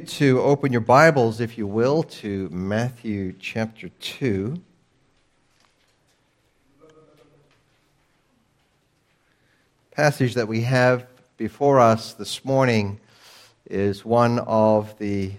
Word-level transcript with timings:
to 0.00 0.40
open 0.42 0.72
your 0.72 0.80
Bibles, 0.80 1.40
if 1.40 1.56
you 1.56 1.68
will, 1.68 2.02
to 2.02 2.48
Matthew 2.50 3.32
chapter 3.38 3.88
2. 4.00 4.60
Passage 9.92 10.34
that 10.34 10.48
we 10.48 10.62
have 10.62 11.06
before 11.36 11.78
us 11.78 12.12
this 12.14 12.44
morning 12.44 12.98
is 13.70 14.04
one 14.04 14.40
of 14.40 14.98
the 14.98 15.30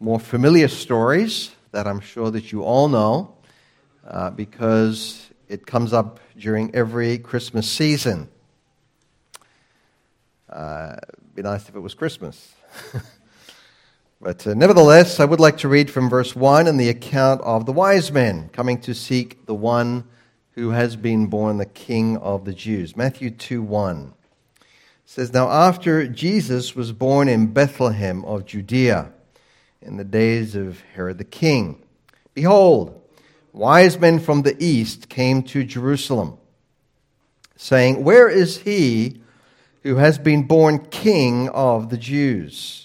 more 0.00 0.18
familiar 0.18 0.66
stories 0.66 1.52
that 1.70 1.86
I'm 1.86 2.00
sure 2.00 2.32
that 2.32 2.50
you 2.50 2.64
all 2.64 2.88
know 2.88 3.36
uh, 4.04 4.30
because 4.30 5.30
it 5.48 5.64
comes 5.64 5.92
up 5.92 6.18
during 6.36 6.74
every 6.74 7.18
Christmas 7.18 7.70
season. 7.70 8.28
Uh, 10.50 10.96
it'd 11.08 11.34
be 11.36 11.42
nice 11.42 11.68
if 11.68 11.76
it 11.76 11.80
was 11.80 11.94
Christmas. 11.94 12.52
But 14.24 14.46
uh, 14.46 14.54
nevertheless, 14.54 15.20
I 15.20 15.26
would 15.26 15.38
like 15.38 15.58
to 15.58 15.68
read 15.68 15.90
from 15.90 16.08
verse 16.08 16.34
1 16.34 16.66
in 16.66 16.78
the 16.78 16.88
account 16.88 17.42
of 17.42 17.66
the 17.66 17.74
wise 17.74 18.10
men 18.10 18.48
coming 18.54 18.80
to 18.80 18.94
seek 18.94 19.44
the 19.44 19.54
one 19.54 20.04
who 20.52 20.70
has 20.70 20.96
been 20.96 21.26
born 21.26 21.58
the 21.58 21.66
King 21.66 22.16
of 22.16 22.46
the 22.46 22.54
Jews. 22.54 22.96
Matthew 22.96 23.30
2 23.30 23.60
1 23.60 24.14
says, 25.04 25.34
Now 25.34 25.50
after 25.50 26.08
Jesus 26.08 26.74
was 26.74 26.90
born 26.90 27.28
in 27.28 27.52
Bethlehem 27.52 28.24
of 28.24 28.46
Judea 28.46 29.12
in 29.82 29.98
the 29.98 30.04
days 30.04 30.54
of 30.54 30.80
Herod 30.94 31.18
the 31.18 31.24
king, 31.24 31.84
behold, 32.32 32.98
wise 33.52 33.98
men 33.98 34.18
from 34.20 34.40
the 34.40 34.56
east 34.58 35.10
came 35.10 35.42
to 35.42 35.64
Jerusalem, 35.64 36.38
saying, 37.56 38.02
Where 38.02 38.30
is 38.30 38.62
he 38.62 39.20
who 39.82 39.96
has 39.96 40.16
been 40.16 40.46
born 40.46 40.78
King 40.86 41.50
of 41.50 41.90
the 41.90 41.98
Jews? 41.98 42.84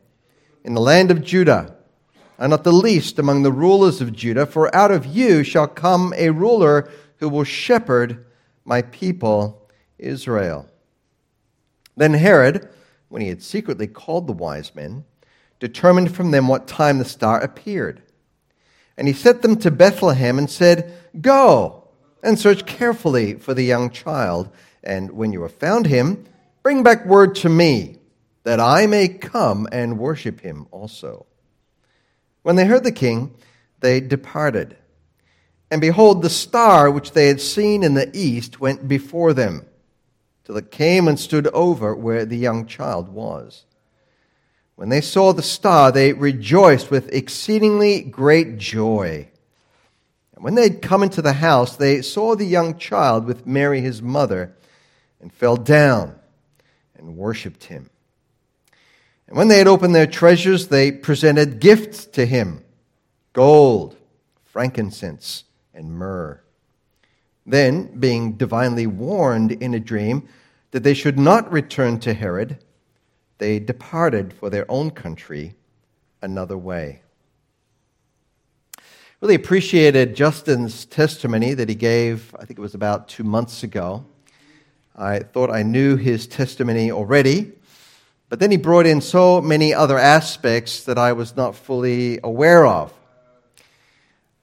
in 0.63 0.73
the 0.73 0.81
land 0.81 1.11
of 1.11 1.23
Judah, 1.23 1.75
and 2.37 2.51
not 2.51 2.63
the 2.63 2.71
least 2.71 3.19
among 3.19 3.43
the 3.43 3.51
rulers 3.51 4.01
of 4.01 4.13
Judah, 4.13 4.45
for 4.45 4.73
out 4.75 4.91
of 4.91 5.05
you 5.05 5.43
shall 5.43 5.67
come 5.67 6.13
a 6.17 6.29
ruler 6.29 6.89
who 7.17 7.29
will 7.29 7.43
shepherd 7.43 8.25
my 8.65 8.81
people 8.81 9.69
Israel. 9.97 10.67
Then 11.95 12.13
Herod, 12.13 12.67
when 13.09 13.21
he 13.21 13.27
had 13.27 13.43
secretly 13.43 13.87
called 13.87 14.27
the 14.27 14.33
wise 14.33 14.73
men, 14.73 15.05
determined 15.59 16.15
from 16.15 16.31
them 16.31 16.47
what 16.47 16.67
time 16.67 16.97
the 16.97 17.05
star 17.05 17.39
appeared. 17.39 18.01
And 18.97 19.07
he 19.07 19.13
sent 19.13 19.41
them 19.41 19.57
to 19.57 19.71
Bethlehem 19.71 20.37
and 20.37 20.49
said, 20.49 20.93
Go 21.21 21.87
and 22.23 22.37
search 22.39 22.65
carefully 22.65 23.35
for 23.35 23.53
the 23.53 23.63
young 23.63 23.89
child, 23.89 24.49
and 24.83 25.11
when 25.11 25.31
you 25.31 25.41
have 25.43 25.53
found 25.53 25.85
him, 25.85 26.25
bring 26.63 26.83
back 26.83 27.05
word 27.05 27.35
to 27.35 27.49
me 27.49 27.97
that 28.43 28.59
I 28.59 28.87
may 28.87 29.07
come 29.07 29.67
and 29.71 29.99
worship 29.99 30.41
him 30.41 30.67
also. 30.71 31.25
When 32.43 32.55
they 32.55 32.65
heard 32.65 32.83
the 32.83 32.91
king, 32.91 33.35
they 33.81 33.99
departed. 33.99 34.75
And 35.69 35.79
behold, 35.79 36.21
the 36.21 36.29
star 36.29 36.89
which 36.89 37.11
they 37.11 37.27
had 37.27 37.39
seen 37.39 37.83
in 37.83 37.93
the 37.93 38.09
east 38.17 38.59
went 38.59 38.87
before 38.87 39.33
them, 39.33 39.65
till 40.43 40.57
it 40.57 40.71
came 40.71 41.07
and 41.07 41.19
stood 41.19 41.47
over 41.47 41.95
where 41.95 42.25
the 42.25 42.37
young 42.37 42.65
child 42.65 43.09
was. 43.09 43.65
When 44.75 44.89
they 44.89 45.01
saw 45.01 45.31
the 45.31 45.43
star, 45.43 45.91
they 45.91 46.13
rejoiced 46.13 46.89
with 46.89 47.13
exceedingly 47.13 48.01
great 48.01 48.57
joy. 48.57 49.29
And 50.35 50.43
when 50.43 50.55
they 50.55 50.63
had 50.63 50.81
come 50.81 51.03
into 51.03 51.21
the 51.21 51.33
house, 51.33 51.75
they 51.75 52.01
saw 52.01 52.35
the 52.35 52.45
young 52.45 52.77
child 52.79 53.25
with 53.25 53.45
Mary 53.45 53.81
his 53.81 54.01
mother, 54.01 54.55
and 55.21 55.31
fell 55.31 55.55
down 55.55 56.15
and 56.97 57.15
worshipped 57.15 57.65
him. 57.65 57.91
And 59.31 59.37
when 59.37 59.47
they 59.47 59.59
had 59.59 59.67
opened 59.67 59.95
their 59.95 60.07
treasures, 60.07 60.67
they 60.67 60.91
presented 60.91 61.61
gifts 61.61 62.03
to 62.07 62.25
him 62.25 62.65
gold, 63.31 63.95
frankincense, 64.43 65.45
and 65.73 65.89
myrrh. 65.89 66.41
Then, 67.45 67.97
being 67.97 68.33
divinely 68.33 68.87
warned 68.87 69.53
in 69.53 69.73
a 69.73 69.79
dream 69.79 70.27
that 70.71 70.83
they 70.83 70.93
should 70.93 71.17
not 71.17 71.49
return 71.49 71.97
to 72.01 72.13
Herod, 72.13 72.57
they 73.37 73.57
departed 73.57 74.33
for 74.33 74.49
their 74.49 74.69
own 74.69 74.91
country 74.91 75.55
another 76.21 76.57
way. 76.57 77.01
Really 79.21 79.35
appreciated 79.35 80.13
Justin's 80.13 80.83
testimony 80.83 81.53
that 81.53 81.69
he 81.69 81.75
gave, 81.75 82.35
I 82.37 82.43
think 82.43 82.59
it 82.59 82.61
was 82.61 82.75
about 82.75 83.07
two 83.07 83.23
months 83.23 83.63
ago. 83.63 84.05
I 84.93 85.19
thought 85.19 85.49
I 85.49 85.63
knew 85.63 85.95
his 85.95 86.27
testimony 86.27 86.91
already, 86.91 87.53
but 88.31 88.39
then 88.39 88.49
he 88.49 88.55
brought 88.55 88.85
in 88.85 89.01
so 89.01 89.41
many 89.41 89.73
other 89.73 89.99
aspects 89.99 90.85
that 90.85 90.97
I 90.97 91.11
was 91.11 91.35
not 91.35 91.53
fully 91.53 92.17
aware 92.23 92.65
of. 92.65 92.93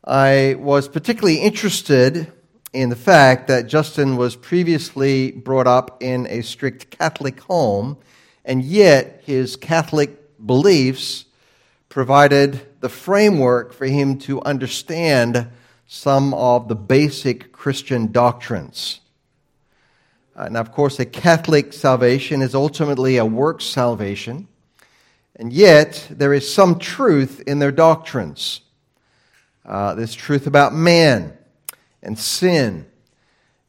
I 0.04 0.56
was 0.58 0.86
particularly 0.88 1.38
interested 1.38 2.30
in 2.74 2.90
the 2.90 2.96
fact 2.96 3.48
that 3.48 3.66
Justin 3.66 4.18
was 4.18 4.36
previously 4.36 5.30
brought 5.30 5.66
up 5.66 6.02
in 6.02 6.26
a 6.26 6.42
strict 6.42 6.90
Catholic 6.90 7.40
home, 7.40 7.96
and 8.44 8.62
yet 8.62 9.22
his 9.24 9.56
Catholic 9.56 10.36
beliefs 10.44 11.24
provided 11.88 12.60
the 12.82 12.90
framework 12.90 13.72
for 13.72 13.86
him 13.86 14.18
to 14.18 14.42
understand 14.42 15.48
some 15.86 16.34
of 16.34 16.68
the 16.68 16.76
basic 16.76 17.52
Christian 17.52 18.12
doctrines. 18.12 19.00
Uh, 20.38 20.48
now, 20.48 20.60
of 20.60 20.70
course, 20.70 21.00
a 21.00 21.04
Catholic 21.04 21.72
salvation 21.72 22.42
is 22.42 22.54
ultimately 22.54 23.16
a 23.16 23.26
work 23.26 23.60
salvation, 23.60 24.46
and 25.34 25.52
yet 25.52 26.06
there 26.12 26.32
is 26.32 26.48
some 26.48 26.78
truth 26.78 27.42
in 27.48 27.58
their 27.58 27.72
doctrines. 27.72 28.60
Uh, 29.66 29.96
there's 29.96 30.14
truth 30.14 30.46
about 30.46 30.72
man 30.72 31.36
and 32.04 32.16
sin 32.16 32.86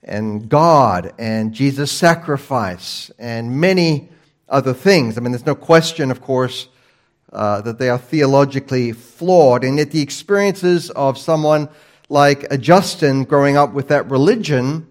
and 0.04 0.48
God 0.48 1.12
and 1.18 1.56
Jesus' 1.56 1.92
sacrifice 1.92 3.10
and 3.18 3.60
many 3.60 4.10
other 4.48 4.76
things. 4.76 5.18
I 5.18 5.22
mean, 5.22 5.32
there's 5.32 5.48
no 5.48 5.56
question, 5.56 6.12
of 6.12 6.22
course, 6.22 6.68
uh, 7.34 7.62
that 7.62 7.80
they 7.80 7.90
are 7.90 7.98
theologically 7.98 8.92
flawed, 8.92 9.64
and 9.64 9.80
yet 9.80 9.90
the 9.90 10.04
experiences 10.04 10.92
of 10.92 11.18
someone 11.18 11.68
like 12.10 12.48
Justin 12.60 13.24
growing 13.24 13.58
up 13.58 13.74
with 13.74 13.88
that 13.88 14.12
religion 14.12 14.86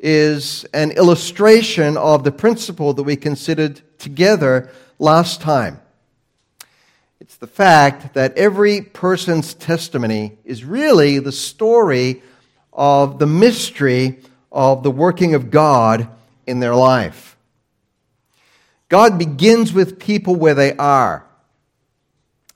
is 0.00 0.64
an 0.72 0.90
illustration 0.92 1.96
of 1.96 2.24
the 2.24 2.32
principle 2.32 2.94
that 2.94 3.02
we 3.02 3.16
considered 3.16 3.80
together 3.98 4.70
last 4.98 5.40
time. 5.40 5.80
It's 7.20 7.36
the 7.36 7.46
fact 7.46 8.14
that 8.14 8.36
every 8.36 8.80
person's 8.80 9.52
testimony 9.52 10.38
is 10.44 10.64
really 10.64 11.18
the 11.18 11.32
story 11.32 12.22
of 12.72 13.18
the 13.18 13.26
mystery 13.26 14.20
of 14.50 14.82
the 14.82 14.90
working 14.90 15.34
of 15.34 15.50
God 15.50 16.08
in 16.46 16.60
their 16.60 16.74
life. 16.74 17.36
God 18.88 19.18
begins 19.18 19.72
with 19.72 20.00
people 20.00 20.34
where 20.34 20.54
they 20.54 20.74
are. 20.76 21.24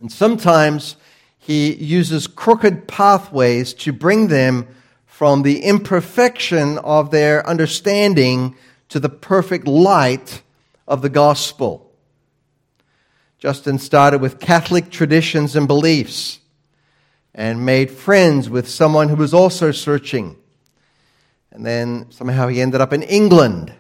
And 0.00 0.10
sometimes 0.10 0.96
he 1.38 1.74
uses 1.74 2.26
crooked 2.26 2.88
pathways 2.88 3.74
to 3.74 3.92
bring 3.92 4.28
them 4.28 4.66
from 5.14 5.42
the 5.42 5.60
imperfection 5.60 6.76
of 6.78 7.12
their 7.12 7.46
understanding 7.46 8.56
to 8.88 8.98
the 8.98 9.08
perfect 9.08 9.64
light 9.64 10.42
of 10.88 11.02
the 11.02 11.08
gospel. 11.08 11.88
Justin 13.38 13.78
started 13.78 14.20
with 14.20 14.40
Catholic 14.40 14.90
traditions 14.90 15.54
and 15.54 15.68
beliefs 15.68 16.40
and 17.32 17.64
made 17.64 17.92
friends 17.92 18.50
with 18.50 18.68
someone 18.68 19.08
who 19.08 19.14
was 19.14 19.32
also 19.32 19.70
searching. 19.70 20.34
And 21.52 21.64
then 21.64 22.10
somehow 22.10 22.48
he 22.48 22.60
ended 22.60 22.80
up 22.80 22.92
in 22.92 23.04
England, 23.04 23.72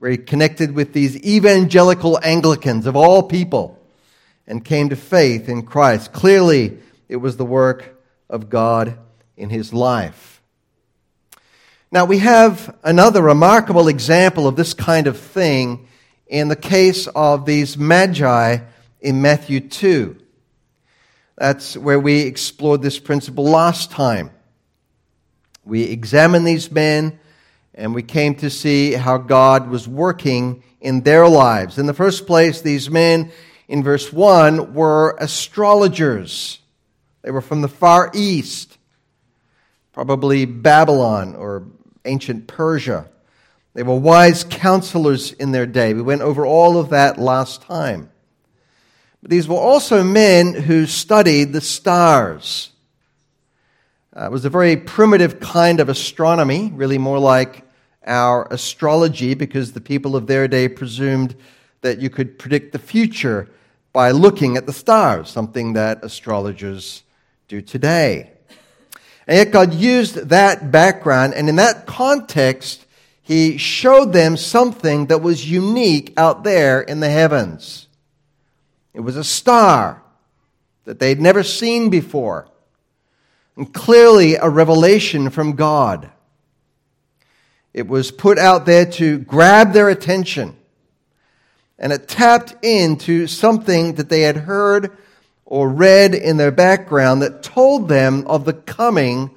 where 0.00 0.10
he 0.10 0.16
connected 0.16 0.72
with 0.72 0.92
these 0.92 1.16
evangelical 1.24 2.18
Anglicans 2.24 2.86
of 2.86 2.96
all 2.96 3.22
people 3.22 3.80
and 4.44 4.64
came 4.64 4.88
to 4.88 4.96
faith 4.96 5.48
in 5.48 5.62
Christ. 5.62 6.12
Clearly, 6.12 6.78
it 7.08 7.18
was 7.18 7.36
the 7.36 7.44
work 7.44 7.96
of 8.28 8.50
God 8.50 8.98
in 9.36 9.50
his 9.50 9.72
life. 9.72 10.33
Now, 11.94 12.06
we 12.06 12.18
have 12.18 12.76
another 12.82 13.22
remarkable 13.22 13.86
example 13.86 14.48
of 14.48 14.56
this 14.56 14.74
kind 14.74 15.06
of 15.06 15.16
thing 15.16 15.86
in 16.26 16.48
the 16.48 16.56
case 16.56 17.06
of 17.06 17.46
these 17.46 17.78
magi 17.78 18.58
in 19.00 19.22
Matthew 19.22 19.60
2. 19.60 20.16
That's 21.38 21.76
where 21.76 22.00
we 22.00 22.22
explored 22.22 22.82
this 22.82 22.98
principle 22.98 23.44
last 23.44 23.92
time. 23.92 24.32
We 25.64 25.84
examined 25.84 26.44
these 26.44 26.68
men 26.68 27.20
and 27.74 27.94
we 27.94 28.02
came 28.02 28.34
to 28.38 28.50
see 28.50 28.94
how 28.94 29.18
God 29.18 29.68
was 29.68 29.86
working 29.86 30.64
in 30.80 31.02
their 31.02 31.28
lives. 31.28 31.78
In 31.78 31.86
the 31.86 31.94
first 31.94 32.26
place, 32.26 32.60
these 32.60 32.90
men 32.90 33.30
in 33.68 33.84
verse 33.84 34.12
1 34.12 34.74
were 34.74 35.16
astrologers. 35.20 36.58
They 37.22 37.30
were 37.30 37.40
from 37.40 37.62
the 37.62 37.68
Far 37.68 38.10
East, 38.12 38.78
probably 39.92 40.44
Babylon 40.44 41.36
or 41.36 41.68
ancient 42.04 42.46
Persia. 42.46 43.08
They 43.74 43.82
were 43.82 43.96
wise 43.96 44.44
counselors 44.44 45.32
in 45.32 45.52
their 45.52 45.66
day. 45.66 45.94
We 45.94 46.02
went 46.02 46.22
over 46.22 46.46
all 46.46 46.78
of 46.78 46.90
that 46.90 47.18
last 47.18 47.62
time. 47.62 48.10
But 49.20 49.30
these 49.30 49.48
were 49.48 49.56
also 49.56 50.04
men 50.04 50.54
who 50.54 50.86
studied 50.86 51.52
the 51.52 51.60
stars. 51.60 52.70
Uh, 54.16 54.26
it 54.26 54.30
was 54.30 54.44
a 54.44 54.50
very 54.50 54.76
primitive 54.76 55.40
kind 55.40 55.80
of 55.80 55.88
astronomy, 55.88 56.70
really 56.74 56.98
more 56.98 57.18
like 57.18 57.64
our 58.06 58.46
astrology, 58.52 59.34
because 59.34 59.72
the 59.72 59.80
people 59.80 60.14
of 60.14 60.26
their 60.26 60.46
day 60.46 60.68
presumed 60.68 61.34
that 61.80 61.98
you 61.98 62.10
could 62.10 62.38
predict 62.38 62.72
the 62.72 62.78
future 62.78 63.48
by 63.92 64.10
looking 64.10 64.56
at 64.56 64.66
the 64.66 64.72
stars, 64.72 65.30
something 65.30 65.72
that 65.72 66.04
astrologers 66.04 67.02
do 67.48 67.60
today. 67.60 68.33
And 69.26 69.38
yet, 69.38 69.50
God 69.50 69.72
used 69.72 70.28
that 70.28 70.70
background, 70.70 71.34
and 71.34 71.48
in 71.48 71.56
that 71.56 71.86
context, 71.86 72.84
He 73.22 73.56
showed 73.56 74.12
them 74.12 74.36
something 74.36 75.06
that 75.06 75.22
was 75.22 75.50
unique 75.50 76.12
out 76.16 76.44
there 76.44 76.80
in 76.82 77.00
the 77.00 77.08
heavens. 77.08 77.88
It 78.92 79.00
was 79.00 79.16
a 79.16 79.24
star 79.24 80.02
that 80.84 80.98
they'd 80.98 81.20
never 81.20 81.42
seen 81.42 81.88
before, 81.88 82.48
and 83.56 83.72
clearly 83.72 84.34
a 84.34 84.48
revelation 84.48 85.30
from 85.30 85.52
God. 85.52 86.10
It 87.72 87.88
was 87.88 88.10
put 88.10 88.38
out 88.38 88.66
there 88.66 88.86
to 88.92 89.18
grab 89.18 89.72
their 89.72 89.88
attention, 89.88 90.56
and 91.78 91.92
it 91.92 92.08
tapped 92.08 92.62
into 92.62 93.26
something 93.26 93.94
that 93.94 94.10
they 94.10 94.20
had 94.20 94.36
heard 94.36 94.96
or 95.54 95.68
read 95.68 96.16
in 96.16 96.36
their 96.36 96.50
background 96.50 97.22
that 97.22 97.40
told 97.40 97.86
them 97.88 98.26
of 98.26 98.44
the 98.44 98.52
coming 98.52 99.30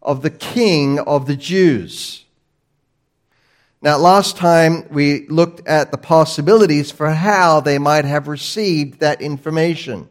of 0.00 0.22
the 0.22 0.30
King 0.30 1.00
of 1.00 1.26
the 1.26 1.34
Jews. 1.34 2.24
Now, 3.82 3.96
last 3.98 4.36
time 4.36 4.86
we 4.90 5.26
looked 5.26 5.66
at 5.66 5.90
the 5.90 5.98
possibilities 5.98 6.92
for 6.92 7.10
how 7.10 7.58
they 7.58 7.78
might 7.78 8.04
have 8.04 8.28
received 8.28 9.00
that 9.00 9.20
information. 9.20 10.08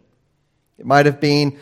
It 0.77 0.86
might 0.86 1.06
have 1.06 1.21
been 1.21 1.57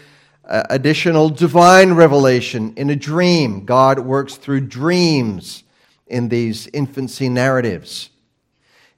uh, 0.46 0.64
additional 0.72 1.30
divine 1.30 1.94
revelation 1.94 2.74
in 2.78 2.90
a 2.90 2.96
dream. 2.96 3.66
God 3.66 4.00
works 4.00 4.36
through 4.36 4.62
dreams 4.62 5.64
in 6.08 6.30
these 6.30 6.66
infancy 6.74 7.30
narratives. 7.30 8.10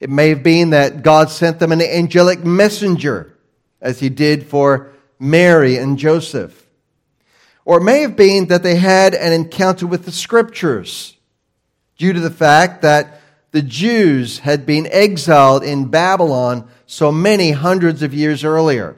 It 0.00 0.08
may 0.08 0.30
have 0.30 0.42
been 0.42 0.70
that 0.70 1.02
God 1.02 1.28
sent 1.28 1.58
them 1.58 1.72
an 1.72 1.82
angelic 1.82 2.42
messenger, 2.42 3.36
as 3.82 4.00
he 4.00 4.08
did 4.08 4.46
for 4.46 4.93
Mary 5.24 5.76
and 5.76 5.98
Joseph. 5.98 6.66
Or 7.64 7.78
it 7.78 7.84
may 7.84 8.02
have 8.02 8.14
been 8.14 8.46
that 8.48 8.62
they 8.62 8.76
had 8.76 9.14
an 9.14 9.32
encounter 9.32 9.86
with 9.86 10.04
the 10.04 10.12
scriptures 10.12 11.16
due 11.96 12.12
to 12.12 12.20
the 12.20 12.30
fact 12.30 12.82
that 12.82 13.20
the 13.52 13.62
Jews 13.62 14.40
had 14.40 14.66
been 14.66 14.86
exiled 14.90 15.62
in 15.62 15.86
Babylon 15.86 16.68
so 16.86 17.10
many 17.10 17.52
hundreds 17.52 18.02
of 18.02 18.12
years 18.12 18.44
earlier. 18.44 18.96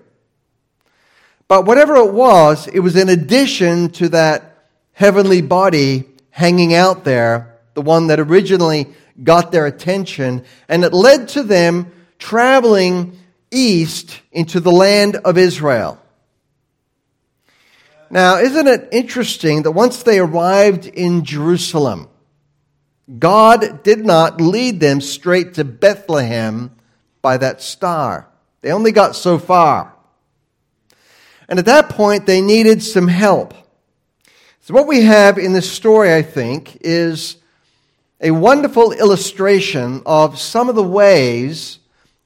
But 1.46 1.64
whatever 1.64 1.94
it 1.96 2.12
was, 2.12 2.66
it 2.66 2.80
was 2.80 2.96
in 2.96 3.08
addition 3.08 3.90
to 3.90 4.08
that 4.08 4.64
heavenly 4.92 5.42
body 5.42 6.08
hanging 6.30 6.74
out 6.74 7.04
there, 7.04 7.58
the 7.74 7.82
one 7.82 8.08
that 8.08 8.18
originally 8.18 8.88
got 9.22 9.52
their 9.52 9.66
attention, 9.66 10.44
and 10.68 10.84
it 10.84 10.92
led 10.92 11.28
to 11.28 11.42
them 11.42 11.92
traveling 12.18 13.16
east 13.50 14.20
into 14.32 14.58
the 14.58 14.72
land 14.72 15.16
of 15.16 15.38
Israel. 15.38 16.00
Now, 18.10 18.38
isn't 18.38 18.66
it 18.66 18.88
interesting 18.92 19.62
that 19.62 19.72
once 19.72 20.02
they 20.02 20.18
arrived 20.18 20.86
in 20.86 21.24
Jerusalem, 21.24 22.08
God 23.18 23.82
did 23.82 24.04
not 24.04 24.40
lead 24.40 24.80
them 24.80 25.00
straight 25.00 25.54
to 25.54 25.64
Bethlehem 25.64 26.74
by 27.22 27.36
that 27.36 27.62
star. 27.62 28.28
They 28.62 28.72
only 28.72 28.92
got 28.92 29.16
so 29.16 29.38
far. 29.38 29.94
And 31.48 31.58
at 31.58 31.66
that 31.66 31.88
point, 31.90 32.26
they 32.26 32.40
needed 32.40 32.82
some 32.82 33.08
help. 33.08 33.54
So, 34.60 34.74
what 34.74 34.88
we 34.88 35.02
have 35.02 35.38
in 35.38 35.52
this 35.52 35.70
story, 35.70 36.12
I 36.12 36.22
think, 36.22 36.78
is 36.80 37.36
a 38.20 38.32
wonderful 38.32 38.92
illustration 38.92 40.02
of 40.04 40.40
some 40.40 40.68
of 40.68 40.74
the 40.74 40.82
ways 40.82 41.78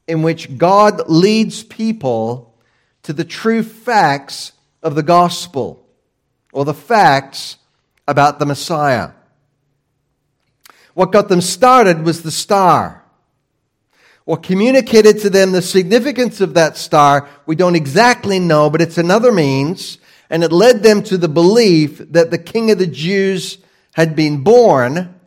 in 0.07 0.23
which 0.23 0.57
God 0.57 1.09
leads 1.09 1.63
people 1.63 2.55
to 3.03 3.13
the 3.13 3.25
true 3.25 3.63
facts 3.63 4.53
of 4.83 4.95
the 4.95 5.03
gospel 5.03 5.87
or 6.53 6.65
the 6.65 6.75
facts 6.75 7.57
about 8.09 8.39
the 8.39 8.47
Messiah. 8.47 9.11
What 10.95 11.13
got 11.13 11.29
them 11.29 11.41
started 11.41 12.03
was 12.03 12.23
the 12.23 12.31
star. 12.31 13.05
What 14.25 14.43
communicated 14.43 15.21
to 15.21 15.31
them 15.31 15.53
the 15.53 15.63
significance 15.63 16.41
of 16.41 16.55
that 16.55 16.77
star, 16.77 17.29
we 17.47 17.57
don't 17.57 17.77
exactly 17.77 18.39
know, 18.39 18.71
but 18.71 18.81
it's 18.81 18.99
another 18.99 19.33
means. 19.33 19.99
And 20.29 20.45
it 20.45 20.53
led 20.53 20.83
them 20.83 21.03
to 21.05 21.19
the 21.19 21.29
belief 21.29 21.99
that 22.13 22.31
the 22.31 22.39
King 22.39 22.71
of 22.71 22.79
the 22.79 22.87
Jews 22.87 23.59
had 23.93 24.15
been 24.15 24.45
born. 24.45 25.19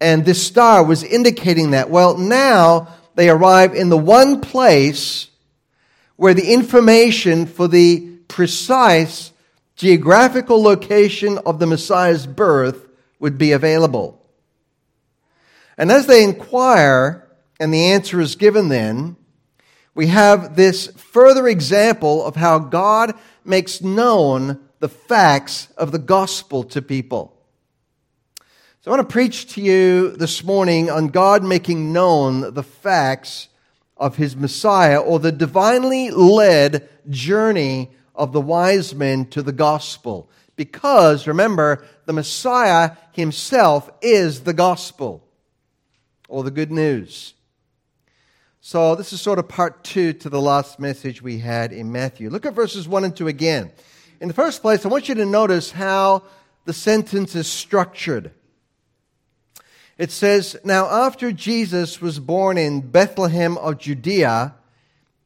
And 0.00 0.24
this 0.24 0.46
star 0.46 0.84
was 0.84 1.02
indicating 1.02 1.70
that. 1.70 1.88
Well, 1.88 2.18
now 2.18 2.88
they 3.14 3.30
arrive 3.30 3.74
in 3.74 3.88
the 3.88 3.96
one 3.96 4.40
place 4.40 5.28
where 6.16 6.34
the 6.34 6.52
information 6.52 7.46
for 7.46 7.68
the 7.68 8.13
precise 8.28 9.32
geographical 9.76 10.62
location 10.62 11.38
of 11.38 11.58
the 11.58 11.66
Messiah's 11.66 12.26
birth 12.26 12.88
would 13.18 13.38
be 13.38 13.52
available. 13.52 14.20
And 15.76 15.90
as 15.90 16.06
they 16.06 16.22
inquire, 16.22 17.28
and 17.58 17.72
the 17.72 17.86
answer 17.86 18.20
is 18.20 18.36
given 18.36 18.68
then, 18.68 19.16
we 19.94 20.08
have 20.08 20.56
this 20.56 20.88
further 20.96 21.48
example 21.48 22.24
of 22.24 22.36
how 22.36 22.58
God 22.58 23.14
makes 23.44 23.80
known 23.80 24.60
the 24.80 24.88
facts 24.88 25.68
of 25.76 25.92
the 25.92 25.98
gospel 25.98 26.64
to 26.64 26.82
people. 26.82 27.34
So 28.82 28.90
I 28.90 28.96
want 28.96 29.08
to 29.08 29.12
preach 29.12 29.54
to 29.54 29.62
you 29.62 30.10
this 30.10 30.44
morning 30.44 30.90
on 30.90 31.08
God 31.08 31.42
making 31.42 31.92
known 31.92 32.52
the 32.52 32.62
facts 32.62 33.48
of 33.96 34.16
his 34.16 34.36
Messiah 34.36 35.00
or 35.00 35.18
the 35.18 35.32
divinely 35.32 36.10
led 36.10 36.88
journey 37.08 37.90
of 38.14 38.32
the 38.32 38.40
wise 38.40 38.94
men 38.94 39.26
to 39.26 39.42
the 39.42 39.52
gospel. 39.52 40.30
Because, 40.56 41.26
remember, 41.26 41.84
the 42.06 42.12
Messiah 42.12 42.92
himself 43.12 43.90
is 44.00 44.42
the 44.42 44.52
gospel 44.52 45.24
or 46.28 46.44
the 46.44 46.50
good 46.50 46.70
news. 46.70 47.34
So, 48.60 48.94
this 48.94 49.12
is 49.12 49.20
sort 49.20 49.38
of 49.38 49.48
part 49.48 49.84
two 49.84 50.12
to 50.14 50.30
the 50.30 50.40
last 50.40 50.78
message 50.78 51.20
we 51.20 51.38
had 51.38 51.72
in 51.72 51.92
Matthew. 51.92 52.30
Look 52.30 52.46
at 52.46 52.54
verses 52.54 52.88
1 52.88 53.04
and 53.04 53.16
2 53.16 53.28
again. 53.28 53.72
In 54.20 54.28
the 54.28 54.34
first 54.34 54.62
place, 54.62 54.86
I 54.86 54.88
want 54.88 55.08
you 55.08 55.14
to 55.16 55.26
notice 55.26 55.72
how 55.72 56.22
the 56.64 56.72
sentence 56.72 57.34
is 57.34 57.46
structured. 57.46 58.30
It 59.98 60.10
says, 60.10 60.56
Now, 60.64 60.86
after 60.86 61.30
Jesus 61.30 62.00
was 62.00 62.18
born 62.18 62.56
in 62.56 62.80
Bethlehem 62.80 63.58
of 63.58 63.78
Judea, 63.78 64.54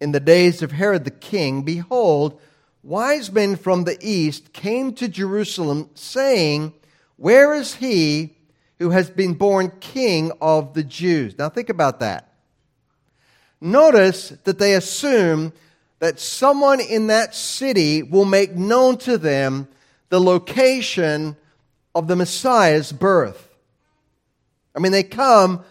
in 0.00 0.12
the 0.12 0.21
days 0.21 0.62
of 0.62 0.73
Herod 0.73 1.04
the 1.04 1.11
king, 1.11 1.62
behold, 1.62 2.40
wise 2.88 3.30
men 3.30 3.54
from 3.54 3.85
the 3.85 3.99
east 4.00 4.52
came 4.52 4.95
to 4.95 5.09
Jerusalem, 5.09 5.90
saying, 5.95 6.73
Where 7.16 7.54
is 7.54 7.75
he 7.75 8.38
who 8.78 8.90
has 8.90 9.11
been 9.11 9.35
born 9.35 9.73
king 9.80 10.33
of 10.40 10.75
the 10.75 10.85
Jews. 10.85 11.37
Now 11.38 11.49
think 11.49 11.68
about 11.68 12.00
that. 12.00 12.33
Notice 13.61 14.30
that 14.45 14.59
they 14.59 14.75
assume 14.75 15.52
that 15.99 16.21
someone 16.21 16.80
in 16.80 17.09
that 17.09 17.35
city 17.35 18.04
will 18.04 18.25
make 18.25 18.54
known 18.54 18.97
to 18.99 19.18
them 19.18 19.66
the 20.11 20.21
location 20.21 21.37
of 21.95 22.07
the 22.07 22.14
Messiah's 22.14 22.92
birth. 22.92 23.57
I 24.76 24.78
mean, 24.78 24.92
they 24.92 25.02
come 25.02 25.64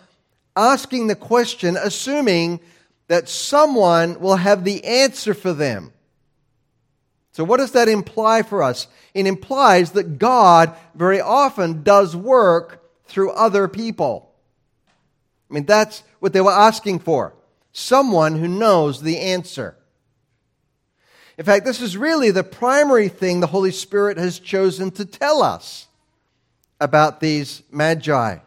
asking 0.56 1.08
the 1.08 1.16
question, 1.16 1.78
assuming 1.78 2.60
that 3.08 3.30
someone 3.30 4.20
will 4.20 4.36
have 4.36 4.66
the 4.66 4.84
answer 4.84 5.34
for 5.34 5.54
them. 5.54 5.94
So, 7.38 7.44
what 7.44 7.58
does 7.58 7.74
that 7.74 7.88
imply 7.88 8.42
for 8.42 8.64
us? 8.64 8.88
It 9.14 9.28
implies 9.28 9.92
that 9.92 10.18
God 10.18 10.76
very 10.96 11.22
often 11.22 11.84
does 11.84 12.16
work 12.16 12.84
through 13.06 13.30
other 13.30 13.68
people. 13.68 14.34
I 15.48 15.54
mean, 15.54 15.68
that's 15.68 16.02
what 16.20 16.34
they 16.34 16.42
were 16.42 16.52
asking 16.52 16.98
for 16.98 17.36
someone 17.72 18.40
who 18.40 18.48
knows 18.48 19.04
the 19.04 19.20
answer. 19.20 19.78
In 21.38 21.46
fact, 21.46 21.64
this 21.64 21.80
is 21.80 21.96
really 21.96 22.32
the 22.32 22.44
primary 22.44 23.08
thing 23.08 23.40
the 23.40 23.46
Holy 23.46 23.72
Spirit 23.72 24.18
has 24.18 24.40
chosen 24.40 24.90
to 24.90 25.06
tell 25.06 25.44
us 25.44 25.86
about 26.80 27.20
these 27.20 27.62
magi. 27.70 28.40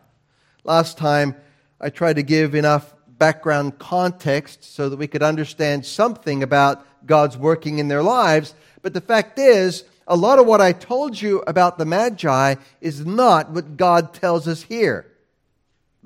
Last 0.65 0.99
time, 0.99 1.37
I 1.81 1.91
tried 1.91 2.17
to 2.17 2.25
give 2.25 2.57
enough 2.57 2.93
background 3.07 3.79
context 3.79 4.65
so 4.65 4.89
that 4.89 4.97
we 4.97 5.07
could 5.07 5.23
understand 5.23 5.87
something 5.87 6.43
about 6.43 6.85
God's 7.07 7.37
working 7.37 7.79
in 7.79 7.89
their 7.89 8.03
lives. 8.03 8.55
But 8.83 8.95
the 8.95 9.01
fact 9.01 9.39
is, 9.39 9.85
a 10.07 10.17
lot 10.17 10.39
of 10.39 10.47
what 10.47 10.61
I 10.61 10.73
told 10.73 11.21
you 11.21 11.43
about 11.47 11.79
the 11.79 11.85
Magi 11.85 12.57
is 12.81 13.05
not 13.07 13.51
what 13.51 13.77
God 13.77 14.13
tells 14.15 14.49
us 14.49 14.63
here. 14.63 15.07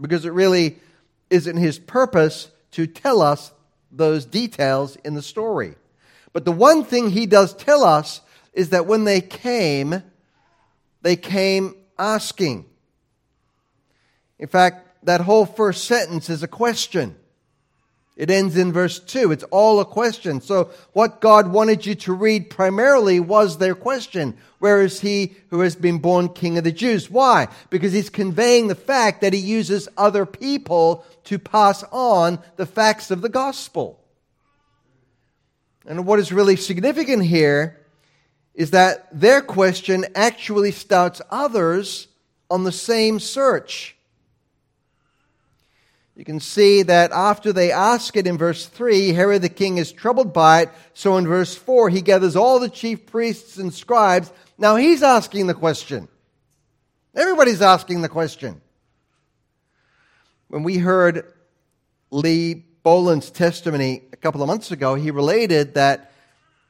Because 0.00 0.24
it 0.24 0.32
really 0.32 0.78
isn't 1.30 1.56
his 1.56 1.78
purpose 1.78 2.50
to 2.72 2.86
tell 2.86 3.22
us 3.22 3.52
those 3.90 4.26
details 4.26 4.96
in 5.04 5.14
the 5.14 5.22
story. 5.22 5.76
But 6.32 6.44
the 6.44 6.52
one 6.52 6.84
thing 6.84 7.10
he 7.10 7.26
does 7.26 7.54
tell 7.54 7.84
us 7.84 8.20
is 8.52 8.70
that 8.70 8.86
when 8.86 9.04
they 9.04 9.20
came, 9.20 10.02
they 11.02 11.16
came 11.16 11.76
asking. 11.98 12.66
In 14.38 14.48
fact, 14.48 15.04
that 15.04 15.20
whole 15.20 15.46
first 15.46 15.84
sentence 15.84 16.28
is 16.28 16.42
a 16.42 16.48
question. 16.48 17.16
It 18.16 18.30
ends 18.30 18.56
in 18.56 18.72
verse 18.72 19.00
2. 19.00 19.32
It's 19.32 19.44
all 19.44 19.80
a 19.80 19.84
question. 19.84 20.40
So, 20.40 20.70
what 20.92 21.20
God 21.20 21.48
wanted 21.48 21.84
you 21.84 21.96
to 21.96 22.12
read 22.12 22.48
primarily 22.48 23.18
was 23.18 23.58
their 23.58 23.74
question 23.74 24.36
Where 24.60 24.82
is 24.82 25.00
he 25.00 25.34
who 25.50 25.60
has 25.60 25.74
been 25.74 25.98
born 25.98 26.28
king 26.28 26.56
of 26.56 26.64
the 26.64 26.70
Jews? 26.70 27.10
Why? 27.10 27.48
Because 27.70 27.92
he's 27.92 28.10
conveying 28.10 28.68
the 28.68 28.76
fact 28.76 29.20
that 29.20 29.32
he 29.32 29.40
uses 29.40 29.88
other 29.96 30.26
people 30.26 31.04
to 31.24 31.40
pass 31.40 31.82
on 31.90 32.38
the 32.56 32.66
facts 32.66 33.10
of 33.10 33.20
the 33.20 33.28
gospel. 33.28 33.98
And 35.86 36.06
what 36.06 36.20
is 36.20 36.32
really 36.32 36.56
significant 36.56 37.24
here 37.24 37.80
is 38.54 38.70
that 38.70 39.08
their 39.12 39.42
question 39.42 40.06
actually 40.14 40.70
starts 40.70 41.20
others 41.30 42.06
on 42.48 42.62
the 42.62 42.72
same 42.72 43.18
search. 43.18 43.93
You 46.16 46.24
can 46.24 46.38
see 46.38 46.82
that 46.84 47.10
after 47.10 47.52
they 47.52 47.72
ask 47.72 48.16
it 48.16 48.26
in 48.26 48.38
verse 48.38 48.66
3, 48.66 49.12
Herod 49.12 49.42
the 49.42 49.48
king 49.48 49.78
is 49.78 49.90
troubled 49.90 50.32
by 50.32 50.62
it. 50.62 50.68
So 50.92 51.16
in 51.16 51.26
verse 51.26 51.56
4, 51.56 51.90
he 51.90 52.02
gathers 52.02 52.36
all 52.36 52.60
the 52.60 52.68
chief 52.68 53.06
priests 53.06 53.56
and 53.56 53.74
scribes. 53.74 54.30
Now 54.56 54.76
he's 54.76 55.02
asking 55.02 55.48
the 55.48 55.54
question. 55.54 56.06
Everybody's 57.16 57.62
asking 57.62 58.02
the 58.02 58.08
question. 58.08 58.60
When 60.48 60.62
we 60.62 60.78
heard 60.78 61.32
Lee 62.12 62.64
Boland's 62.84 63.30
testimony 63.30 64.02
a 64.12 64.16
couple 64.16 64.40
of 64.40 64.46
months 64.46 64.70
ago, 64.70 64.94
he 64.94 65.10
related 65.10 65.74
that 65.74 66.12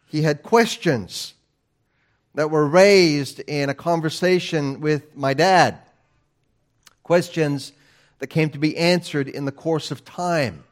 he 0.07 0.23
had 0.23 0.43
questions 0.43 1.35
that 2.35 2.51
were 2.51 2.67
raised 2.67 3.41
in 3.41 3.69
a 3.69 3.75
conversation 3.75 4.81
with 4.81 5.15
my 5.15 5.35
dad. 5.35 5.79
Questions 7.03 7.73
that 8.25 8.31
came 8.31 8.49
to 8.49 8.59
be 8.59 8.75
answered 8.79 9.29
in 9.29 9.45
the 9.45 9.53
course 9.53 9.91
of 9.91 10.03
time. 10.03 10.65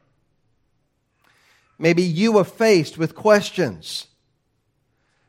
Maybe 1.79 2.03
you 2.03 2.33
were 2.33 2.45
faced 2.45 2.97
with 2.97 3.15
questions 3.15 4.07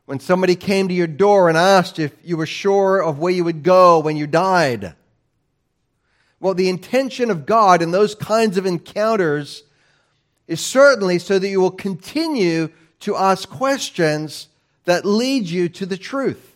when 0.06 0.22
somebody 0.22 0.56
came 0.56 0.88
to 0.88 0.94
your 0.94 1.06
door 1.06 1.50
and 1.50 1.58
asked 1.58 2.00
if 2.00 2.14
you 2.24 2.38
were 2.38 2.46
sure 2.46 3.04
of 3.04 3.20
where 3.20 3.34
you 3.34 3.44
would 3.44 3.62
go 3.62 4.00
when 4.00 4.16
you 4.16 4.26
died. 4.26 4.96
Well, 6.40 6.54
the 6.54 6.70
intention 6.70 7.30
of 7.30 7.46
God 7.46 7.82
in 7.82 7.92
those 7.92 8.16
kinds 8.16 8.56
of 8.56 8.66
encounters 8.66 9.64
is 10.48 10.62
certainly 10.62 11.20
so 11.20 11.38
that 11.38 11.50
you 11.50 11.60
will 11.60 11.72
continue 11.72 12.70
to 13.02 13.18
ask 13.18 13.50
questions 13.50 14.48
that 14.86 15.04
lead 15.04 15.50
you 15.50 15.68
to 15.68 15.86
the 15.86 15.98
truth. 15.98 16.56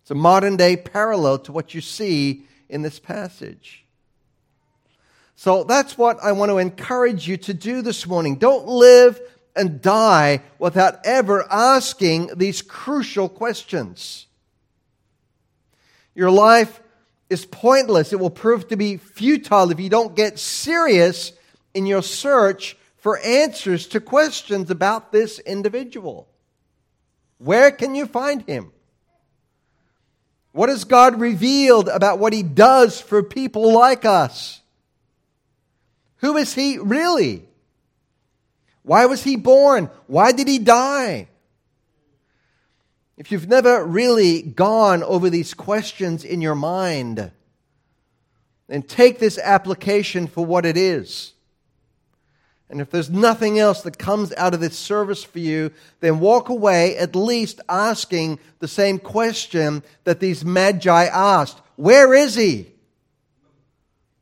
It's 0.00 0.10
a 0.10 0.14
modern 0.14 0.56
day 0.56 0.78
parallel 0.78 1.40
to 1.40 1.52
what 1.52 1.74
you 1.74 1.82
see 1.82 2.44
in 2.70 2.80
this 2.80 2.98
passage. 2.98 3.83
So 5.36 5.64
that's 5.64 5.98
what 5.98 6.18
I 6.22 6.32
want 6.32 6.50
to 6.50 6.58
encourage 6.58 7.28
you 7.28 7.36
to 7.38 7.54
do 7.54 7.82
this 7.82 8.06
morning. 8.06 8.36
Don't 8.36 8.66
live 8.66 9.20
and 9.56 9.80
die 9.80 10.42
without 10.58 10.98
ever 11.04 11.46
asking 11.50 12.30
these 12.36 12.62
crucial 12.62 13.28
questions. 13.28 14.26
Your 16.14 16.30
life 16.30 16.80
is 17.28 17.44
pointless. 17.44 18.12
It 18.12 18.20
will 18.20 18.30
prove 18.30 18.68
to 18.68 18.76
be 18.76 18.96
futile 18.96 19.70
if 19.70 19.80
you 19.80 19.90
don't 19.90 20.14
get 20.14 20.38
serious 20.38 21.32
in 21.72 21.86
your 21.86 22.02
search 22.02 22.76
for 22.98 23.18
answers 23.18 23.88
to 23.88 24.00
questions 24.00 24.70
about 24.70 25.12
this 25.12 25.38
individual. 25.40 26.28
Where 27.38 27.70
can 27.70 27.94
you 27.94 28.06
find 28.06 28.42
him? 28.42 28.72
What 30.52 30.68
has 30.68 30.84
God 30.84 31.20
revealed 31.20 31.88
about 31.88 32.20
what 32.20 32.32
he 32.32 32.44
does 32.44 33.00
for 33.00 33.22
people 33.22 33.72
like 33.72 34.04
us? 34.04 34.60
Who 36.18 36.36
is 36.36 36.54
he 36.54 36.78
really? 36.78 37.46
Why 38.82 39.06
was 39.06 39.22
he 39.22 39.36
born? 39.36 39.90
Why 40.06 40.32
did 40.32 40.46
he 40.46 40.58
die? 40.58 41.28
If 43.16 43.30
you've 43.30 43.48
never 43.48 43.84
really 43.84 44.42
gone 44.42 45.02
over 45.02 45.30
these 45.30 45.54
questions 45.54 46.24
in 46.24 46.40
your 46.40 46.54
mind, 46.54 47.30
then 48.66 48.82
take 48.82 49.18
this 49.18 49.38
application 49.38 50.26
for 50.26 50.44
what 50.44 50.66
it 50.66 50.76
is. 50.76 51.32
And 52.68 52.80
if 52.80 52.90
there's 52.90 53.10
nothing 53.10 53.58
else 53.58 53.82
that 53.82 53.98
comes 53.98 54.32
out 54.34 54.52
of 54.54 54.60
this 54.60 54.76
service 54.76 55.22
for 55.22 55.38
you, 55.38 55.70
then 56.00 56.18
walk 56.18 56.48
away 56.48 56.96
at 56.96 57.14
least 57.14 57.60
asking 57.68 58.40
the 58.58 58.68
same 58.68 58.98
question 58.98 59.82
that 60.04 60.18
these 60.18 60.44
magi 60.44 61.04
asked 61.04 61.60
Where 61.76 62.14
is 62.14 62.34
he? 62.34 62.73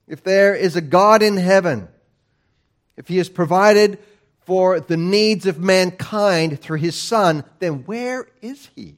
If 0.07 0.23
there 0.23 0.55
is 0.55 0.77
a 0.77 0.81
God 0.81 1.23
in 1.23 1.37
heaven, 1.37 1.89
if 2.97 3.09
he 3.09 3.19
has 3.19 3.29
provided 3.29 3.99
for 4.45 4.81
the 4.81 4.97
needs 4.97 5.47
of 5.47 5.59
mankind 5.59 6.61
through 6.61 6.79
his 6.79 6.97
Son, 6.97 7.45
then 7.59 7.85
where 7.85 8.27
is 8.41 8.69
he? 8.75 8.97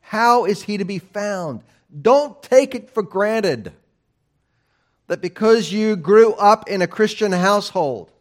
How 0.00 0.44
is 0.44 0.62
he 0.62 0.78
to 0.78 0.84
be 0.84 0.98
found? 0.98 1.62
Don't 2.00 2.40
take 2.42 2.74
it 2.74 2.90
for 2.90 3.02
granted 3.02 3.72
that 5.08 5.20
because 5.20 5.72
you 5.72 5.96
grew 5.96 6.34
up 6.34 6.68
in 6.68 6.82
a 6.82 6.86
Christian 6.86 7.32
household 7.32 8.12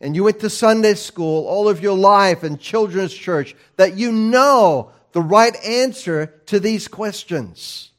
and 0.00 0.14
you 0.14 0.22
went 0.24 0.40
to 0.40 0.50
Sunday 0.50 0.94
school 0.94 1.46
all 1.46 1.68
of 1.68 1.80
your 1.80 1.96
life 1.96 2.42
and 2.42 2.60
children's 2.60 3.14
church, 3.14 3.56
that 3.76 3.96
you 3.96 4.12
know 4.12 4.92
the 5.12 5.22
right 5.22 5.56
answer 5.64 6.26
to 6.46 6.60
these 6.60 6.86
questions. 6.86 7.90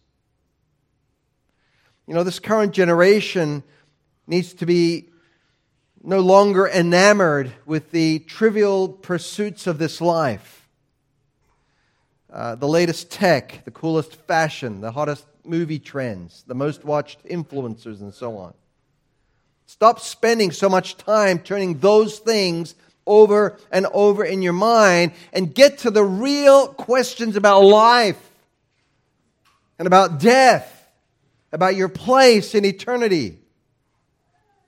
You 2.08 2.14
know, 2.14 2.24
this 2.24 2.40
current 2.40 2.74
generation 2.74 3.64
needs 4.28 4.54
to 4.56 4.66
be 4.66 5.10
no 6.02 6.22
longer 6.22 6.68
enamored 6.68 7.52
with 7.66 7.92
the 7.92 8.20
trivial 8.20 8.88
pursuits 8.88 9.68
of 9.68 9.78
this 9.78 10.00
life. 10.00 10.68
Uh, 12.32 12.56
the 12.56 12.68
latest 12.68 13.12
tech, 13.12 13.64
the 13.66 13.72
coolest 13.72 14.16
fashion, 14.16 14.80
the 14.80 14.92
hottest 14.92 15.26
movie 15.44 15.80
trends, 15.80 16.44
the 16.48 16.56
most 16.56 16.86
watched 16.86 17.24
influencers, 17.26 18.00
and 18.00 18.14
so 18.14 18.38
on. 18.38 18.54
Stop 19.66 20.00
spending 20.00 20.52
so 20.52 20.70
much 20.70 20.96
time 20.98 21.40
turning 21.40 21.80
those 21.80 22.20
things 22.20 22.76
over 23.06 23.58
and 23.72 23.86
over 23.88 24.24
in 24.24 24.42
your 24.42 24.54
mind 24.54 25.12
and 25.34 25.54
get 25.54 25.80
to 25.80 25.92
the 25.92 26.04
real 26.04 26.68
questions 26.68 27.36
about 27.36 27.62
life 27.62 28.32
and 29.80 29.88
about 29.88 30.20
death, 30.20 30.77
about 31.58 31.76
your 31.76 31.90
place 31.90 32.54
in 32.54 32.66
eternity. 32.66 33.40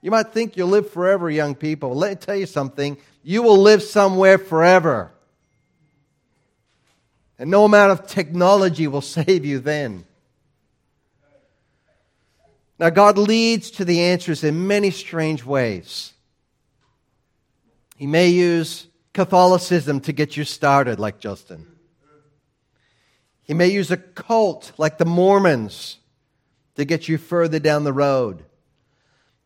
You 0.01 0.09
might 0.09 0.33
think 0.33 0.57
you'll 0.57 0.69
live 0.69 0.89
forever, 0.89 1.29
young 1.29 1.53
people. 1.53 1.93
Let 1.93 2.09
me 2.09 2.15
tell 2.15 2.35
you 2.35 2.47
something. 2.47 2.97
You 3.21 3.43
will 3.43 3.59
live 3.59 3.83
somewhere 3.83 4.39
forever. 4.39 5.11
And 7.37 7.51
no 7.51 7.63
amount 7.63 7.91
of 7.91 8.07
technology 8.07 8.87
will 8.87 9.01
save 9.19 9.45
you 9.45 9.59
then. 9.59 10.05
Now, 12.79 12.89
God 12.89 13.19
leads 13.19 13.69
to 13.71 13.85
the 13.85 14.01
answers 14.01 14.43
in 14.43 14.65
many 14.65 14.89
strange 14.89 15.45
ways. 15.45 16.13
He 17.97 18.07
may 18.07 18.29
use 18.29 18.87
Catholicism 19.13 19.99
to 20.01 20.11
get 20.11 20.35
you 20.37 20.43
started, 20.43 20.99
like 20.99 21.19
Justin. 21.19 21.67
He 23.43 23.53
may 23.53 23.67
use 23.67 23.91
a 23.91 23.97
cult 23.97 24.71
like 24.77 24.97
the 24.97 25.05
Mormons 25.05 25.99
to 26.79 26.85
get 26.85 27.07
you 27.07 27.17
further 27.17 27.59
down 27.59 27.83
the 27.83 27.93
road 27.93 28.43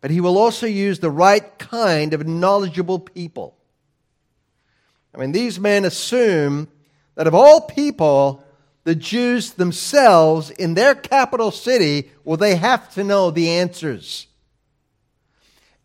but 0.04 0.12
he 0.12 0.20
will 0.20 0.38
also 0.38 0.68
use 0.68 1.00
the 1.00 1.10
right 1.10 1.58
kind 1.58 2.14
of 2.14 2.28
knowledgeable 2.28 3.00
people. 3.00 3.56
I 5.16 5.18
mean, 5.18 5.32
these 5.32 5.62
men 5.62 5.86
assume 5.86 6.68
that 7.16 7.26
of 7.26 7.34
all 7.34 7.62
people, 7.62 8.44
the 8.84 8.96
Jews 8.96 9.54
themselves 9.54 10.50
in 10.50 10.74
their 10.74 10.94
capital 10.94 11.52
city, 11.52 12.12
well, 12.26 12.36
they 12.36 12.58
have 12.58 12.94
to 12.96 13.04
know 13.06 13.32
the 13.32 13.50
answers. 13.52 14.28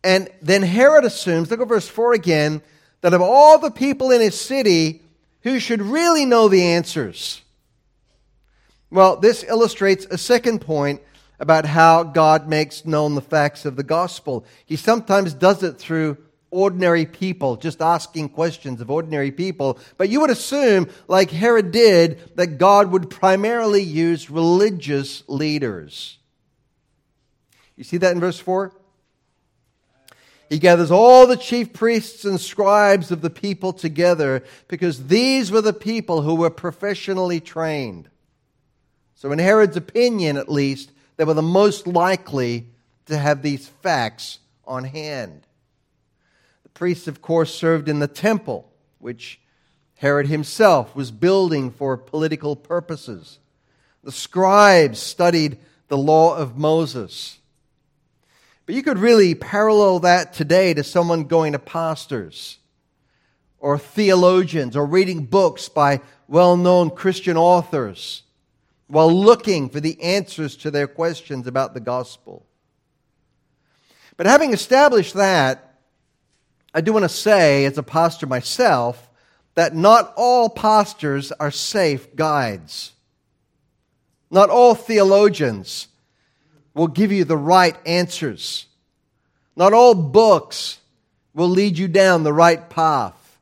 And 0.03 0.29
then 0.43 0.63
Herod 0.63 1.05
assumes, 1.05 1.49
look 1.49 1.61
at 1.61 1.69
verse 1.69 1.87
4 1.87 2.15
again, 2.15 2.61
that 3.03 3.15
of 3.15 3.23
all 3.23 3.61
the 3.61 3.71
people 3.71 4.11
in 4.11 4.21
his 4.21 4.35
city, 4.35 5.01
who 5.43 5.61
should 5.61 5.81
really 5.81 6.25
know 6.25 6.49
the 6.49 6.65
answers? 6.65 7.41
Well, 8.91 9.15
this 9.15 9.45
illustrates 9.45 10.07
a 10.07 10.19
second 10.19 10.61
point 10.61 11.03
about 11.39 11.67
how 11.67 12.03
God 12.03 12.49
makes 12.49 12.85
known 12.85 13.15
the 13.15 13.21
facts 13.21 13.65
of 13.65 13.77
the 13.77 13.83
gospel. 13.83 14.45
He 14.67 14.77
sometimes 14.77 15.35
does 15.35 15.63
it 15.63 15.79
through 15.79 16.19
ordinary 16.51 17.07
people, 17.07 17.57
just 17.57 17.81
asking 17.81 18.31
questions 18.31 18.81
of 18.81 18.91
ordinary 18.91 19.31
people. 19.31 19.79
But 19.97 20.09
you 20.09 20.21
would 20.21 20.31
assume, 20.31 20.89
like 21.07 21.31
Herod 21.31 21.71
did, 21.71 22.37
that 22.37 22.59
God 22.59 22.91
would 22.91 23.11
primarily 23.11 23.83
use 23.83 24.31
religious 24.31 25.23
leaders. 25.29 26.19
You 27.77 27.85
see 27.85 27.99
that 27.99 28.13
in 28.13 28.21
verse 28.21 28.39
4? 28.41 28.73
He 30.49 30.59
gathers 30.59 30.91
all 30.91 31.27
the 31.27 31.37
chief 31.37 31.75
priests 31.75 32.25
and 32.25 32.41
scribes 32.41 33.11
of 33.11 33.21
the 33.21 33.31
people 33.31 33.75
together 33.75 34.43
because 34.67 35.09
these 35.09 35.51
were 35.51 35.61
the 35.61 35.75
people 35.75 36.23
who 36.23 36.35
were 36.35 36.51
professionally 36.51 37.39
trained. 37.39 38.09
So, 39.15 39.31
in 39.31 39.39
Herod's 39.39 39.77
opinion, 39.77 40.39
at 40.39 40.51
least, 40.51 40.93
they 41.19 41.25
were 41.25 41.35
the 41.35 41.43
most 41.43 41.87
likely 41.87 42.69
to 43.07 43.19
have 43.19 43.43
these 43.43 43.67
facts 43.67 44.39
on 44.65 44.85
hand. 44.85 45.47
The 46.63 46.69
priests, 46.71 47.09
of 47.09 47.21
course, 47.21 47.53
served 47.53 47.89
in 47.89 47.99
the 47.99 48.07
temple, 48.07 48.71
which 48.99 49.41
Herod 49.97 50.29
himself 50.29 50.95
was 50.95 51.11
building 51.11 51.73
for 51.73 51.97
political 51.97 52.55
purposes. 52.55 53.41
The 54.05 54.13
scribes 54.13 55.01
studied 55.01 55.59
the 55.89 55.99
law 55.99 56.37
of 56.37 56.57
Moses. 56.57 57.41
But 58.65 58.77
you 58.77 58.83
could 58.85 58.99
really 58.99 59.35
parallel 59.35 59.99
that 60.01 60.33
today 60.35 60.73
to 60.73 60.85
someone 60.85 61.25
going 61.25 61.53
to 61.53 61.59
pastors 61.59 62.59
or 63.59 63.77
theologians 63.77 64.77
or 64.77 64.87
reading 64.87 65.25
books 65.25 65.69
by 65.69 66.01
well 66.29 66.57
known 66.57 66.91
Christian 66.91 67.37
authors 67.37 68.23
while 68.89 69.13
looking 69.13 69.69
for 69.69 69.81
the 69.81 70.03
answers 70.03 70.57
to 70.57 70.71
their 70.71 70.89
questions 70.89 71.47
about 71.47 71.75
the 71.75 71.81
gospel. 71.81 72.45
But 74.17 74.27
having 74.27 74.53
established 74.53 75.15
that, 75.15 75.81
I 76.75 76.81
do 76.81 76.93
want 76.93 77.05
to 77.05 77.09
say, 77.09 77.67
as 77.67 77.79
a 77.79 77.83
pastor 77.83 78.27
myself, 78.27 79.09
that 79.55 79.75
not 79.75 80.13
all 80.17 80.49
pastors 80.49 81.33
are 81.33 81.51
safe 81.51 82.15
guides. 82.17 82.93
Not 84.31 84.51
all 84.51 84.75
theologians 84.75 85.89
will 86.75 86.89
give 86.89 87.13
you 87.13 87.25
the 87.25 87.37
right 87.37 87.77
answers. 87.87 88.67
Not 89.57 89.73
all 89.73 89.95
books 89.95 90.79
will 91.35 91.49
lead 91.49 91.77
you 91.77 91.89
down 91.89 92.23
the 92.23 92.33
right 92.33 92.69
path. 92.71 93.39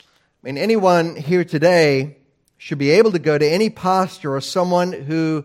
I 0.00 0.04
mean, 0.42 0.58
anyone 0.58 1.16
here 1.16 1.44
today 1.44 2.16
should 2.62 2.78
be 2.78 2.90
able 2.90 3.10
to 3.10 3.18
go 3.18 3.36
to 3.36 3.44
any 3.44 3.68
pastor 3.68 4.36
or 4.36 4.40
someone 4.40 4.92
who 4.92 5.44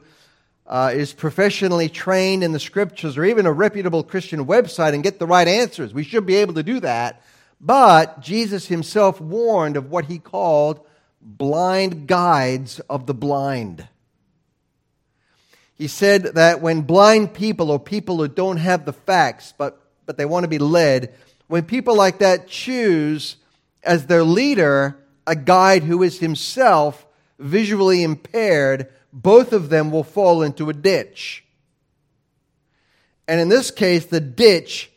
uh, 0.67 0.91
is 0.93 1.13
professionally 1.13 1.89
trained 1.89 2.43
in 2.43 2.51
the 2.51 2.59
scriptures 2.59 3.17
or 3.17 3.25
even 3.25 3.47
a 3.47 3.51
reputable 3.51 4.03
Christian 4.03 4.45
website 4.45 4.93
and 4.93 5.01
get 5.01 5.17
the 5.17 5.25
right 5.25 5.47
answers. 5.47 5.95
We 5.95 6.03
should 6.03 6.27
be 6.27 6.35
able 6.35 6.53
to 6.53 6.61
do 6.61 6.79
that. 6.81 7.23
But 7.59 8.21
Jesus 8.21 8.67
himself 8.67 9.19
warned 9.19 9.77
of 9.77 9.89
what 9.89 10.05
he 10.05 10.19
called 10.19 10.85
blind 11.19 12.05
guides 12.05 12.81
of 12.81 13.07
the 13.07 13.15
blind. 13.15 13.87
He 15.73 15.87
said 15.87 16.35
that 16.35 16.61
when 16.61 16.81
blind 16.81 17.33
people 17.33 17.71
or 17.71 17.79
people 17.79 18.17
who 18.17 18.27
don't 18.27 18.57
have 18.57 18.85
the 18.85 18.93
facts, 18.93 19.55
but, 19.57 19.81
but 20.05 20.17
they 20.17 20.25
want 20.25 20.43
to 20.43 20.47
be 20.47 20.59
led, 20.59 21.15
when 21.47 21.63
people 21.63 21.95
like 21.95 22.19
that 22.19 22.47
choose 22.47 23.37
as 23.81 24.05
their 24.05 24.23
leader 24.23 24.99
a 25.25 25.35
guide 25.35 25.81
who 25.81 26.03
is 26.03 26.19
himself 26.19 27.05
visually 27.39 28.03
impaired, 28.03 28.91
both 29.13 29.53
of 29.53 29.69
them 29.69 29.91
will 29.91 30.03
fall 30.03 30.41
into 30.41 30.69
a 30.69 30.73
ditch. 30.73 31.43
And 33.27 33.39
in 33.39 33.49
this 33.49 33.71
case, 33.71 34.05
the 34.05 34.21
ditch 34.21 34.91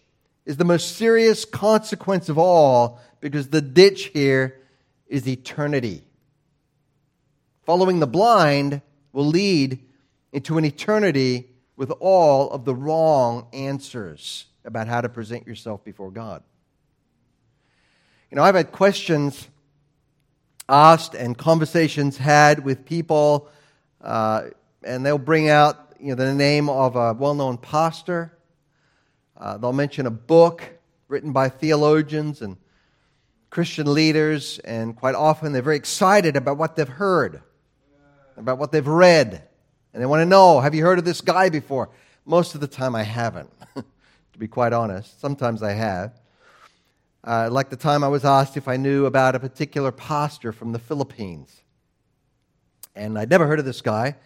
is 0.47 0.57
the 0.57 0.65
most 0.65 0.97
serious 0.97 1.45
consequence 1.45 2.29
of 2.29 2.39
all 2.39 3.01
because 3.21 3.49
the 3.49 3.61
ditch 3.61 4.05
here 4.07 4.61
is 5.09 5.27
eternity. 5.29 6.05
Following 7.65 8.01
the 8.01 8.07
blind 8.07 8.81
will 9.13 9.27
lead 9.27 9.81
into 10.33 10.59
an 10.59 10.65
eternity 10.65 11.51
with 11.77 11.91
all 12.01 12.51
of 12.51 12.65
the 12.65 12.75
wrong 12.75 13.47
answers 13.53 14.47
about 14.65 14.87
how 14.87 15.01
to 15.01 15.09
present 15.09 15.47
yourself 15.47 15.85
before 15.85 16.11
God. 16.11 16.43
You 18.31 18.37
know, 18.37 18.43
I've 18.43 18.55
had 18.55 18.71
questions 18.71 19.49
asked 20.71 21.15
and 21.15 21.37
conversations 21.37 22.17
had 22.17 22.65
with 22.65 22.85
people, 22.85 23.49
uh, 24.01 24.45
and 24.85 25.05
they'll 25.05 25.19
bring 25.19 25.49
out 25.49 25.95
you 25.99 26.11
know, 26.11 26.15
the 26.15 26.33
name 26.33 26.69
of 26.69 26.97
a 26.97 27.13
well 27.13 27.35
known 27.35 27.59
pastor. 27.59 28.33
Uh, 29.37 29.59
they'll 29.59 29.73
mention 29.73 30.07
a 30.07 30.11
book 30.11 30.63
written 31.09 31.33
by 31.33 31.49
theologians 31.49 32.41
and 32.41 32.57
Christian 33.51 33.93
leaders, 33.93 34.61
and 34.61 34.95
quite 34.95 35.17
often 35.17 35.53
they're 35.53 35.61
very 35.61 35.77
excited 35.77 36.37
about 36.37 36.57
what 36.57 36.77
they've 36.77 36.89
heard, 36.89 37.43
about 38.37 38.59
what 38.59 38.71
they've 38.71 38.87
read, 38.87 39.43
and 39.93 40.01
they 40.01 40.07
want 40.07 40.21
to 40.21 40.27
know 40.27 40.61
have 40.61 40.75
you 40.75 40.85
heard 40.85 40.99
of 40.99 41.05
this 41.05 41.21
guy 41.21 41.49
before? 41.49 41.91
Most 42.25 42.55
of 42.55 42.61
the 42.61 42.69
time, 42.69 42.95
I 42.95 43.03
haven't, 43.03 43.51
to 43.75 44.39
be 44.39 44.47
quite 44.47 44.73
honest. 44.73 45.21
Sometimes 45.21 45.65
I 45.65 45.73
have. 45.73 46.13
Uh, 47.23 47.51
like 47.51 47.69
the 47.69 47.77
time 47.77 48.03
I 48.03 48.09
was 48.09 48.25
asked 48.25 48.57
if 48.57 48.67
I 48.67 48.79
knew 48.79 49.05
about 49.05 49.35
a 49.35 49.41
particular 49.41 49.93
pastor 49.93 50.53
from 50.53 50.73
the 50.73 50.79
Philippines. 50.79 51.61
And 52.97 53.19
I'd 53.19 53.29
never 53.29 53.47
heard 53.47 53.59
of 53.59 53.67
this 53.67 53.83
guy, 53.83 54.17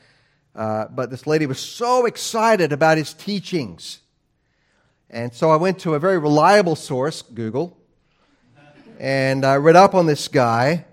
uh, 0.55 0.87
but 0.87 1.11
this 1.11 1.27
lady 1.27 1.47
was 1.47 1.59
so 1.59 2.07
excited 2.07 2.73
about 2.73 2.97
his 2.97 3.13
teachings. 3.13 3.99
And 5.11 5.35
so 5.35 5.51
I 5.51 5.57
went 5.57 5.81
to 5.81 5.95
a 5.95 5.99
very 5.99 6.19
reliable 6.19 6.77
source, 6.77 7.23
Google, 7.23 7.77
and 9.01 9.45
I 9.45 9.57
read 9.57 9.77
up 9.77 9.95
on 9.95 10.07
this 10.07 10.29
guy. 10.29 10.85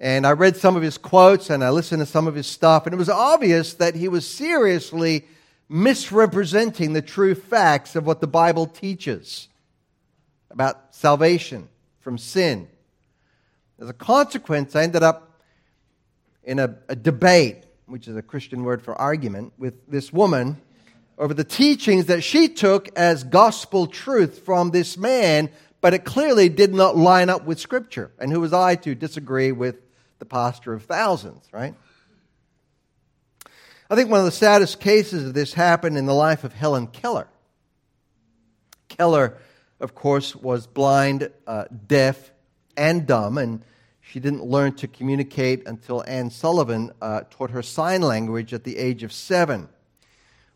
And 0.00 0.24
I 0.24 0.30
read 0.30 0.56
some 0.56 0.76
of 0.76 0.82
his 0.82 0.96
quotes 0.96 1.50
and 1.50 1.64
I 1.64 1.70
listened 1.70 2.00
to 2.00 2.06
some 2.06 2.28
of 2.28 2.36
his 2.36 2.46
stuff. 2.46 2.86
And 2.86 2.94
it 2.94 2.96
was 2.96 3.08
obvious 3.08 3.74
that 3.74 3.96
he 3.96 4.06
was 4.06 4.24
seriously 4.28 5.26
misrepresenting 5.68 6.92
the 6.92 7.02
true 7.02 7.34
facts 7.34 7.96
of 7.96 8.06
what 8.06 8.20
the 8.20 8.28
Bible 8.28 8.66
teaches 8.66 9.48
about 10.50 10.94
salvation 10.94 11.68
from 12.00 12.18
sin. 12.18 12.68
As 13.78 13.88
a 13.88 13.92
consequence, 13.92 14.74
I 14.74 14.82
ended 14.82 15.02
up 15.02 15.40
in 16.42 16.58
a, 16.58 16.74
a, 16.88 16.96
debate, 16.96 17.64
which 17.86 18.08
is 18.08 18.16
a 18.16 18.22
Christian 18.22 18.64
word 18.64 18.82
for 18.82 18.94
argument, 18.94 19.52
with 19.58 19.74
this 19.86 20.12
woman 20.12 20.56
over 21.18 21.34
the 21.34 21.44
teachings 21.44 22.06
that 22.06 22.22
she 22.22 22.48
took 22.48 22.88
as 22.96 23.24
gospel 23.24 23.86
truth 23.86 24.40
from 24.44 24.70
this 24.70 24.96
man, 24.96 25.50
but 25.80 25.94
it 25.94 26.04
clearly 26.04 26.48
did 26.48 26.72
not 26.72 26.96
line 26.96 27.28
up 27.28 27.44
with 27.44 27.60
Scripture. 27.60 28.10
And 28.18 28.32
who 28.32 28.40
was 28.40 28.52
I 28.52 28.76
to 28.76 28.94
disagree 28.94 29.52
with 29.52 29.76
the 30.18 30.24
pastor 30.24 30.72
of 30.72 30.84
thousands, 30.84 31.46
right? 31.52 31.74
I 33.90 33.94
think 33.94 34.10
one 34.10 34.20
of 34.20 34.26
the 34.26 34.32
saddest 34.32 34.80
cases 34.80 35.26
of 35.26 35.34
this 35.34 35.54
happened 35.54 35.96
in 35.96 36.06
the 36.06 36.14
life 36.14 36.44
of 36.44 36.52
Helen 36.52 36.88
Keller. 36.88 37.28
Keller 38.88 39.38
of 39.80 39.94
course, 39.94 40.34
was 40.34 40.66
blind, 40.66 41.30
uh, 41.46 41.64
deaf, 41.86 42.32
and 42.76 43.06
dumb, 43.06 43.38
and 43.38 43.62
she 44.00 44.20
didn't 44.20 44.44
learn 44.44 44.74
to 44.76 44.88
communicate 44.88 45.66
until 45.66 46.02
Anne 46.06 46.30
Sullivan 46.30 46.92
uh, 47.02 47.22
taught 47.30 47.50
her 47.50 47.62
sign 47.62 48.00
language 48.00 48.54
at 48.54 48.64
the 48.64 48.78
age 48.78 49.02
of 49.02 49.12
seven. 49.12 49.68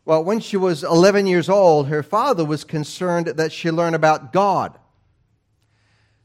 Well, 0.05 0.23
when 0.23 0.39
she 0.39 0.57
was 0.57 0.83
11 0.83 1.27
years 1.27 1.47
old, 1.47 1.87
her 1.87 2.03
father 2.03 2.43
was 2.43 2.63
concerned 2.63 3.27
that 3.27 3.51
she 3.51 3.71
learn 3.71 3.93
about 3.93 4.33
God. 4.33 4.77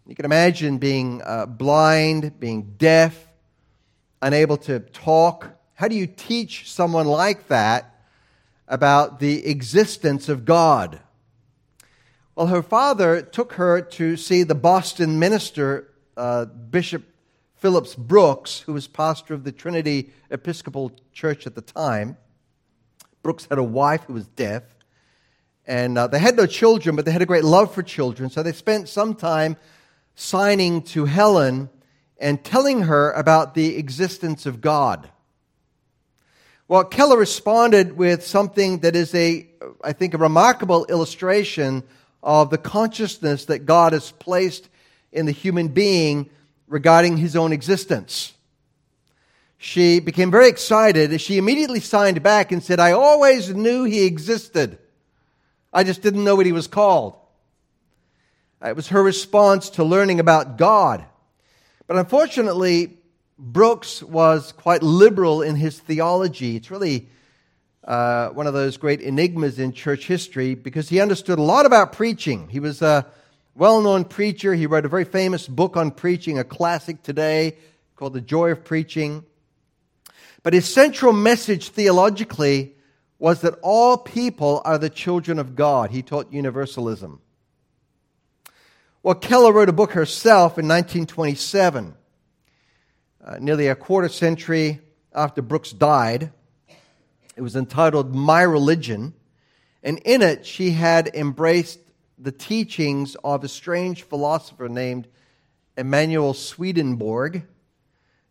You 0.07 0.15
can 0.15 0.25
imagine 0.25 0.79
being 0.79 1.21
uh, 1.23 1.47
blind, 1.47 2.41
being 2.41 2.75
deaf, 2.79 3.29
unable 4.23 4.57
to 4.57 4.81
talk. 4.81 5.51
How 5.75 5.87
do 5.87 5.95
you 5.95 6.07
teach 6.07 6.73
someone 6.73 7.07
like 7.07 7.49
that 7.49 7.95
about 8.67 9.21
the 9.21 9.47
existence 9.47 10.29
of 10.29 10.45
God? 10.45 10.99
Well, 12.39 12.47
her 12.47 12.63
father 12.63 13.21
took 13.21 13.55
her 13.55 13.81
to 13.81 14.17
see 14.17 14.45
the 14.45 14.55
Boston 14.55 15.19
minister, 15.19 15.89
uh, 16.17 16.45
Bishop 16.45 17.03
Phillips 17.57 17.97
Brooks, 17.97 18.61
who 18.61 18.75
was 18.75 18.87
pastor 18.87 19.35
of 19.35 19.43
the 19.43 19.51
Trinity 19.51 20.13
Episcopal 20.31 20.93
Church 21.13 21.49
at 21.49 21.57
the 21.57 21.63
time. 21.63 22.17
Brooks 23.25 23.49
had 23.51 23.59
a 23.59 23.65
wife 23.65 24.05
who 24.05 24.13
was 24.13 24.29
deaf, 24.29 24.63
and 25.67 25.99
uh, 25.99 26.07
they 26.07 26.21
had 26.21 26.37
no 26.37 26.47
children, 26.47 26.95
but 26.95 27.05
they 27.05 27.11
had 27.11 27.23
a 27.23 27.27
great 27.27 27.43
love 27.43 27.75
for 27.75 27.83
children. 27.83 28.31
So 28.31 28.45
they 28.45 28.53
spent 28.53 28.89
some 28.89 29.17
time 29.17 29.57
signing 30.15 30.83
to 30.83 31.07
Helen 31.07 31.69
and 32.19 32.45
telling 32.45 32.83
her 32.83 33.11
about 33.15 33.55
the 33.55 33.75
existence 33.75 34.47
of 34.47 34.61
God. 34.61 35.11
Well, 36.69 36.85
Keller 36.85 37.19
responded 37.19 37.97
with 37.97 38.25
something 38.25 38.79
that 38.83 38.95
is 38.95 39.13
a, 39.13 39.49
I 39.83 39.93
think, 39.93 40.15
a 40.15 40.19
remarkable 40.19 40.87
illustration 40.87 41.83
of 42.23 42.51
the 42.51 42.59
consciousness 42.59 43.45
that 43.47 43.67
God 43.67 43.93
has 43.93 44.11
placed 44.13 44.69
in 45.13 45.27
the 45.27 45.33
human 45.33 45.69
being 45.69 46.31
regarding 46.67 47.17
his 47.17 47.37
own 47.37 47.53
existence. 47.53 48.35
She 49.57 49.99
became 49.99 50.31
very 50.31 50.49
excited. 50.49 51.21
She 51.21 51.37
immediately 51.37 51.81
signed 51.81 52.23
back 52.23 52.53
and 52.53 52.63
said, 52.63 52.79
I 52.79 52.93
always 52.93 53.53
knew 53.53 53.85
he 53.85 54.05
existed. 54.05 54.79
I 55.73 55.85
just 55.85 56.03
didn't 56.03 56.25
know 56.25 56.37
what 56.37 56.47
he 56.47 56.53
was 56.53 56.69
called. 56.69 57.17
It 58.65 58.77
was 58.77 58.89
her 58.89 59.03
response 59.03 59.71
to 59.71 59.85
learning 59.85 60.21
about 60.21 60.59
God. 60.59 61.05
But 61.87 61.97
unfortunately, 61.97 62.99
Brooks 63.39 64.03
was 64.03 64.53
quite 64.53 64.83
liberal 64.83 65.43
in 65.43 65.57
his 65.57 65.79
theology. 65.79 66.57
It's 66.57 66.71
really 66.71 67.09
uh, 67.85 68.29
one 68.31 68.47
of 68.47 68.55
those 68.55 68.77
great 68.77 69.01
enigmas 69.01 69.59
in 69.59 69.73
church 69.73 70.07
history 70.07 70.55
because 70.55 70.89
he 70.89 71.01
understood 71.01 71.39
a 71.39 71.43
lot 71.43 71.67
about 71.67 71.93
preaching. 71.93 72.49
He 72.49 72.61
was 72.61 72.83
a 72.83 73.07
well 73.55 73.81
known 73.81 74.05
preacher. 74.05 74.55
He 74.55 74.67
wrote 74.67 74.85
a 74.85 74.89
very 74.89 75.05
famous 75.05 75.49
book 75.49 75.77
on 75.77 75.91
preaching, 75.91 76.39
a 76.39 76.45
classic 76.45 77.03
today 77.03 77.57
called 77.97 78.13
The 78.13 78.21
Joy 78.21 78.51
of 78.51 78.65
Preaching. 78.65 79.25
But 80.43 80.53
his 80.53 80.73
central 80.73 81.13
message 81.13 81.71
theologically 81.71 82.75
was 83.19 83.41
that 83.41 83.59
all 83.63 83.97
people 83.97 84.63
are 84.65 84.79
the 84.79 84.91
children 84.91 85.39
of 85.39 85.57
God. 85.57 85.91
He 85.91 86.03
taught 86.03 86.33
universalism. 86.33 87.21
Well, 89.03 89.15
Keller 89.15 89.53
wrote 89.53 89.69
a 89.69 89.73
book 89.73 89.93
herself 89.93 90.59
in 90.59 90.69
1927, 90.69 91.95
uh, 93.25 93.39
nearly 93.41 93.69
a 93.69 93.75
quarter 93.75 94.09
century 94.09 94.81
after 95.15 95.43
Brooks 95.43 95.73
died. 95.73 96.33
It 97.39 97.43
was 97.43 97.55
entitled 97.55 98.17
My 98.17 98.43
Religion, 98.43 99.15
and 99.85 99.99
in 99.99 100.23
it 100.23 100.45
she 100.45 100.73
had 100.73 101.09
embraced 101.15 101.79
the 102.19 102.33
teachings 102.33 103.15
of 103.23 103.45
a 103.45 103.49
strange 103.49 104.03
philosopher 104.03 104.69
named 104.69 105.07
Emanuel 105.77 106.35
Swedenborg, 106.35 107.45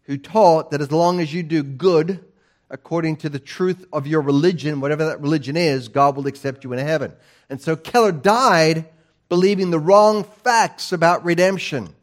who 0.02 0.18
taught 0.18 0.72
that 0.72 0.82
as 0.82 0.92
long 0.92 1.22
as 1.22 1.34
you 1.34 1.42
do 1.42 1.64
good 1.64 2.26
according 2.70 3.16
to 3.16 3.30
the 3.30 3.40
truth 3.40 3.86
of 3.94 4.08
your 4.08 4.20
religion, 4.20 4.82
whatever 4.82 5.06
that 5.06 5.22
religion 5.22 5.56
is, 5.56 5.88
God 5.88 6.18
will 6.18 6.28
accept 6.28 6.66
you 6.66 6.74
in 6.74 6.80
heaven. 6.80 7.14
And 7.50 7.62
so 7.62 7.78
Keller 7.78 8.12
died 8.12 8.90
believing 9.30 9.72
the 9.72 9.80
wrong 9.80 10.26
facts 10.26 10.92
about 10.92 11.24
redemption 11.24 11.96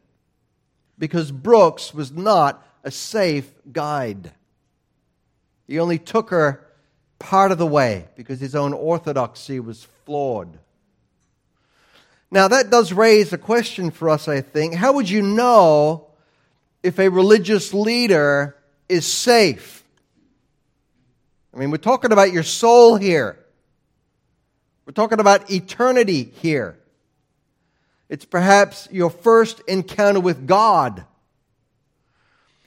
because 0.97 1.31
Brooks 1.31 1.93
was 1.93 2.11
not 2.11 2.67
a 2.83 2.89
safe 2.89 3.53
guide. 3.71 4.31
He 5.67 5.77
only 5.77 5.99
took 5.99 6.31
her 6.31 6.64
part 7.25 7.51
of 7.51 7.57
the 7.57 7.65
way 7.65 8.07
because 8.15 8.39
his 8.39 8.53
own 8.53 8.71
orthodoxy 8.71 9.59
was 9.59 9.87
flawed. 10.05 10.59
Now, 12.29 12.47
that 12.47 12.69
does 12.69 12.93
raise 12.93 13.33
a 13.33 13.37
question 13.37 13.89
for 13.89 14.09
us, 14.09 14.27
I 14.27 14.41
think. 14.41 14.75
How 14.75 14.93
would 14.93 15.09
you 15.09 15.23
know 15.23 16.07
if 16.83 16.99
a 16.99 17.09
religious 17.09 17.73
leader 17.73 18.55
is 18.87 19.07
safe? 19.07 19.83
I 21.51 21.57
mean, 21.57 21.71
we're 21.71 21.77
talking 21.77 22.11
about 22.11 22.31
your 22.31 22.43
soul 22.43 22.95
here, 22.95 23.39
we're 24.85 24.93
talking 24.93 25.19
about 25.19 25.49
eternity 25.49 26.31
here. 26.41 26.77
It's 28.07 28.25
perhaps 28.25 28.87
your 28.91 29.09
first 29.09 29.61
encounter 29.61 30.19
with 30.19 30.45
God. 30.45 31.05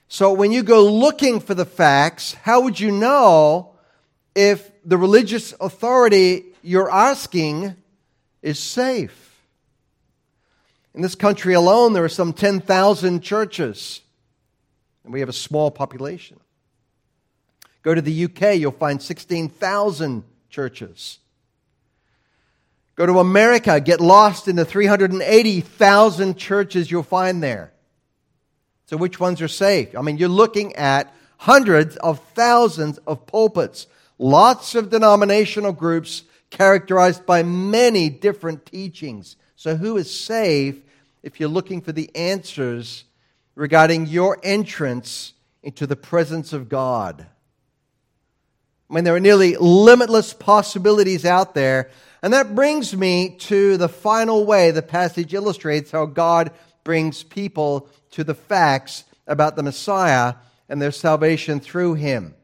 So 0.08 0.32
when 0.32 0.50
you 0.50 0.64
go 0.64 0.84
looking 0.84 1.38
for 1.38 1.54
the 1.54 1.64
facts, 1.64 2.32
how 2.42 2.62
would 2.62 2.80
you 2.80 2.90
know 2.90 3.67
if 4.34 4.70
the 4.84 4.96
religious 4.96 5.54
authority 5.60 6.44
you're 6.62 6.90
asking 6.90 7.74
is 8.42 8.58
safe? 8.58 9.24
In 10.94 11.02
this 11.02 11.14
country 11.14 11.54
alone, 11.54 11.92
there 11.92 12.04
are 12.04 12.08
some 12.08 12.32
10,000 12.32 13.20
churches, 13.20 14.00
and 15.04 15.12
we 15.12 15.20
have 15.20 15.28
a 15.28 15.34
small 15.34 15.70
population. 15.70 16.40
Go 17.82 17.94
to 17.94 18.02
the 18.02 18.24
UK, 18.24 18.58
you'll 18.58 18.72
find 18.72 19.00
16,000 19.00 20.24
churches. 20.50 21.18
Go 22.96 23.06
to 23.06 23.20
America, 23.20 23.80
get 23.80 24.00
lost 24.00 24.48
in 24.48 24.56
the 24.56 24.64
380,000 24.64 26.36
churches 26.36 26.90
you'll 26.90 27.04
find 27.04 27.40
there. 27.40 27.72
So, 28.86 28.96
which 28.96 29.20
ones 29.20 29.40
are 29.40 29.48
safe? 29.48 29.96
I 29.96 30.02
mean, 30.02 30.18
you're 30.18 30.28
looking 30.28 30.74
at 30.74 31.14
hundreds 31.36 31.96
of 31.98 32.20
thousands 32.34 32.98
of 33.06 33.26
pulpits, 33.26 33.86
lots 34.18 34.74
of 34.74 34.90
denominational 34.90 35.72
groups 35.72 36.24
characterized 36.50 37.26
by 37.26 37.42
many 37.42 38.10
different 38.10 38.66
teachings. 38.66 39.36
So, 39.56 39.76
who 39.76 39.96
is 39.96 40.12
safe 40.12 40.76
if 41.22 41.40
you're 41.40 41.48
looking 41.48 41.80
for 41.80 41.92
the 41.92 42.14
answers 42.14 43.04
regarding 43.54 44.06
your 44.06 44.38
entrance 44.42 45.34
into 45.62 45.86
the 45.86 45.96
presence 45.96 46.52
of 46.52 46.68
God? 46.68 47.26
I 48.90 48.94
mean, 48.94 49.04
there 49.04 49.14
are 49.14 49.20
nearly 49.20 49.56
limitless 49.56 50.32
possibilities 50.32 51.24
out 51.24 51.54
there 51.54 51.90
and 52.22 52.32
that 52.32 52.54
brings 52.54 52.96
me 52.96 53.36
to 53.40 53.76
the 53.76 53.88
final 53.88 54.44
way 54.44 54.70
the 54.70 54.82
passage 54.82 55.34
illustrates 55.34 55.90
how 55.90 56.06
God 56.06 56.50
brings 56.82 57.22
people 57.22 57.88
to 58.12 58.24
the 58.24 58.34
facts 58.34 59.04
about 59.26 59.56
the 59.56 59.62
Messiah 59.62 60.34
and 60.68 60.82
their 60.82 60.90
salvation 60.90 61.60
through 61.60 61.94
him. 61.94 62.34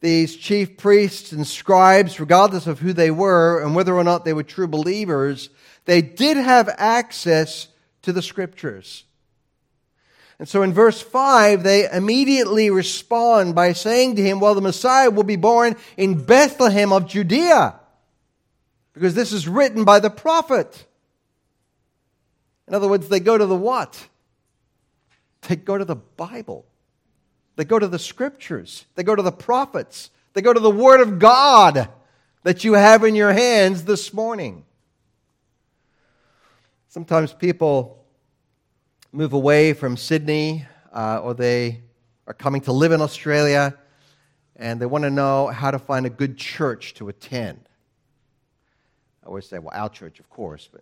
These 0.00 0.36
chief 0.36 0.78
priests 0.78 1.32
and 1.32 1.46
scribes, 1.46 2.18
regardless 2.18 2.66
of 2.66 2.80
who 2.80 2.92
they 2.92 3.10
were 3.10 3.62
and 3.62 3.74
whether 3.74 3.94
or 3.94 4.04
not 4.04 4.24
they 4.24 4.32
were 4.32 4.42
true 4.42 4.66
believers, 4.66 5.50
they 5.84 6.00
did 6.00 6.36
have 6.36 6.70
access 6.78 7.68
to 8.02 8.12
the 8.12 8.22
scriptures. 8.22 9.04
And 10.38 10.48
so 10.48 10.62
in 10.62 10.72
verse 10.72 11.02
5, 11.02 11.62
they 11.62 11.90
immediately 11.90 12.70
respond 12.70 13.54
by 13.54 13.74
saying 13.74 14.16
to 14.16 14.22
him, 14.22 14.40
Well, 14.40 14.54
the 14.54 14.62
Messiah 14.62 15.10
will 15.10 15.22
be 15.22 15.36
born 15.36 15.76
in 15.98 16.24
Bethlehem 16.24 16.94
of 16.94 17.06
Judea 17.06 17.78
because 18.94 19.14
this 19.14 19.32
is 19.32 19.46
written 19.46 19.84
by 19.84 20.00
the 20.00 20.08
prophet. 20.08 20.86
In 22.66 22.74
other 22.74 22.88
words, 22.88 23.08
they 23.08 23.20
go 23.20 23.36
to 23.36 23.46
the 23.46 23.56
what? 23.56 24.08
They 25.48 25.56
go 25.56 25.76
to 25.76 25.84
the 25.84 25.96
Bible. 25.96 26.66
They 27.60 27.66
go 27.66 27.78
to 27.78 27.88
the 27.88 27.98
scriptures. 27.98 28.86
They 28.94 29.02
go 29.02 29.14
to 29.14 29.20
the 29.20 29.30
prophets. 29.30 30.08
They 30.32 30.40
go 30.40 30.54
to 30.54 30.60
the 30.60 30.70
Word 30.70 31.02
of 31.02 31.18
God 31.18 31.90
that 32.42 32.64
you 32.64 32.72
have 32.72 33.04
in 33.04 33.14
your 33.14 33.34
hands 33.34 33.84
this 33.84 34.14
morning. 34.14 34.64
Sometimes 36.88 37.34
people 37.34 38.02
move 39.12 39.34
away 39.34 39.74
from 39.74 39.98
Sydney 39.98 40.64
uh, 40.90 41.20
or 41.22 41.34
they 41.34 41.82
are 42.26 42.32
coming 42.32 42.62
to 42.62 42.72
live 42.72 42.92
in 42.92 43.02
Australia 43.02 43.76
and 44.56 44.80
they 44.80 44.86
want 44.86 45.04
to 45.04 45.10
know 45.10 45.48
how 45.48 45.70
to 45.70 45.78
find 45.78 46.06
a 46.06 46.10
good 46.10 46.38
church 46.38 46.94
to 46.94 47.10
attend. 47.10 47.60
I 49.22 49.26
always 49.26 49.46
say, 49.46 49.58
well, 49.58 49.74
our 49.74 49.90
church, 49.90 50.18
of 50.18 50.30
course, 50.30 50.66
but 50.72 50.80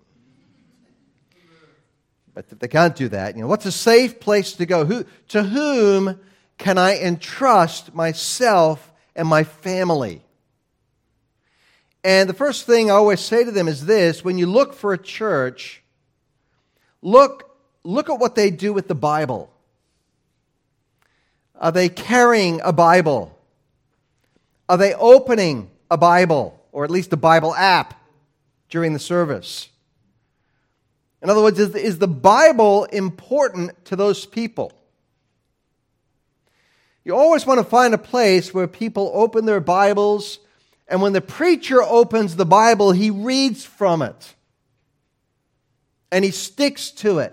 but 2.35 2.61
they 2.61 2.69
can't 2.69 2.95
do 2.95 3.09
that, 3.09 3.35
you 3.35 3.43
know, 3.43 3.49
what's 3.49 3.67
a 3.67 3.73
safe 3.73 4.21
place 4.21 4.53
to 4.53 4.65
go? 4.65 4.85
Who, 4.85 5.05
to 5.31 5.43
whom 5.43 6.21
can 6.59 6.77
I 6.77 6.99
entrust 6.99 7.95
myself 7.95 8.93
and 9.17 9.27
my 9.27 9.45
family? 9.45 10.23
And 12.05 12.29
the 12.29 12.35
first 12.35 12.67
thing 12.67 12.91
I 12.91 12.95
always 12.95 13.21
say 13.21 13.45
to 13.45 13.51
them 13.51 13.69
is 13.69 13.87
this 13.87 14.25
when 14.25 14.39
you 14.39 14.47
look 14.47 14.75
for 14.75 14.93
a 14.93 14.99
church, 14.99 15.83
look, 17.01 17.57
look 17.85 18.11
at 18.11 18.19
what 18.19 18.35
they 18.35 18.51
do 18.51 18.73
with 18.73 18.89
the 18.89 18.95
Bible. 18.95 19.51
Are 21.55 21.73
they 21.73 21.89
carrying 21.89 22.61
a 22.63 22.73
Bible? 22.73 23.37
Are 24.69 24.77
they 24.77 24.95
opening 24.95 25.71
a 25.91 25.97
Bible, 25.97 26.63
or 26.73 26.85
at 26.85 26.91
least 26.91 27.13
a 27.13 27.17
Bible 27.17 27.55
app? 27.55 27.99
during 28.69 28.93
the 28.93 28.99
service. 28.99 29.69
In 31.23 31.31
other 31.31 31.43
words, 31.43 31.59
is, 31.59 31.99
the 31.99 32.07
Bible 32.07 32.85
important 32.85 33.85
to 33.87 33.97
those 33.97 34.25
people? 34.25 34.73
You 37.09 37.17
always 37.17 37.47
want 37.47 37.57
to 37.57 37.65
find 37.65 37.95
a 37.95 37.99
place 37.99 38.53
where 38.53 38.67
people 38.67 39.11
open 39.15 39.47
their 39.47 39.61
Bibles, 39.61 40.41
and 40.87 41.01
when 41.01 41.15
the 41.15 41.23
preacher 41.23 41.83
opens 41.83 42.37
the 42.37 42.45
Bible, 42.45 42.93
he 42.93 43.09
reads 43.09 43.65
from 43.65 44.03
it 44.03 44.35
and 46.13 46.23
he 46.23 46.31
sticks 46.31 46.91
to 46.91 47.21
it. 47.21 47.33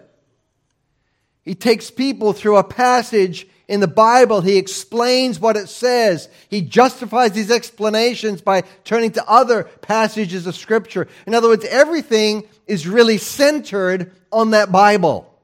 He 1.42 1.56
takes 1.56 1.92
people 1.92 2.32
through 2.32 2.56
a 2.56 2.64
passage 2.64 3.48
in 3.68 3.82
the 3.82 3.88
Bible, 3.88 4.40
he 4.40 4.58
explains 4.58 5.42
what 5.42 5.58
it 5.58 5.68
says. 5.68 6.30
He 6.48 6.62
justifies 6.62 7.34
these 7.34 7.52
explanations 7.52 8.40
by 8.40 8.62
turning 8.86 9.12
to 9.12 9.30
other 9.30 9.66
passages 9.82 10.48
of 10.48 10.56
Scripture. 10.56 11.10
In 11.28 11.36
other 11.36 11.50
words, 11.50 11.66
everything 11.66 12.48
is 12.66 12.88
really 12.88 13.18
centered 13.18 14.14
on 14.32 14.52
that 14.52 14.72
Bible. 14.72 15.35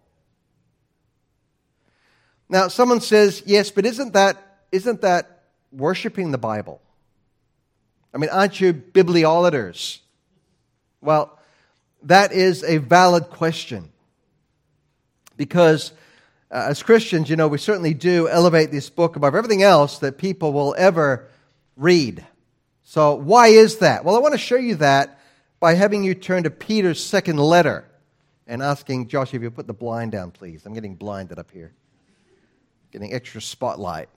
Now, 2.51 2.67
someone 2.67 2.99
says, 2.99 3.41
yes, 3.45 3.71
but 3.71 3.85
isn't 3.85 4.11
that, 4.11 4.59
isn't 4.73 5.01
that 5.01 5.43
worshiping 5.71 6.31
the 6.31 6.37
Bible? 6.37 6.81
I 8.13 8.17
mean, 8.17 8.29
aren't 8.29 8.59
you 8.59 8.73
bibliolaters? 8.73 9.99
Well, 10.99 11.39
that 12.03 12.33
is 12.33 12.65
a 12.65 12.77
valid 12.77 13.29
question. 13.29 13.89
Because 15.37 15.93
uh, 16.51 16.65
as 16.67 16.83
Christians, 16.83 17.29
you 17.29 17.37
know, 17.37 17.47
we 17.47 17.57
certainly 17.57 17.93
do 17.93 18.27
elevate 18.27 18.69
this 18.69 18.89
book 18.89 19.15
above 19.15 19.33
everything 19.33 19.63
else 19.63 19.99
that 19.99 20.17
people 20.17 20.51
will 20.51 20.75
ever 20.77 21.29
read. 21.77 22.25
So, 22.83 23.15
why 23.15 23.47
is 23.47 23.77
that? 23.77 24.03
Well, 24.03 24.17
I 24.17 24.19
want 24.19 24.33
to 24.33 24.37
show 24.37 24.57
you 24.57 24.75
that 24.75 25.21
by 25.61 25.75
having 25.75 26.03
you 26.03 26.15
turn 26.15 26.43
to 26.43 26.49
Peter's 26.49 27.01
second 27.01 27.37
letter 27.37 27.85
and 28.45 28.61
asking 28.61 29.07
Josh 29.07 29.33
if 29.33 29.41
you 29.41 29.49
put 29.49 29.67
the 29.67 29.73
blind 29.73 30.11
down, 30.11 30.31
please. 30.31 30.65
I'm 30.65 30.73
getting 30.73 30.95
blinded 30.95 31.39
up 31.39 31.49
here, 31.51 31.71
getting 32.91 33.13
extra 33.13 33.41
spotlight. 33.41 34.09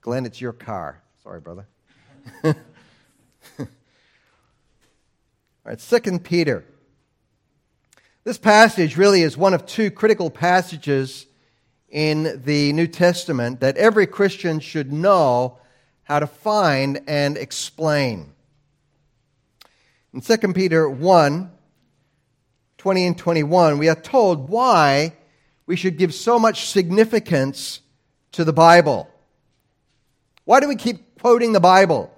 Glenn, 0.00 0.26
it's 0.26 0.40
your 0.40 0.52
car. 0.52 1.00
Sorry, 1.22 1.40
brother. 1.40 1.66
All 2.44 2.54
right, 5.64 5.80
Second 5.80 6.24
Peter. 6.24 6.64
This 8.24 8.38
passage 8.38 8.96
really 8.96 9.22
is 9.22 9.36
one 9.36 9.54
of 9.54 9.64
two 9.64 9.90
critical 9.90 10.30
passages 10.30 11.26
in 11.88 12.42
the 12.44 12.72
New 12.72 12.86
Testament 12.86 13.60
that 13.60 13.76
every 13.76 14.06
Christian 14.06 14.60
should 14.60 14.92
know 14.92 15.58
how 16.02 16.18
to 16.18 16.26
find 16.26 17.00
and 17.06 17.36
explain. 17.36 18.32
In 20.12 20.20
2 20.20 20.36
Peter 20.52 20.88
1 20.88 21.52
20 22.78 23.06
and 23.06 23.18
21, 23.18 23.76
we 23.76 23.90
are 23.90 23.94
told 23.94 24.48
why 24.48 25.14
we 25.70 25.76
should 25.76 25.98
give 25.98 26.12
so 26.12 26.36
much 26.36 26.66
significance 26.66 27.80
to 28.32 28.42
the 28.42 28.52
Bible. 28.52 29.08
Why 30.44 30.58
do 30.58 30.66
we 30.66 30.74
keep 30.74 31.20
quoting 31.20 31.52
the 31.52 31.60
Bible? 31.60 32.12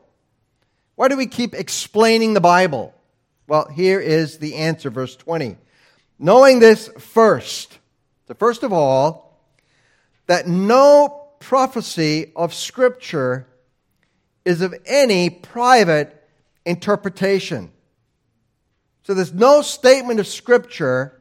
Why 0.94 1.08
do 1.08 1.18
we 1.18 1.26
keep 1.26 1.52
explaining 1.52 2.32
the 2.32 2.40
Bible? 2.40 2.94
Well, 3.46 3.68
here 3.68 4.00
is 4.00 4.38
the 4.38 4.54
answer, 4.54 4.88
verse 4.88 5.16
20. 5.16 5.58
Knowing 6.18 6.60
this 6.60 6.88
first, 6.98 7.78
so 8.26 8.32
first 8.32 8.62
of 8.62 8.72
all, 8.72 9.38
that 10.28 10.48
no 10.48 11.26
prophecy 11.38 12.32
of 12.34 12.54
Scripture 12.54 13.46
is 14.46 14.62
of 14.62 14.74
any 14.86 15.28
private 15.28 16.26
interpretation. 16.64 17.70
So 19.02 19.12
there's 19.12 19.34
no 19.34 19.60
statement 19.60 20.20
of 20.20 20.26
Scripture 20.26 21.20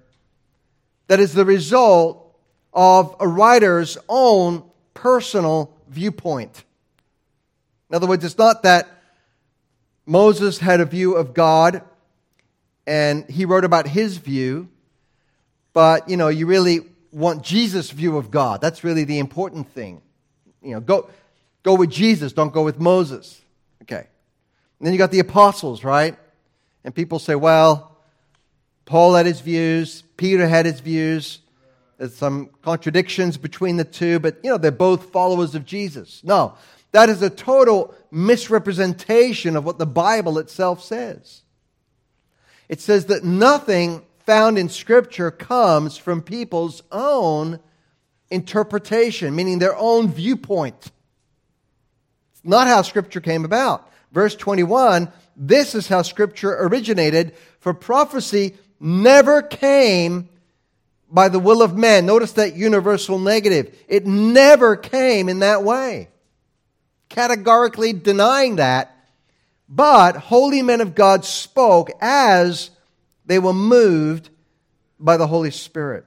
that 1.07 1.19
is 1.19 1.33
the 1.33 1.43
result 1.43 2.19
of 2.73 3.15
a 3.19 3.27
writer's 3.27 3.97
own 4.07 4.63
personal 4.93 5.75
viewpoint. 5.87 6.63
In 7.89 7.95
other 7.95 8.07
words, 8.07 8.23
it's 8.23 8.37
not 8.37 8.63
that 8.63 8.87
Moses 10.05 10.57
had 10.57 10.79
a 10.79 10.85
view 10.85 11.15
of 11.15 11.33
God 11.33 11.83
and 12.87 13.29
he 13.29 13.45
wrote 13.45 13.65
about 13.65 13.87
his 13.87 14.17
view, 14.17 14.69
but 15.73 16.09
you 16.09 16.17
know, 16.17 16.29
you 16.29 16.45
really 16.47 16.81
want 17.11 17.43
Jesus' 17.43 17.91
view 17.91 18.17
of 18.17 18.31
God. 18.31 18.61
That's 18.61 18.83
really 18.83 19.03
the 19.03 19.19
important 19.19 19.67
thing. 19.73 20.01
You 20.61 20.75
know, 20.75 20.79
go, 20.79 21.09
go 21.63 21.75
with 21.75 21.89
Jesus, 21.89 22.33
don't 22.33 22.53
go 22.53 22.63
with 22.63 22.79
Moses. 22.79 23.41
Okay. 23.83 24.07
And 24.79 24.87
then 24.87 24.93
you 24.93 24.97
got 24.97 25.11
the 25.11 25.19
apostles, 25.19 25.83
right? 25.83 26.17
And 26.83 26.95
people 26.95 27.19
say, 27.19 27.35
well, 27.35 27.97
Paul 28.85 29.15
had 29.15 29.25
his 29.25 29.41
views, 29.41 30.03
Peter 30.17 30.47
had 30.47 30.65
his 30.65 30.79
views. 30.79 31.39
There's 32.01 32.15
some 32.15 32.49
contradictions 32.63 33.37
between 33.37 33.77
the 33.77 33.83
two, 33.83 34.17
but 34.17 34.39
you 34.43 34.49
know, 34.49 34.57
they're 34.57 34.71
both 34.71 35.11
followers 35.11 35.53
of 35.53 35.65
Jesus. 35.65 36.23
No, 36.23 36.55
that 36.93 37.09
is 37.09 37.21
a 37.21 37.29
total 37.29 37.93
misrepresentation 38.09 39.55
of 39.55 39.65
what 39.65 39.77
the 39.77 39.85
Bible 39.85 40.39
itself 40.39 40.83
says. 40.83 41.43
It 42.67 42.81
says 42.81 43.05
that 43.05 43.23
nothing 43.23 44.01
found 44.25 44.57
in 44.57 44.67
Scripture 44.67 45.29
comes 45.29 45.95
from 45.95 46.23
people's 46.23 46.81
own 46.91 47.59
interpretation, 48.31 49.35
meaning 49.35 49.59
their 49.59 49.77
own 49.77 50.09
viewpoint. 50.09 50.89
It's 52.31 52.43
not 52.43 52.65
how 52.65 52.81
Scripture 52.81 53.21
came 53.21 53.45
about. 53.45 53.87
Verse 54.11 54.35
21 54.35 55.11
this 55.35 55.75
is 55.75 55.87
how 55.87 56.01
Scripture 56.01 56.57
originated, 56.61 57.35
for 57.59 57.75
prophecy 57.75 58.55
never 58.79 59.43
came 59.43 60.29
by 61.11 61.27
the 61.27 61.39
will 61.39 61.61
of 61.61 61.77
man. 61.77 62.05
Notice 62.05 62.31
that 62.33 62.55
universal 62.55 63.19
negative. 63.19 63.77
It 63.87 64.07
never 64.07 64.75
came 64.75 65.27
in 65.29 65.39
that 65.39 65.63
way. 65.63 66.09
Categorically 67.09 67.91
denying 67.93 68.55
that. 68.55 68.95
But 69.67 70.15
holy 70.15 70.61
men 70.61 70.81
of 70.81 70.95
God 70.95 71.25
spoke 71.25 71.91
as 72.01 72.71
they 73.25 73.39
were 73.39 73.53
moved 73.53 74.29
by 74.99 75.17
the 75.17 75.27
Holy 75.27 75.51
Spirit. 75.51 76.05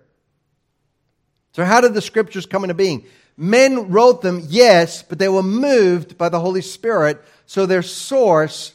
So, 1.52 1.64
how 1.64 1.80
did 1.80 1.94
the 1.94 2.02
scriptures 2.02 2.46
come 2.46 2.64
into 2.64 2.74
being? 2.74 3.06
Men 3.36 3.90
wrote 3.90 4.22
them, 4.22 4.42
yes, 4.48 5.02
but 5.02 5.18
they 5.18 5.28
were 5.28 5.42
moved 5.42 6.16
by 6.16 6.28
the 6.28 6.40
Holy 6.40 6.62
Spirit, 6.62 7.22
so 7.46 7.66
their 7.66 7.82
source 7.82 8.74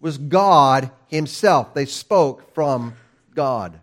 was 0.00 0.18
God 0.18 0.90
Himself. 1.08 1.74
They 1.74 1.86
spoke 1.86 2.54
from 2.54 2.96
God. 3.34 3.80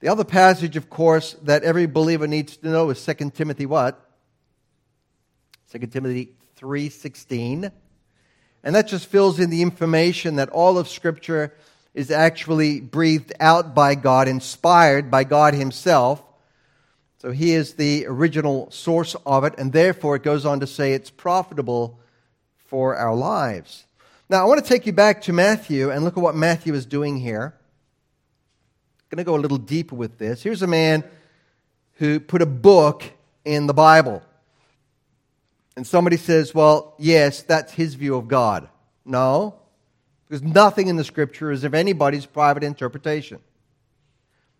The 0.00 0.08
other 0.08 0.24
passage, 0.24 0.76
of 0.76 0.88
course, 0.88 1.34
that 1.42 1.64
every 1.64 1.86
believer 1.86 2.26
needs 2.26 2.56
to 2.58 2.68
know 2.68 2.90
is 2.90 3.04
2 3.04 3.30
Timothy 3.30 3.66
what? 3.66 4.00
2 5.72 5.86
Timothy 5.90 6.30
3:16. 6.56 7.70
And 8.62 8.74
that 8.74 8.88
just 8.88 9.06
fills 9.06 9.38
in 9.38 9.50
the 9.50 9.62
information 9.62 10.36
that 10.36 10.48
all 10.50 10.78
of 10.78 10.88
scripture 10.88 11.52
is 11.94 12.10
actually 12.10 12.80
breathed 12.80 13.32
out 13.40 13.74
by 13.74 13.94
God, 13.94 14.28
inspired 14.28 15.10
by 15.10 15.24
God 15.24 15.54
himself. 15.54 16.22
So 17.20 17.32
he 17.32 17.52
is 17.52 17.74
the 17.74 18.06
original 18.06 18.70
source 18.70 19.16
of 19.26 19.42
it, 19.44 19.54
and 19.58 19.72
therefore 19.72 20.16
it 20.16 20.22
goes 20.22 20.46
on 20.46 20.60
to 20.60 20.66
say 20.66 20.92
it's 20.92 21.10
profitable 21.10 21.98
for 22.56 22.94
our 22.94 23.14
lives. 23.14 23.84
Now, 24.28 24.42
I 24.42 24.44
want 24.44 24.62
to 24.62 24.68
take 24.68 24.86
you 24.86 24.92
back 24.92 25.22
to 25.22 25.32
Matthew 25.32 25.90
and 25.90 26.04
look 26.04 26.16
at 26.16 26.22
what 26.22 26.36
Matthew 26.36 26.74
is 26.74 26.86
doing 26.86 27.18
here. 27.18 27.57
Going 29.10 29.18
to 29.18 29.24
go 29.24 29.36
a 29.36 29.38
little 29.38 29.58
deeper 29.58 29.94
with 29.94 30.18
this. 30.18 30.42
Here's 30.42 30.62
a 30.62 30.66
man 30.66 31.02
who 31.94 32.20
put 32.20 32.42
a 32.42 32.46
book 32.46 33.04
in 33.44 33.66
the 33.66 33.72
Bible. 33.74 34.22
And 35.76 35.86
somebody 35.86 36.18
says, 36.18 36.54
well, 36.54 36.94
yes, 36.98 37.42
that's 37.42 37.72
his 37.72 37.94
view 37.94 38.16
of 38.16 38.28
God. 38.28 38.68
No, 39.06 39.54
because 40.26 40.42
nothing 40.42 40.88
in 40.88 40.96
the 40.96 41.04
scripture 41.04 41.50
is 41.50 41.64
of 41.64 41.72
anybody's 41.72 42.26
private 42.26 42.62
interpretation. 42.62 43.38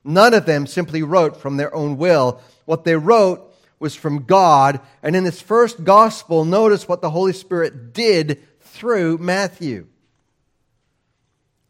None 0.03 0.33
of 0.33 0.47
them 0.47 0.67
simply 0.67 1.03
wrote 1.03 1.37
from 1.37 1.59
their 1.59 1.75
own 1.75 1.99
will. 1.99 2.41
What 2.65 2.85
they 2.85 2.97
wrote 2.97 3.55
was 3.79 3.95
from 3.95 4.25
God. 4.25 4.81
And 5.03 5.15
in 5.15 5.25
this 5.25 5.43
first 5.43 5.85
gospel, 5.85 6.47
notice 6.47 6.89
what 6.89 7.03
the 7.03 7.11
Holy 7.11 7.35
Spirit 7.35 7.93
did 7.93 8.43
through 8.61 9.19
Matthew. 9.19 9.87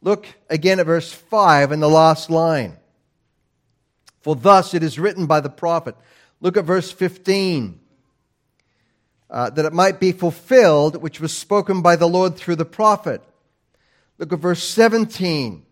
Look 0.01 0.27
again 0.49 0.81
at 0.81 0.87
verse 0.87 1.13
5 1.13 1.73
in 1.73 1.81
the 1.81 1.89
last 1.89 2.31
line. 2.31 2.77
For 4.21 4.37
thus 4.37 4.75
it 4.75 4.83
is 4.83 4.99
written 4.99 5.27
by 5.27 5.41
the 5.41 5.51
prophet. 5.51 5.97
Look 6.41 6.57
at 6.57 6.65
verse 6.65 6.91
15. 6.93 7.81
Uh, 9.31 9.51
that 9.51 9.65
it 9.65 9.73
might 9.73 10.01
be 10.01 10.13
fulfilled, 10.13 11.03
which 11.03 11.21
was 11.21 11.37
spoken 11.37 11.83
by 11.83 11.97
the 11.97 12.09
Lord 12.09 12.37
through 12.37 12.57
the 12.57 12.65
prophet. 12.65 13.23
Look 14.17 14.33
at 14.33 14.39
verse 14.39 14.63
17. 14.63 15.67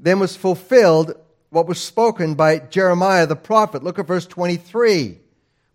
Then 0.00 0.18
was 0.18 0.36
fulfilled 0.36 1.14
what 1.50 1.68
was 1.68 1.80
spoken 1.80 2.34
by 2.34 2.58
Jeremiah 2.58 3.26
the 3.26 3.36
prophet. 3.36 3.84
Look 3.84 3.98
at 3.98 4.06
verse 4.06 4.26
23. 4.26 5.18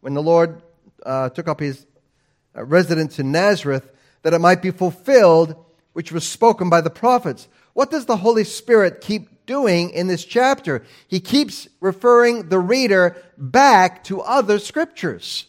When 0.01 0.13
the 0.13 0.21
Lord 0.21 0.61
uh, 1.05 1.29
took 1.29 1.47
up 1.47 1.59
his 1.59 1.85
uh, 2.55 2.65
residence 2.65 3.19
in 3.19 3.31
Nazareth, 3.31 3.89
that 4.23 4.33
it 4.33 4.39
might 4.39 4.61
be 4.61 4.71
fulfilled 4.71 5.55
which 5.99 6.13
was 6.13 6.25
spoken 6.25 6.69
by 6.69 6.79
the 6.79 6.89
prophets. 6.89 7.49
What 7.73 7.91
does 7.91 8.05
the 8.05 8.15
Holy 8.15 8.45
Spirit 8.45 9.01
keep 9.01 9.45
doing 9.45 9.89
in 9.89 10.07
this 10.07 10.23
chapter? 10.23 10.85
He 11.09 11.19
keeps 11.19 11.67
referring 11.81 12.47
the 12.47 12.57
reader 12.57 13.21
back 13.37 14.05
to 14.05 14.21
other 14.21 14.59
scriptures. 14.59 15.47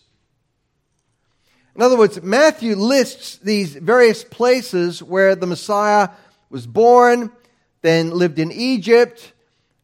In 1.76 1.82
other 1.82 1.96
words, 1.96 2.20
Matthew 2.20 2.74
lists 2.74 3.36
these 3.36 3.76
various 3.76 4.24
places 4.24 5.00
where 5.00 5.36
the 5.36 5.46
Messiah 5.46 6.08
was 6.48 6.66
born, 6.66 7.30
then 7.82 8.10
lived 8.10 8.40
in 8.40 8.50
Egypt, 8.50 9.32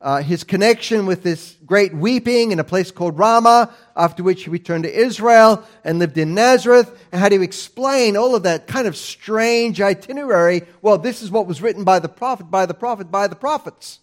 uh, 0.07 0.23
his 0.23 0.45
connection 0.45 1.05
with 1.05 1.25
this 1.25 1.57
great 1.67 1.93
weeping 1.93 2.53
in 2.53 2.61
a 2.61 2.65
place 2.65 2.93
called 2.93 3.19
Ramah, 3.19 3.75
after 3.97 4.23
which 4.23 4.45
he 4.45 4.51
returned 4.51 4.85
to 4.85 4.97
Israel 4.97 5.65
and 5.83 5.99
lived 5.99 6.17
in 6.17 6.33
Nazareth, 6.33 6.97
and 7.11 7.21
how 7.21 7.29
do 7.29 7.35
you 7.35 7.43
explain 7.43 8.17
all 8.17 8.37
of 8.37 8.45
that 8.45 8.69
kind 8.69 8.87
of 8.87 8.97
strange 8.97 9.81
itinerary? 9.81 10.63
Well, 10.81 10.97
this 10.97 11.23
is 11.23 11.31
what 11.33 11.49
was 11.49 11.61
written 11.61 11.83
by 11.83 11.99
the 11.99 12.09
prophet, 12.09 12.53
by 12.53 12.67
the 12.67 12.73
prophet, 12.73 13.11
by 13.11 13.27
the 13.27 13.35
prophets. 13.35 13.99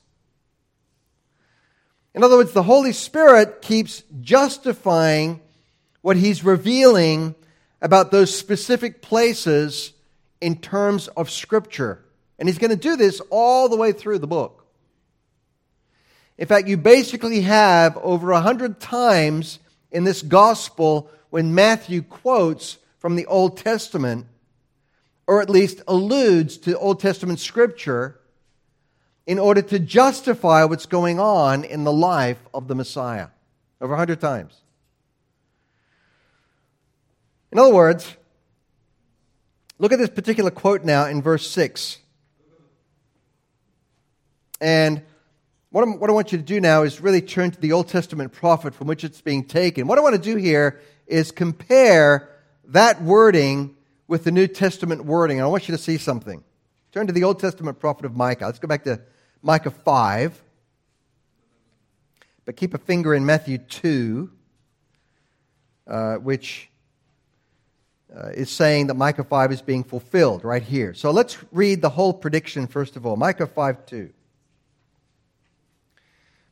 In 2.14 2.22
other 2.22 2.36
words, 2.36 2.52
the 2.52 2.64
Holy 2.64 2.92
Spirit 2.92 3.62
keeps 3.62 4.04
justifying 4.20 5.40
what 6.02 6.18
he's 6.18 6.44
revealing 6.44 7.34
about 7.82 8.12
those 8.12 8.38
specific 8.38 9.02
places 9.02 9.94
in 10.42 10.58
terms 10.58 11.08
of 11.08 11.32
Scripture. 11.32 12.04
And 12.38 12.50
he's 12.50 12.58
going 12.58 12.72
to 12.72 12.76
do 12.76 12.98
this 12.98 13.22
all 13.30 13.70
the 13.70 13.78
way 13.78 13.94
through 13.94 14.20
the 14.20 14.28
book. 14.28 14.63
In 16.38 16.48
fact, 16.48 16.68
you 16.68 16.78
basically 16.78 17.42
have 17.42 17.98
over 17.98 18.32
a 18.32 18.42
hundred 18.42 18.80
times 18.80 19.60
in 19.92 20.04
this 20.04 20.22
gospel 20.22 21.10
when 21.30 21.54
Matthew 21.54 22.02
quotes 22.02 22.78
from 22.98 23.16
the 23.16 23.26
Old 23.28 23.58
Testament, 23.58 24.26
or 25.28 25.42
at 25.42 25.50
least 25.50 25.82
alludes 25.88 26.58
to 26.60 26.78
Old 26.78 27.00
Testament 27.00 27.40
scripture, 27.40 28.20
in 29.26 29.40
order 29.40 29.62
to 29.62 29.80
justify 29.80 30.64
what's 30.66 30.86
going 30.86 31.20
on 31.20 31.64
in 31.64 31.84
the 31.84 31.94
life 31.94 32.40
of 32.54 32.68
the 32.68 32.76
Messiah. 32.76 33.28
Over 33.80 33.94
a 33.94 33.98
hundred 33.98 34.20
times. 34.20 34.54
In 37.52 37.60
other 37.60 37.74
words, 37.74 38.16
look 39.78 39.92
at 39.92 40.00
this 40.00 40.10
particular 40.10 40.50
quote 40.50 40.84
now 40.84 41.06
in 41.06 41.22
verse 41.22 41.50
6. 41.50 42.00
And 44.60 45.04
what, 45.74 46.00
what, 46.00 46.08
i 46.08 46.14
want 46.14 46.32
you 46.32 46.38
to 46.38 46.44
do 46.44 46.62
now 46.62 46.84
is 46.84 47.02
really 47.02 47.20
turn 47.20 47.50
to 47.50 47.60
the 47.60 47.72
Old 47.72 47.88
Testament 47.88 48.32
prophet 48.32 48.76
from 48.76 48.86
which 48.86 49.04
it's 49.04 49.22
being 49.22 49.44
taken. 49.44 49.88
What 49.88 49.98
I 49.98 50.02
want 50.02 50.14
to 50.14 50.22
do 50.22 50.36
here 50.36 50.80
is 51.08 51.32
compare 51.32 52.30
that 52.66 53.02
wording 53.02 53.76
with 54.08 54.24
the 54.24 54.30
New 54.30 54.46
Testament 54.46 55.04
wording. 55.04 55.40
And 55.40 55.46
I 55.46 55.50
want 55.50 55.68
you 55.68 55.76
to 55.76 55.82
see 55.82 55.98
something. 55.98 56.44
Turn 56.92 57.08
to 57.08 57.14
the 57.14 57.24
Old 57.24 57.40
Testament 57.40 57.80
prophet 57.80 58.06
of 58.06 58.16
Micah. 58.16 58.46
Let's 58.46 58.60
go 58.60 58.68
back 58.68 58.84
to 58.84 59.02
Micah 59.42 59.72
5. 59.72 60.44
But 62.46 62.56
keep 62.56 62.76
a 62.76 62.78
finger 62.78 63.16
in 63.16 63.26
Matthew 63.26 63.58
2, 63.58 64.30
uh, 65.88 66.16
which 66.18 66.70
uh, 68.16 68.28
is 68.28 68.52
saying 68.52 68.88
that 68.88 68.94
Micah 68.94 69.24
5 69.24 69.52
is 69.52 69.64
being 69.64 69.84
fulfilled 69.84 70.44
right 70.44 70.62
here. 70.62 70.94
So 70.94 71.10
let's 71.10 71.36
read 71.52 71.82
the 71.82 71.90
whole 71.90 72.14
prediction 72.14 72.68
first 72.68 72.96
of 72.96 73.08
all. 73.08 73.16
Micah 73.16 73.48
5 73.48 73.88
2. 73.88 74.14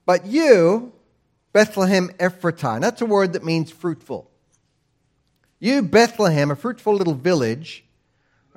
But 0.05 0.25
you, 0.25 0.93
Bethlehem 1.53 2.09
Ephratah, 2.19 2.81
that's 2.81 3.01
a 3.01 3.05
word 3.05 3.33
that 3.33 3.43
means 3.43 3.71
fruitful. 3.71 4.29
You, 5.59 5.83
Bethlehem, 5.83 6.49
a 6.49 6.55
fruitful 6.55 6.95
little 6.95 7.13
village, 7.13 7.83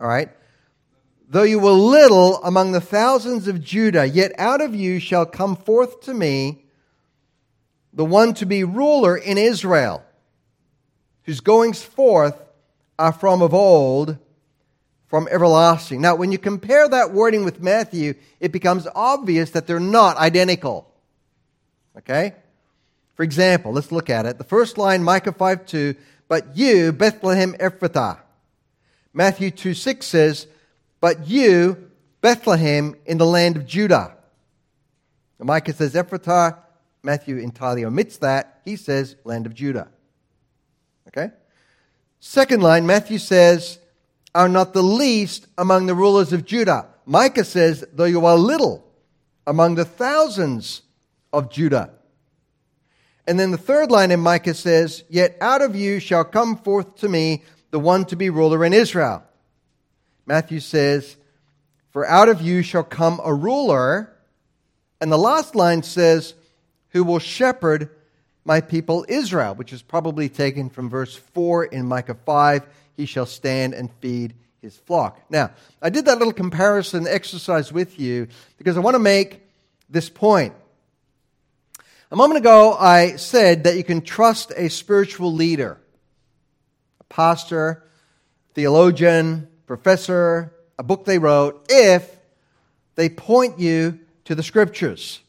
all 0.00 0.08
right, 0.08 0.30
though 1.28 1.42
you 1.42 1.58
were 1.58 1.70
little 1.70 2.42
among 2.42 2.72
the 2.72 2.80
thousands 2.80 3.46
of 3.46 3.62
Judah, 3.62 4.06
yet 4.06 4.32
out 4.38 4.60
of 4.60 4.74
you 4.74 4.98
shall 4.98 5.26
come 5.26 5.56
forth 5.56 6.00
to 6.02 6.14
me 6.14 6.64
the 7.92 8.04
one 8.04 8.34
to 8.34 8.46
be 8.46 8.64
ruler 8.64 9.16
in 9.16 9.38
Israel, 9.38 10.02
whose 11.24 11.40
goings 11.40 11.82
forth 11.82 12.40
are 12.98 13.12
from 13.12 13.42
of 13.42 13.54
old, 13.54 14.18
from 15.06 15.28
everlasting. 15.30 16.00
Now, 16.00 16.16
when 16.16 16.32
you 16.32 16.38
compare 16.38 16.88
that 16.88 17.12
wording 17.12 17.44
with 17.44 17.62
Matthew, 17.62 18.14
it 18.40 18.50
becomes 18.50 18.86
obvious 18.94 19.50
that 19.50 19.66
they're 19.66 19.78
not 19.78 20.16
identical. 20.16 20.90
Okay? 21.98 22.34
For 23.14 23.22
example, 23.22 23.72
let's 23.72 23.92
look 23.92 24.10
at 24.10 24.26
it. 24.26 24.38
The 24.38 24.44
first 24.44 24.76
line, 24.78 25.02
Micah 25.02 25.32
5 25.32 25.66
2, 25.66 25.94
but 26.28 26.56
you, 26.56 26.92
Bethlehem 26.92 27.54
Ephrathah. 27.54 28.18
Matthew 29.12 29.50
2 29.50 29.74
6 29.74 30.04
says, 30.04 30.46
but 31.00 31.28
you, 31.28 31.90
Bethlehem, 32.20 32.96
in 33.06 33.18
the 33.18 33.26
land 33.26 33.56
of 33.56 33.66
Judah. 33.66 34.16
And 35.38 35.46
Micah 35.46 35.74
says 35.74 35.94
Ephrathah. 35.94 36.58
Matthew 37.02 37.36
entirely 37.36 37.84
omits 37.84 38.16
that. 38.18 38.62
He 38.64 38.76
says 38.76 39.14
land 39.24 39.44
of 39.44 39.54
Judah. 39.54 39.88
Okay? 41.08 41.30
Second 42.20 42.62
line, 42.62 42.86
Matthew 42.86 43.18
says, 43.18 43.78
are 44.34 44.48
not 44.48 44.72
the 44.72 44.82
least 44.82 45.46
among 45.58 45.86
the 45.86 45.94
rulers 45.94 46.32
of 46.32 46.44
Judah. 46.44 46.86
Micah 47.06 47.44
says, 47.44 47.84
though 47.92 48.04
you 48.04 48.24
are 48.24 48.36
little 48.36 48.84
among 49.46 49.74
the 49.74 49.84
thousands 49.84 50.82
of 51.34 51.50
Judah. 51.50 51.90
And 53.26 53.38
then 53.38 53.50
the 53.50 53.58
third 53.58 53.90
line 53.90 54.10
in 54.10 54.20
Micah 54.20 54.54
says, 54.54 55.04
Yet 55.08 55.36
out 55.40 55.62
of 55.62 55.74
you 55.74 55.98
shall 55.98 56.24
come 56.24 56.56
forth 56.56 56.96
to 56.96 57.08
me 57.08 57.42
the 57.70 57.80
one 57.80 58.04
to 58.06 58.16
be 58.16 58.30
ruler 58.30 58.64
in 58.64 58.72
Israel. 58.72 59.22
Matthew 60.26 60.60
says, 60.60 61.16
For 61.90 62.06
out 62.06 62.28
of 62.28 62.40
you 62.40 62.62
shall 62.62 62.84
come 62.84 63.20
a 63.24 63.34
ruler. 63.34 64.14
And 65.00 65.10
the 65.10 65.18
last 65.18 65.54
line 65.54 65.82
says, 65.82 66.34
Who 66.90 67.04
will 67.04 67.18
shepherd 67.18 67.90
my 68.44 68.60
people 68.60 69.04
Israel, 69.08 69.54
which 69.54 69.72
is 69.72 69.82
probably 69.82 70.28
taken 70.28 70.68
from 70.68 70.90
verse 70.90 71.16
4 71.16 71.64
in 71.64 71.86
Micah 71.86 72.16
5. 72.26 72.66
He 72.96 73.06
shall 73.06 73.26
stand 73.26 73.74
and 73.74 73.90
feed 74.00 74.34
his 74.60 74.76
flock. 74.76 75.20
Now, 75.30 75.50
I 75.82 75.90
did 75.90 76.04
that 76.06 76.18
little 76.18 76.32
comparison 76.32 77.06
exercise 77.06 77.72
with 77.72 77.98
you 77.98 78.28
because 78.58 78.76
I 78.76 78.80
want 78.80 78.94
to 78.94 79.00
make 79.00 79.42
this 79.88 80.08
point. 80.08 80.54
A 82.14 82.16
moment 82.16 82.38
ago, 82.38 82.76
I 82.78 83.16
said 83.16 83.64
that 83.64 83.76
you 83.76 83.82
can 83.82 84.00
trust 84.00 84.52
a 84.56 84.70
spiritual 84.70 85.32
leader, 85.32 85.80
a 87.00 87.04
pastor, 87.12 87.82
theologian, 88.54 89.48
professor, 89.66 90.54
a 90.78 90.84
book 90.84 91.06
they 91.06 91.18
wrote, 91.18 91.66
if 91.68 92.08
they 92.94 93.08
point 93.08 93.58
you 93.58 93.98
to 94.26 94.36
the 94.36 94.44
scriptures. 94.44 95.22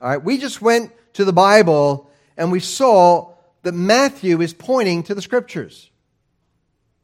All 0.00 0.08
right, 0.08 0.24
we 0.24 0.38
just 0.38 0.62
went 0.62 0.92
to 1.12 1.26
the 1.26 1.32
Bible 1.34 2.10
and 2.38 2.50
we 2.50 2.60
saw 2.60 3.34
that 3.60 3.72
Matthew 3.72 4.40
is 4.40 4.54
pointing 4.54 5.02
to 5.02 5.14
the 5.14 5.20
scriptures. 5.20 5.90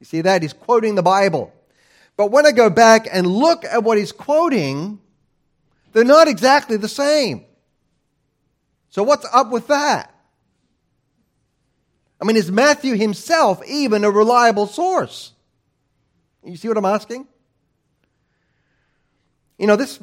You 0.01 0.07
see 0.07 0.23
that? 0.23 0.41
He's 0.41 0.55
quoting 0.55 0.95
the 0.95 1.03
Bible. 1.03 1.53
But 2.17 2.31
when 2.31 2.47
I 2.47 2.53
go 2.53 2.71
back 2.71 3.07
and 3.13 3.27
look 3.27 3.67
at 3.67 3.85
what 3.85 3.99
he's 3.99 4.13
quoting, 4.13 4.99
they're 5.93 6.05
not 6.05 6.27
exactly 6.27 6.79
the 6.79 6.89
same. 6.89 7.45
So, 8.97 9.03
what's 9.03 9.27
up 9.31 9.51
with 9.51 9.67
that? 9.67 10.11
I 12.19 12.25
mean, 12.25 12.37
is 12.37 12.51
Matthew 12.51 12.95
himself 12.95 13.61
even 13.67 14.05
a 14.05 14.11
reliable 14.11 14.67
source? 14.67 15.33
You 16.43 16.57
see 16.57 16.67
what 16.69 16.79
I'm 16.79 16.87
asking? 16.87 17.29
You 19.59 19.67
know, 19.67 19.77
this 19.77 20.01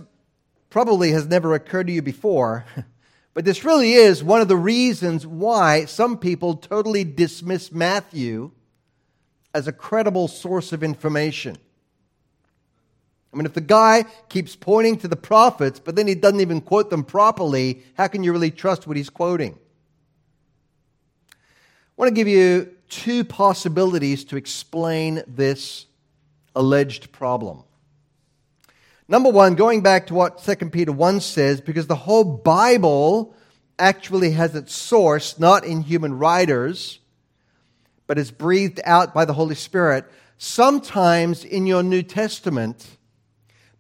probably 0.70 1.10
has 1.10 1.26
never 1.26 1.56
occurred 1.56 1.88
to 1.88 1.94
you 1.94 2.04
before. 2.04 2.66
But 3.34 3.46
this 3.46 3.64
really 3.64 3.94
is 3.94 4.24
one 4.24 4.42
of 4.42 4.48
the 4.48 4.56
reasons 4.56 5.26
why 5.26 5.86
some 5.86 6.20
people 6.20 6.56
totally 6.56 7.04
dismiss 7.04 7.72
Matthew 7.72 8.52
as 9.56 9.68
a 9.68 9.72
credible 9.72 10.28
source 10.28 10.72
of 10.72 10.84
information. 10.84 11.58
I 13.34 13.38
mean, 13.38 13.46
if 13.46 13.54
the 13.54 13.62
guy 13.62 14.06
keeps 14.30 14.56
pointing 14.56 14.98
to 15.00 15.08
the 15.08 15.16
prophets, 15.16 15.80
but 15.80 15.96
then 15.96 16.08
he 16.08 16.14
doesn't 16.14 16.40
even 16.40 16.62
quote 16.62 16.90
them 16.90 17.04
properly, 17.04 17.82
how 17.96 18.08
can 18.08 18.24
you 18.24 18.32
really 18.32 18.52
trust 18.52 18.86
what 18.86 18.96
he's 18.96 19.10
quoting? 19.10 19.58
I 21.32 21.36
want 21.98 22.10
to 22.10 22.16
give 22.16 22.28
you 22.28 22.76
two 22.90 23.24
possibilities 23.24 24.24
to 24.26 24.38
explain 24.38 25.24
this 25.28 25.88
alleged 26.56 27.12
problem. 27.12 27.64
Number 29.08 29.30
one, 29.30 29.56
going 29.56 29.82
back 29.82 30.08
to 30.08 30.14
what 30.14 30.44
2 30.44 30.70
Peter 30.70 30.92
1 30.92 31.20
says, 31.20 31.60
because 31.60 31.88
the 31.88 31.96
whole 31.96 32.24
Bible 32.24 33.36
actually 33.80 34.32
has 34.32 34.56
its 34.56 34.76
source 34.76 35.40
not 35.40 35.66
in 35.66 35.82
human 35.82 36.18
writers, 36.18 37.00
but 38.06 38.18
is 38.18 38.32
breathed 38.32 38.80
out 38.86 39.14
by 39.14 39.26
the 39.26 39.34
Holy 39.34 39.56
Spirit. 39.56 40.06
Sometimes 40.38 41.44
in 41.44 41.66
your 41.66 41.84
New 41.84 42.04
Testament, 42.04 42.98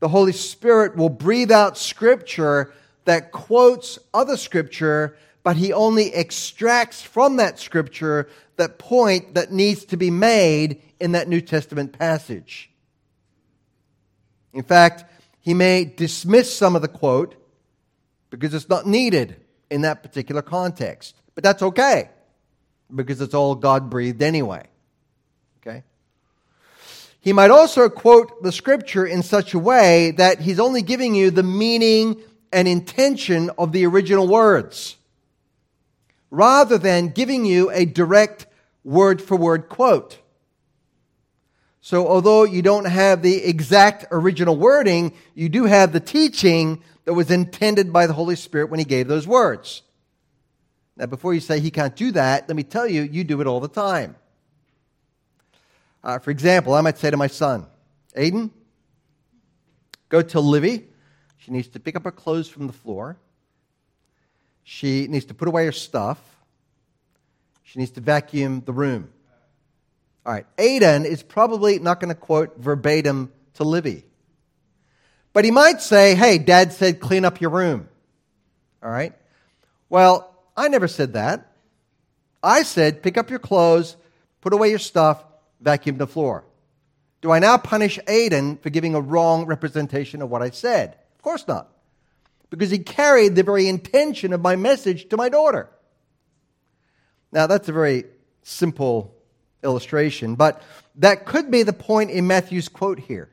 the 0.04 0.10
Holy 0.10 0.34
Spirit 0.34 0.98
will 0.98 1.08
breathe 1.08 1.50
out 1.50 1.78
scripture 1.78 2.74
that 3.06 3.32
quotes 3.32 3.98
other 4.14 4.36
scripture, 4.36 5.16
but 5.44 5.56
he 5.56 5.72
only 5.72 6.14
extracts 6.14 7.02
from 7.02 7.38
that 7.38 7.58
scripture 7.58 8.28
that 8.58 8.78
point 8.78 9.36
that 9.36 9.54
needs 9.54 9.86
to 9.86 9.96
be 9.96 10.12
made 10.12 10.82
in 11.00 11.14
that 11.14 11.30
New 11.30 11.40
Testament 11.40 11.98
passage. 11.98 12.70
In 14.52 14.64
fact, 14.64 15.06
he 15.40 15.54
may 15.54 15.86
dismiss 15.86 16.54
some 16.54 16.76
of 16.76 16.82
the 16.82 16.90
quote 16.90 17.36
because 18.30 18.54
it's 18.54 18.68
not 18.68 18.86
needed 18.86 19.38
in 19.72 19.84
that 19.84 20.04
particular 20.04 20.42
context. 20.42 21.16
But 21.34 21.46
that's 21.46 21.64
okay 21.64 22.10
because 22.94 23.22
it's 23.22 23.34
all 23.34 23.56
God 23.56 23.90
breathed 23.90 24.22
anyway. 24.22 24.66
He 27.24 27.32
might 27.32 27.52
also 27.52 27.88
quote 27.88 28.44
the 28.44 28.52
scripture 28.52 29.06
in 29.06 29.24
such 29.24 29.54
a 29.54 29.60
way 29.60 30.12
that 30.12 30.42
he's 30.42 30.60
only 30.60 30.82
giving 30.82 31.16
you 31.16 31.32
the 31.32 31.42
meaning 31.42 32.22
and 32.52 32.68
intention 32.68 33.50
of 33.58 33.72
the 33.72 33.86
original 33.86 34.28
words 34.28 34.98
rather 36.30 36.78
than 36.78 37.08
giving 37.08 37.46
you 37.46 37.72
a 37.72 37.86
direct 37.86 38.46
word 38.84 39.22
for 39.22 39.38
word 39.38 39.70
quote. 39.70 40.20
So, 41.80 42.10
although 42.10 42.44
you 42.44 42.62
don't 42.62 42.86
have 42.86 43.22
the 43.22 43.42
exact 43.46 44.06
original 44.12 44.58
wording, 44.58 45.14
you 45.34 45.48
do 45.48 45.64
have 45.64 45.94
the 45.94 46.02
teaching 46.02 46.84
that 47.06 47.14
was 47.14 47.32
intended 47.32 47.94
by 47.94 48.06
the 48.06 48.14
Holy 48.14 48.36
Spirit 48.36 48.70
when 48.70 48.80
He 48.80 48.86
gave 48.86 49.08
those 49.08 49.26
words. 49.26 49.82
Now, 50.98 51.06
before 51.06 51.34
you 51.34 51.40
say 51.40 51.62
He 51.62 51.72
can't 51.72 51.96
do 51.96 52.12
that, 52.12 52.50
let 52.50 52.58
me 52.58 52.64
tell 52.64 52.86
you, 52.86 53.04
you 53.04 53.24
do 53.24 53.40
it 53.40 53.48
all 53.48 53.62
the 53.62 53.70
time. 53.70 54.18
Uh, 56.04 56.20
for 56.20 56.32
example, 56.32 56.74
I 56.74 56.82
might 56.82 56.98
say 56.98 57.10
to 57.10 57.18
my 57.18 57.28
son, 57.28 57.66
Aiden, 58.18 58.52
go 60.10 60.22
tell 60.22 60.44
Livy 60.44 60.88
she 61.38 61.52
needs 61.52 61.68
to 61.70 61.80
pick 61.80 61.96
up 61.96 62.06
her 62.06 62.12
clothes 62.12 62.48
from 62.48 62.68
the 62.68 62.74
floor. 62.74 63.18
She 64.64 65.08
needs 65.08 65.26
to 65.26 65.34
put 65.34 65.50
away 65.50 65.66
her 65.66 65.74
stuff. 65.74 66.20
She 67.64 67.80
needs 67.80 67.92
to 67.92 68.02
vacuum 68.02 68.64
the 68.66 68.72
room. 68.72 69.10
All 70.26 70.32
right, 70.32 70.46
Aiden 70.58 71.04
is 71.04 71.22
probably 71.22 71.80
not 71.80 72.00
going 72.00 72.14
to 72.14 72.20
quote 72.20 72.58
verbatim 72.58 73.32
to 73.56 73.66
Livy. 73.66 74.06
But 75.34 75.44
he 75.44 75.52
might 75.52 75.82
say, 75.82 76.16
hey, 76.16 76.38
dad 76.38 76.72
said 76.72 77.02
clean 77.02 77.26
up 77.26 77.42
your 77.42 77.50
room. 77.50 77.90
All 78.82 78.90
right? 78.90 79.14
Well, 79.90 80.34
I 80.56 80.70
never 80.70 80.88
said 80.88 81.14
that. 81.14 81.52
I 82.42 82.64
said 82.64 83.04
pick 83.04 83.18
up 83.18 83.30
your 83.30 83.40
clothes, 83.40 83.98
put 84.40 84.54
away 84.54 84.70
your 84.70 84.80
stuff, 84.80 85.22
vacuum 85.64 85.98
the 85.98 86.08
floor. 86.08 86.44
Do 87.22 87.32
I 87.32 87.40
now 87.40 87.58
punish 87.58 88.00
Aiden 88.08 88.62
for 88.62 88.70
giving 88.70 88.96
a 88.96 89.02
wrong 89.02 89.46
representation 89.46 90.22
of 90.22 90.30
what 90.30 90.42
I 90.42 90.50
said? 90.50 90.98
Of 91.16 91.22
course 91.22 91.48
not. 91.48 91.70
Because 92.50 92.70
he 92.70 92.80
carried 92.80 93.36
the 93.36 93.44
very 93.44 93.68
intention 93.68 94.34
of 94.34 94.42
my 94.42 94.56
message 94.56 95.10
to 95.10 95.18
my 95.18 95.30
daughter. 95.30 95.70
Now, 97.32 97.48
that's 97.48 97.70
a 97.70 97.74
very 97.74 98.04
simple 98.44 99.16
illustration, 99.64 100.36
but 100.36 100.62
that 100.96 101.26
could 101.26 101.50
be 101.50 101.64
the 101.64 101.74
point 101.74 102.12
in 102.12 102.28
Matthew's 102.28 102.68
quote 102.68 103.00
here. 103.00 103.30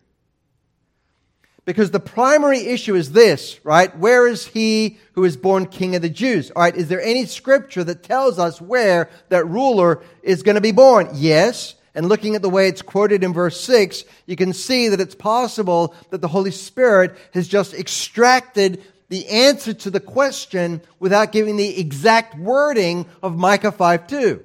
Because 1.66 1.90
the 1.90 2.00
primary 2.00 2.60
issue 2.60 2.94
is 2.94 3.12
this, 3.12 3.60
right? 3.64 3.94
Where 3.98 4.26
is 4.26 4.46
he 4.46 4.98
who 5.12 5.24
is 5.24 5.36
born 5.36 5.66
king 5.66 5.94
of 5.94 6.02
the 6.02 6.08
Jews? 6.08 6.50
All 6.52 6.62
right, 6.62 6.74
is 6.74 6.88
there 6.88 7.02
any 7.02 7.26
scripture 7.26 7.84
that 7.84 8.02
tells 8.02 8.38
us 8.38 8.60
where 8.60 9.10
that 9.28 9.46
ruler 9.46 10.02
is 10.22 10.42
going 10.42 10.54
to 10.54 10.60
be 10.60 10.72
born? 10.72 11.10
Yes. 11.12 11.74
And 11.94 12.08
looking 12.08 12.36
at 12.36 12.42
the 12.42 12.48
way 12.48 12.68
it's 12.68 12.82
quoted 12.82 13.24
in 13.24 13.32
verse 13.32 13.60
6, 13.60 14.04
you 14.26 14.36
can 14.36 14.52
see 14.52 14.88
that 14.88 15.00
it's 15.00 15.14
possible 15.14 15.94
that 16.10 16.20
the 16.20 16.28
Holy 16.28 16.52
Spirit 16.52 17.16
has 17.34 17.48
just 17.48 17.74
extracted 17.74 18.82
the 19.08 19.26
answer 19.28 19.74
to 19.74 19.90
the 19.90 20.00
question 20.00 20.80
without 21.00 21.32
giving 21.32 21.56
the 21.56 21.80
exact 21.80 22.38
wording 22.38 23.06
of 23.22 23.36
Micah 23.36 23.72
5 23.72 24.06
2. 24.06 24.44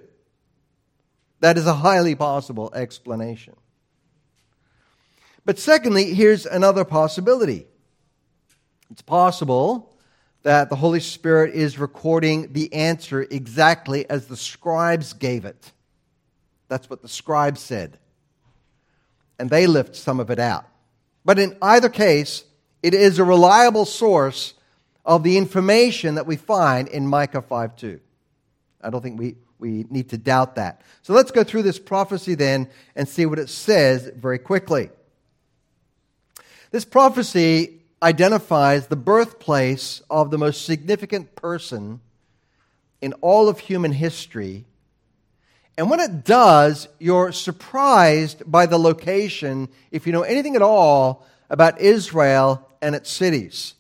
That 1.42 1.58
is 1.58 1.68
a 1.68 1.74
highly 1.74 2.16
possible 2.16 2.72
explanation. 2.74 3.56
But 5.46 5.60
secondly, 5.60 6.16
here's 6.16 6.48
another 6.48 6.84
possibility. 6.84 7.68
It's 8.90 9.04
possible 9.04 9.96
that 10.42 10.70
the 10.70 10.76
Holy 10.76 11.00
Spirit 11.00 11.54
is 11.54 11.78
recording 11.78 12.54
the 12.54 12.74
answer 12.74 13.22
exactly 13.22 14.10
as 14.10 14.26
the 14.26 14.38
scribes 14.38 15.14
gave 15.14 15.46
it. 15.46 15.72
That's 16.68 16.90
what 16.90 17.02
the 17.02 17.08
scribes 17.08 17.62
said. 17.62 17.98
And 19.38 19.50
they 19.50 19.68
lift 19.68 19.96
some 19.96 20.20
of 20.20 20.30
it 20.30 20.40
out. 20.40 20.66
But 21.24 21.40
in 21.40 21.58
either 21.62 21.90
case, 21.90 22.44
it 22.82 22.94
is 22.94 23.20
a 23.20 23.24
reliable 23.24 23.86
source 23.86 24.54
of 25.06 25.24
the 25.24 25.38
information 25.38 26.16
that 26.16 26.26
we 26.26 26.36
find 26.36 26.88
in 26.88 27.08
Micah 27.08 27.42
5 27.42 27.76
2. 27.76 28.00
I 28.82 28.90
don't 28.90 29.02
think 29.02 29.20
we, 29.20 29.36
we 29.60 29.86
need 29.90 30.10
to 30.10 30.18
doubt 30.18 30.56
that. 30.56 30.82
So 31.02 31.14
let's 31.14 31.32
go 31.32 31.44
through 31.44 31.64
this 31.64 31.80
prophecy 31.80 32.36
then 32.36 32.70
and 32.96 33.08
see 33.08 33.26
what 33.26 33.40
it 33.40 33.50
says 33.50 34.12
very 34.16 34.40
quickly. 34.40 34.90
This 36.72 36.86
prophecy 36.86 37.82
identifies 38.02 38.88
the 38.88 38.96
birthplace 38.96 40.02
of 40.10 40.30
the 40.30 40.38
most 40.38 40.66
significant 40.66 41.36
person 41.36 42.02
in 43.02 43.14
all 43.22 43.50
of 43.50 43.60
human 43.60 43.94
history. 43.94 44.66
And 45.78 45.90
when 45.90 46.00
it 46.00 46.24
does, 46.24 46.88
you're 47.00 47.32
surprised 47.32 48.50
by 48.50 48.66
the 48.66 48.78
location 48.78 49.68
if 49.92 50.08
you 50.08 50.14
know 50.14 50.22
anything 50.22 50.56
at 50.56 50.62
all 50.62 51.26
about 51.50 51.82
Israel 51.82 52.70
and 52.82 52.96
its 52.96 53.10
cities. 53.10 53.74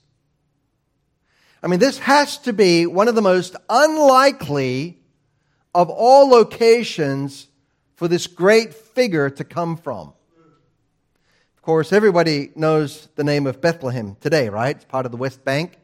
I 1.63 1.67
mean, 1.67 1.79
this 1.79 1.97
has 1.99 2.37
to 2.39 2.53
be 2.53 2.85
one 2.85 3.07
of 3.07 3.15
the 3.15 3.21
most 3.21 3.55
unlikely 3.69 4.99
of 5.73 5.89
all 5.89 6.29
locations 6.29 7.47
for 7.95 8.07
this 8.07 8.27
great 8.27 8.73
figure 8.73 9.29
to 9.29 9.43
come 9.43 9.77
from 9.77 10.13
Of 11.55 11.61
course, 11.61 11.91
everybody 11.91 12.51
knows 12.55 13.07
the 13.15 13.23
name 13.23 13.47
of 13.47 13.61
Bethlehem 13.61 14.15
today, 14.19 14.49
right? 14.49 14.75
It's 14.75 14.85
part 14.85 15.05
of 15.05 15.11
the 15.11 15.17
West 15.17 15.43
Bank. 15.43 15.79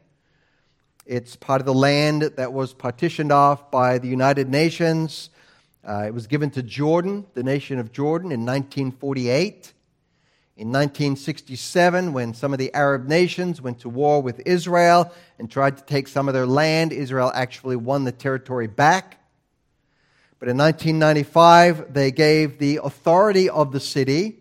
It's 1.04 1.34
part 1.34 1.60
of 1.60 1.66
the 1.66 1.74
land 1.74 2.22
that 2.36 2.52
was 2.52 2.74
partitioned 2.74 3.32
off 3.32 3.70
by 3.70 3.98
the 3.98 4.08
United 4.08 4.48
Nations. 4.48 5.30
Uh, 5.84 6.04
it 6.06 6.14
was 6.14 6.28
given 6.28 6.50
to 6.50 6.62
Jordan, 6.62 7.26
the 7.34 7.42
nation 7.42 7.78
of 7.78 7.90
Jordan, 7.90 8.30
in 8.30 8.40
1948. 8.40 9.72
In 10.56 10.68
1967, 10.68 12.12
when 12.12 12.34
some 12.34 12.52
of 12.52 12.58
the 12.60 12.72
Arab 12.72 13.08
nations 13.08 13.60
went 13.60 13.80
to 13.80 13.88
war 13.88 14.22
with 14.22 14.40
Israel 14.46 15.12
and 15.38 15.50
tried 15.50 15.78
to 15.78 15.84
take 15.84 16.06
some 16.06 16.28
of 16.28 16.34
their 16.34 16.46
land, 16.46 16.92
Israel 16.92 17.32
actually 17.34 17.74
won 17.74 18.04
the 18.04 18.12
territory 18.12 18.68
back. 18.68 19.18
But 20.38 20.48
in 20.48 20.56
1995, 20.56 21.92
they 21.92 22.12
gave 22.12 22.58
the 22.58 22.80
authority 22.82 23.48
of 23.48 23.72
the 23.72 23.80
city 23.80 24.38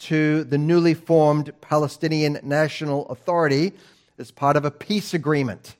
to 0.00 0.44
the 0.44 0.58
newly 0.58 0.94
formed 0.94 1.52
Palestinian 1.60 2.38
National 2.42 3.08
Authority 3.08 3.72
as 4.18 4.30
part 4.30 4.56
of 4.56 4.64
a 4.64 4.70
peace 4.70 5.14
agreement 5.14 5.74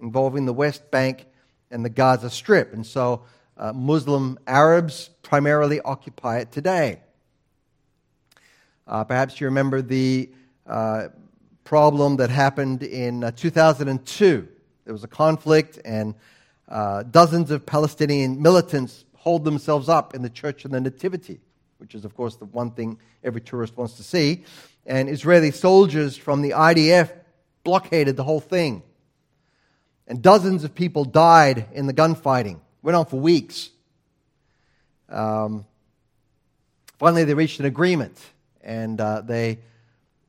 involving 0.00 0.46
the 0.46 0.52
West 0.52 0.90
Bank 0.90 1.26
and 1.70 1.84
the 1.84 1.90
Gaza 1.90 2.30
Strip. 2.30 2.72
And 2.72 2.86
so 2.86 3.22
uh, 3.60 3.72
Muslim 3.72 4.40
Arabs 4.48 5.10
primarily 5.22 5.80
occupy 5.80 6.38
it 6.38 6.50
today. 6.50 6.98
Uh, 8.88 9.04
perhaps 9.04 9.40
you 9.40 9.46
remember 9.46 9.80
the 9.80 10.28
uh, 10.66 11.08
problem 11.62 12.16
that 12.16 12.30
happened 12.30 12.82
in 12.82 13.22
uh, 13.22 13.30
2002. 13.30 14.48
There 14.84 14.92
was 14.92 15.04
a 15.04 15.08
conflict, 15.08 15.78
and 15.84 16.16
uh, 16.68 17.04
dozens 17.04 17.52
of 17.52 17.64
Palestinian 17.64 18.42
militants 18.42 19.04
holed 19.14 19.44
themselves 19.44 19.88
up 19.88 20.14
in 20.14 20.22
the 20.22 20.30
Church 20.30 20.64
of 20.64 20.72
the 20.72 20.80
Nativity 20.80 21.38
which 21.80 21.94
is, 21.94 22.04
of 22.04 22.14
course, 22.14 22.36
the 22.36 22.44
one 22.44 22.70
thing 22.70 22.98
every 23.24 23.40
tourist 23.40 23.76
wants 23.76 23.94
to 23.94 24.02
see. 24.02 24.44
And 24.86 25.08
Israeli 25.08 25.50
soldiers 25.50 26.16
from 26.16 26.42
the 26.42 26.50
IDF 26.50 27.10
blockaded 27.64 28.16
the 28.16 28.24
whole 28.24 28.40
thing. 28.40 28.82
And 30.06 30.22
dozens 30.22 30.62
of 30.62 30.74
people 30.74 31.04
died 31.06 31.68
in 31.72 31.86
the 31.86 31.92
gunfighting. 31.94 32.60
Went 32.82 32.96
on 32.96 33.06
for 33.06 33.20
weeks. 33.20 33.70
Um, 35.08 35.66
finally, 36.98 37.24
they 37.24 37.34
reached 37.34 37.60
an 37.60 37.66
agreement, 37.66 38.18
and 38.62 39.00
uh, 39.00 39.20
they 39.20 39.58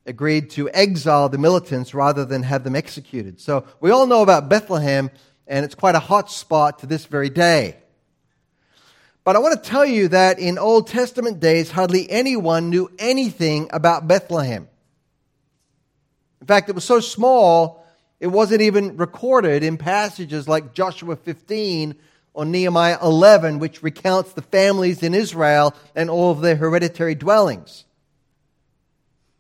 agreed 0.06 0.50
to 0.52 0.70
exile 0.70 1.30
the 1.30 1.38
militants 1.38 1.94
rather 1.94 2.26
than 2.26 2.44
have 2.44 2.64
them 2.64 2.76
executed. 2.76 3.40
So 3.40 3.66
we 3.80 3.92
all 3.92 4.08
know 4.08 4.22
about 4.22 4.50
Bethlehem, 4.50 5.10
and 5.48 5.64
it's 5.64 5.76
quite 5.76 5.96
a 5.96 6.00
hot 6.00 6.32
spot 6.32 6.80
to 6.80 6.88
this 6.88 7.06
very 7.06 7.30
day. 7.30 7.78
But 9.24 9.36
I 9.36 9.40
want 9.40 9.64
to 9.64 9.70
tell 9.70 9.86
you 9.86 10.08
that 10.08 10.40
in 10.40 10.58
Old 10.58 10.88
Testament 10.88 11.40
days, 11.40 11.70
hardly 11.70 12.10
anyone 12.10 12.70
knew 12.72 12.92
anything 12.98 13.70
about 13.72 14.08
Bethlehem. 14.08 14.68
In 16.42 16.48
fact, 16.48 16.70
it 16.70 16.76
was 16.76 16.84
so 16.84 17.00
small, 17.00 17.86
it 18.20 18.28
wasn't 18.28 18.62
even 18.62 18.98
recorded 18.98 19.64
in 19.64 19.78
passages 19.78 20.48
like 20.48 20.74
Joshua 20.74 21.16
15 21.16 21.96
or 22.34 22.46
Nehemiah 22.46 22.98
11, 23.02 23.60
which 23.60 23.84
recounts 23.84 24.34
the 24.34 24.42
families 24.42 25.04
in 25.04 25.14
Israel 25.14 25.76
and 25.96 26.10
all 26.10 26.32
of 26.32 26.42
their 26.42 26.56
hereditary 26.56 27.16
dwellings. 27.16 27.86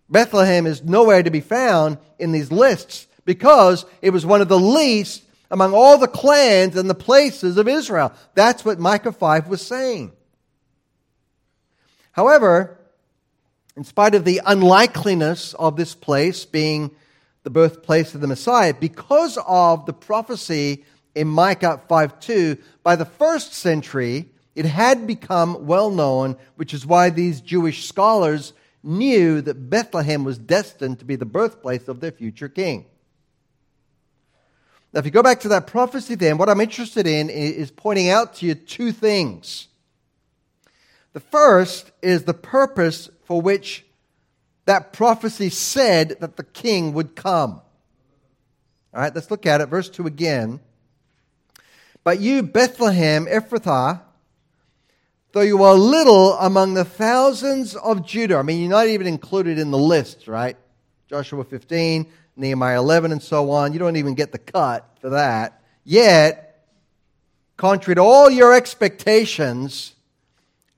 Bethlehem 0.10 0.68
is 0.68 0.84
nowhere 0.84 1.24
to 1.24 1.32
be 1.32 1.40
found 1.40 1.98
in 2.20 2.34
these 2.34 2.52
lists 2.52 3.08
because 3.24 3.86
it 4.02 4.10
was 4.10 4.26
one 4.26 4.42
of 4.42 4.50
the 4.50 4.60
least 4.60 5.24
among 5.50 5.74
all 5.74 5.98
the 5.98 6.08
clans 6.08 6.76
and 6.76 6.90
the 6.90 6.96
places 6.96 7.58
of 7.58 7.68
Israel. 7.68 8.12
That's 8.36 8.66
what 8.66 8.80
Micah 8.80 9.12
5 9.12 9.48
was 9.48 9.62
saying. 9.62 10.12
However, 12.12 12.78
in 13.78 13.86
spite 13.86 14.16
of 14.16 14.26
the 14.26 14.42
unlikeliness 14.46 15.54
of 15.54 15.78
this 15.78 15.96
place 15.96 16.46
being 16.46 16.92
the 17.44 17.50
birthplace 17.50 18.14
of 18.14 18.22
the 18.22 18.28
Messiah, 18.28 18.74
because 18.74 19.38
of 19.48 19.86
the 19.86 19.94
prophecy 19.94 20.84
in 21.16 21.28
Micah 21.28 21.82
5:2, 21.90 22.58
by 22.84 22.96
the 22.96 23.06
first 23.06 23.54
century, 23.54 24.30
it 24.56 24.66
had 24.66 25.08
become 25.08 25.66
well 25.66 25.90
known, 25.90 26.38
which 26.56 26.74
is 26.74 26.86
why 26.86 27.10
these 27.10 27.42
Jewish 27.42 27.88
scholars 27.88 28.54
knew 28.84 29.42
that 29.42 29.70
Bethlehem 29.70 30.24
was 30.24 30.38
destined 30.38 31.00
to 31.00 31.06
be 31.06 31.16
the 31.16 31.26
birthplace 31.26 31.88
of 31.88 32.00
their 32.00 32.12
future 32.12 32.50
king. 32.50 32.86
Now, 34.94 35.00
if 35.00 35.06
you 35.06 35.12
go 35.12 35.24
back 35.24 35.40
to 35.42 35.50
that 35.50 35.68
prophecy, 35.68 36.16
then 36.16 36.38
what 36.38 36.50
I'm 36.50 36.60
interested 36.60 37.08
in 37.08 37.30
is 37.30 37.72
pointing 37.72 38.10
out 38.10 38.36
to 38.36 38.46
you 38.46 38.56
two 38.56 38.92
things. 38.92 39.68
The 41.14 41.20
first 41.20 41.92
is 42.02 42.24
the 42.24 42.34
purpose 42.34 43.10
for 43.24 43.42
which 43.42 43.86
that 44.66 44.94
prophecy 44.94 45.50
said 45.50 46.18
that 46.20 46.36
the 46.36 46.44
king 46.44 46.94
would 46.94 47.16
come. 47.16 47.62
All 48.94 49.02
right, 49.02 49.14
let's 49.16 49.32
look 49.32 49.46
at 49.46 49.62
it. 49.62 49.68
Verse 49.68 49.90
2 49.90 50.08
again. 50.08 50.60
But 52.04 52.20
you, 52.20 52.42
Bethlehem, 52.44 53.28
Ephrathah, 53.28 54.02
though 55.34 55.42
you 55.42 55.64
are 55.64 55.76
little 55.76 56.34
among 56.34 56.74
the 56.74 56.86
thousands 56.86 57.76
of 57.76 58.06
Judah, 58.06 58.38
I 58.38 58.42
mean, 58.42 58.62
you're 58.62 58.70
not 58.70 58.88
even 58.88 59.08
included 59.08 59.60
in 59.60 59.72
the 59.72 59.78
list, 59.78 60.28
right? 60.28 60.58
Joshua 61.08 61.44
15, 61.44 62.08
Nehemiah 62.36 62.80
11, 62.80 63.12
and 63.12 63.22
so 63.22 63.52
on. 63.52 63.74
You 63.74 63.80
don't 63.80 63.98
even 63.98 64.16
get 64.16 64.32
the 64.32 64.40
cut 64.40 64.90
for 65.00 65.12
that. 65.12 65.62
Yet, 65.84 66.66
contrary 67.58 67.96
to 67.96 68.02
all 68.02 68.30
your 68.30 68.54
expectations, 68.54 69.94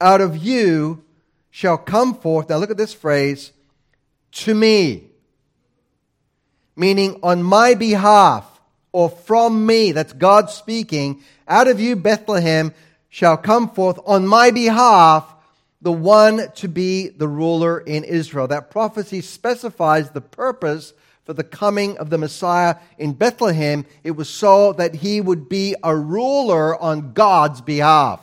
out 0.02 0.20
of 0.20 0.36
you 0.36 1.04
shall 1.52 1.78
come 1.78 2.16
forth, 2.16 2.50
now 2.50 2.58
look 2.58 2.72
at 2.72 2.78
this 2.78 2.94
phrase, 2.94 3.54
to 4.32 4.54
me. 4.54 5.06
Meaning, 6.76 7.20
on 7.24 7.44
my 7.44 7.76
behalf, 7.76 8.53
or 8.94 9.10
from 9.10 9.66
me, 9.66 9.92
that's 9.92 10.14
God 10.14 10.50
speaking, 10.50 11.22
out 11.48 11.68
of 11.68 11.82
you, 11.82 11.98
Bethlehem, 11.98 12.74
shall 13.10 13.36
come 13.36 13.70
forth 13.70 14.00
on 14.06 14.26
my 14.26 14.52
behalf 14.52 15.26
the 15.82 15.92
one 15.92 16.50
to 16.56 16.70
be 16.70 17.10
the 17.10 17.28
ruler 17.28 17.80
in 17.80 18.06
Israel. 18.06 18.48
That 18.48 18.72
prophecy 18.72 19.20
specifies 19.20 20.12
the 20.12 20.22
purpose 20.22 20.94
for 21.26 21.34
the 21.34 21.44
coming 21.44 21.98
of 21.98 22.10
the 22.10 22.18
Messiah 22.18 22.78
in 22.98 23.14
Bethlehem. 23.14 23.86
It 24.04 24.12
was 24.12 24.30
so 24.30 24.72
that 24.74 24.96
he 24.96 25.20
would 25.20 25.50
be 25.50 25.76
a 25.84 25.96
ruler 25.96 26.82
on 26.82 27.12
God's 27.12 27.60
behalf. 27.60 28.22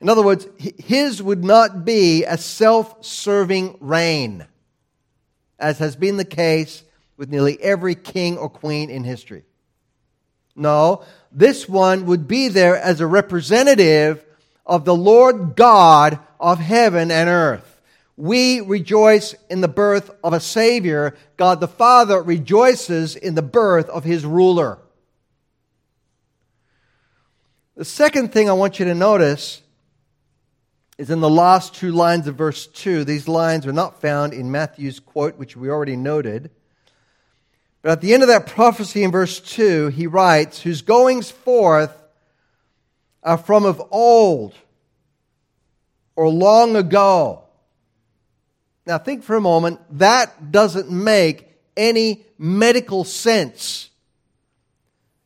In 0.00 0.08
other 0.08 0.22
words, 0.22 0.46
his 0.58 1.22
would 1.22 1.42
not 1.42 1.84
be 1.84 2.24
a 2.24 2.38
self 2.38 3.04
serving 3.04 3.76
reign, 3.80 4.46
as 5.58 5.78
has 5.78 5.96
been 5.96 6.18
the 6.18 6.24
case 6.24 6.83
with 7.16 7.30
nearly 7.30 7.60
every 7.60 7.94
king 7.94 8.36
or 8.36 8.48
queen 8.48 8.90
in 8.90 9.04
history. 9.04 9.44
No, 10.56 11.04
this 11.32 11.68
one 11.68 12.06
would 12.06 12.28
be 12.28 12.48
there 12.48 12.76
as 12.76 13.00
a 13.00 13.06
representative 13.06 14.24
of 14.64 14.84
the 14.84 14.94
Lord 14.94 15.56
God 15.56 16.18
of 16.38 16.58
heaven 16.58 17.10
and 17.10 17.28
earth. 17.28 17.80
We 18.16 18.60
rejoice 18.60 19.34
in 19.50 19.60
the 19.60 19.68
birth 19.68 20.10
of 20.22 20.32
a 20.32 20.40
Savior. 20.40 21.16
God 21.36 21.60
the 21.60 21.68
Father 21.68 22.22
rejoices 22.22 23.16
in 23.16 23.34
the 23.34 23.42
birth 23.42 23.88
of 23.88 24.04
his 24.04 24.24
ruler. 24.24 24.78
The 27.76 27.84
second 27.84 28.32
thing 28.32 28.48
I 28.48 28.52
want 28.52 28.78
you 28.78 28.84
to 28.84 28.94
notice 28.94 29.60
is 30.96 31.10
in 31.10 31.18
the 31.18 31.28
last 31.28 31.74
two 31.74 31.90
lines 31.90 32.28
of 32.28 32.36
verse 32.36 32.68
2. 32.68 33.02
These 33.02 33.26
lines 33.26 33.66
are 33.66 33.72
not 33.72 34.00
found 34.00 34.32
in 34.32 34.52
Matthew's 34.52 35.00
quote, 35.00 35.36
which 35.36 35.56
we 35.56 35.68
already 35.68 35.96
noted. 35.96 36.52
But 37.84 37.90
at 37.92 38.00
the 38.00 38.14
end 38.14 38.22
of 38.22 38.28
that 38.30 38.46
prophecy 38.46 39.02
in 39.02 39.10
verse 39.10 39.38
2, 39.40 39.88
he 39.88 40.06
writes, 40.06 40.62
Whose 40.62 40.80
goings 40.80 41.30
forth 41.30 41.94
are 43.22 43.36
from 43.36 43.66
of 43.66 43.82
old 43.90 44.54
or 46.16 46.30
long 46.30 46.76
ago. 46.76 47.44
Now, 48.86 48.96
think 48.96 49.22
for 49.22 49.36
a 49.36 49.40
moment, 49.40 49.80
that 49.98 50.50
doesn't 50.50 50.90
make 50.90 51.46
any 51.76 52.24
medical 52.38 53.04
sense 53.04 53.90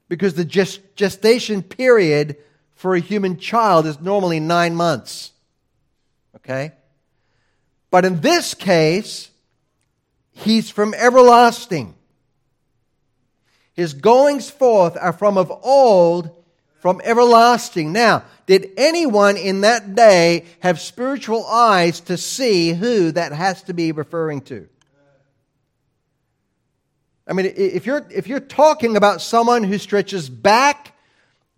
because 0.08 0.34
the 0.34 0.44
gestation 0.44 1.62
period 1.62 2.38
for 2.74 2.96
a 2.96 3.00
human 3.00 3.36
child 3.36 3.86
is 3.86 4.00
normally 4.00 4.40
nine 4.40 4.74
months. 4.74 5.30
Okay? 6.34 6.72
But 7.92 8.04
in 8.04 8.20
this 8.20 8.54
case, 8.54 9.30
he's 10.32 10.70
from 10.70 10.92
everlasting. 10.94 11.94
His 13.78 13.94
goings 13.94 14.50
forth 14.50 14.96
are 15.00 15.12
from 15.12 15.38
of 15.38 15.52
old, 15.62 16.30
from 16.80 17.00
everlasting. 17.04 17.92
Now, 17.92 18.24
did 18.44 18.72
anyone 18.76 19.36
in 19.36 19.60
that 19.60 19.94
day 19.94 20.46
have 20.58 20.80
spiritual 20.80 21.46
eyes 21.46 22.00
to 22.00 22.16
see 22.16 22.72
who 22.72 23.12
that 23.12 23.30
has 23.30 23.62
to 23.62 23.74
be 23.74 23.92
referring 23.92 24.40
to? 24.46 24.68
I 27.24 27.34
mean, 27.34 27.52
if 27.54 27.86
you're, 27.86 28.04
if 28.10 28.26
you're 28.26 28.40
talking 28.40 28.96
about 28.96 29.22
someone 29.22 29.62
who 29.62 29.78
stretches 29.78 30.28
back 30.28 30.92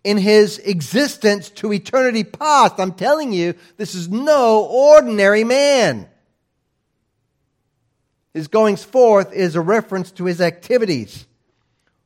in 0.03 0.17
his 0.17 0.59
existence 0.59 1.49
to 1.49 1.73
eternity 1.73 2.23
past, 2.23 2.75
I'm 2.77 2.93
telling 2.93 3.33
you, 3.33 3.55
this 3.77 3.95
is 3.95 4.09
no 4.09 4.63
ordinary 4.65 5.43
man. 5.43 6.07
His 8.31 8.47
goings 8.47 8.83
forth 8.83 9.33
is 9.33 9.55
a 9.55 9.61
reference 9.61 10.11
to 10.11 10.25
his 10.25 10.39
activities. 10.39 11.25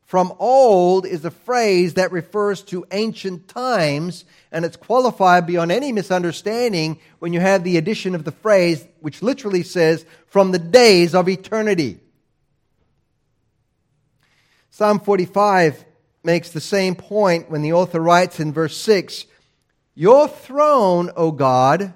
From 0.06 0.34
old 0.38 1.08
is 1.08 1.26
a 1.26 1.32
phrase 1.32 1.96
that 1.96 2.12
refers 2.12 2.62
to 2.66 2.86
ancient 2.92 3.48
times, 3.48 4.24
and 4.52 4.64
it's 4.64 4.78
qualified 4.78 5.48
beyond 5.48 5.72
any 5.72 5.92
misunderstanding 5.92 7.00
when 7.18 7.34
you 7.34 7.40
have 7.40 7.64
the 7.64 7.78
addition 7.78 8.14
of 8.14 8.24
the 8.24 8.32
phrase, 8.32 8.86
which 9.02 9.24
literally 9.24 9.64
says, 9.64 10.06
from 10.28 10.52
the 10.52 10.60
days 10.60 11.16
of 11.16 11.28
eternity. 11.28 12.00
Psalm 14.70 15.00
45 15.00 15.84
makes 16.24 16.52
the 16.52 16.62
same 16.62 16.94
point 16.96 17.50
when 17.50 17.64
the 17.64 17.74
author 17.74 18.00
writes 18.00 18.40
in 18.40 18.54
verse 18.54 18.78
6 18.78 19.26
Your 19.96 20.28
throne, 20.28 21.10
O 21.16 21.32
God, 21.32 21.94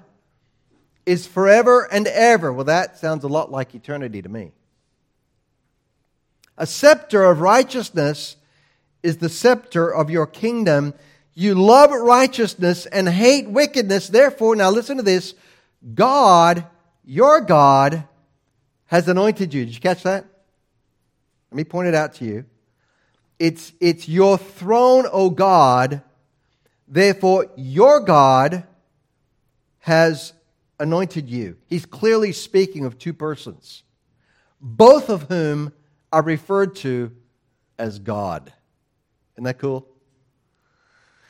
is 1.06 1.28
forever 1.28 1.86
and 1.92 2.08
ever. 2.08 2.52
Well, 2.52 2.64
that 2.64 2.98
sounds 2.98 3.22
a 3.22 3.28
lot 3.28 3.52
like 3.52 3.72
eternity 3.74 4.20
to 4.20 4.28
me. 4.28 4.50
A 6.60 6.66
scepter 6.66 7.24
of 7.24 7.40
righteousness 7.40 8.36
is 9.02 9.16
the 9.16 9.30
scepter 9.30 9.88
of 9.92 10.10
your 10.10 10.26
kingdom. 10.26 10.92
You 11.32 11.54
love 11.54 11.90
righteousness 11.90 12.84
and 12.84 13.08
hate 13.08 13.48
wickedness. 13.48 14.08
Therefore, 14.08 14.54
now 14.54 14.70
listen 14.70 14.98
to 14.98 15.02
this 15.02 15.32
God, 15.94 16.66
your 17.02 17.40
God, 17.40 18.04
has 18.88 19.08
anointed 19.08 19.54
you. 19.54 19.64
Did 19.64 19.74
you 19.74 19.80
catch 19.80 20.02
that? 20.02 20.26
Let 21.50 21.56
me 21.56 21.64
point 21.64 21.88
it 21.88 21.94
out 21.94 22.12
to 22.16 22.26
you. 22.26 22.44
It's, 23.38 23.72
it's 23.80 24.06
your 24.06 24.36
throne, 24.36 25.06
O 25.10 25.30
God. 25.30 26.02
Therefore, 26.86 27.46
your 27.56 28.00
God 28.00 28.64
has 29.78 30.34
anointed 30.78 31.26
you. 31.26 31.56
He's 31.68 31.86
clearly 31.86 32.32
speaking 32.32 32.84
of 32.84 32.98
two 32.98 33.14
persons, 33.14 33.82
both 34.60 35.08
of 35.08 35.22
whom 35.22 35.72
are 36.12 36.22
referred 36.22 36.76
to 36.76 37.12
as 37.78 37.98
God. 37.98 38.52
Isn't 39.34 39.44
that 39.44 39.58
cool? 39.58 39.86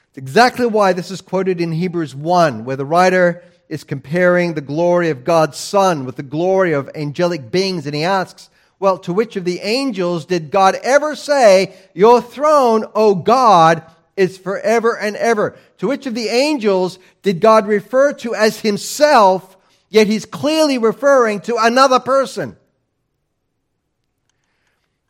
It's 0.08 0.18
exactly 0.18 0.66
why 0.66 0.92
this 0.92 1.10
is 1.10 1.20
quoted 1.20 1.60
in 1.60 1.70
Hebrews 1.70 2.14
1, 2.14 2.64
where 2.64 2.76
the 2.76 2.84
writer 2.84 3.44
is 3.68 3.84
comparing 3.84 4.54
the 4.54 4.60
glory 4.60 5.10
of 5.10 5.22
God's 5.22 5.56
Son 5.56 6.04
with 6.04 6.16
the 6.16 6.24
glory 6.24 6.72
of 6.72 6.90
angelic 6.96 7.52
beings, 7.52 7.86
and 7.86 7.94
he 7.94 8.02
asks, 8.02 8.50
Well, 8.80 8.98
to 8.98 9.12
which 9.12 9.36
of 9.36 9.44
the 9.44 9.60
angels 9.60 10.26
did 10.26 10.50
God 10.50 10.74
ever 10.82 11.14
say, 11.14 11.76
Your 11.94 12.20
throne, 12.20 12.84
O 12.96 13.14
God, 13.14 13.84
is 14.16 14.36
forever 14.36 14.98
and 14.98 15.14
ever? 15.14 15.56
To 15.78 15.86
which 15.86 16.06
of 16.06 16.16
the 16.16 16.26
angels 16.26 16.98
did 17.22 17.40
God 17.40 17.68
refer 17.68 18.12
to 18.14 18.34
as 18.34 18.58
himself, 18.60 19.56
yet 19.88 20.08
he's 20.08 20.26
clearly 20.26 20.78
referring 20.78 21.40
to 21.42 21.56
another 21.56 22.00
person? 22.00 22.56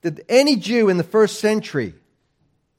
Did 0.03 0.25
any 0.29 0.57
Jew 0.57 0.89
in 0.89 0.97
the 0.97 1.05
first 1.05 1.41
century, 1.41 1.95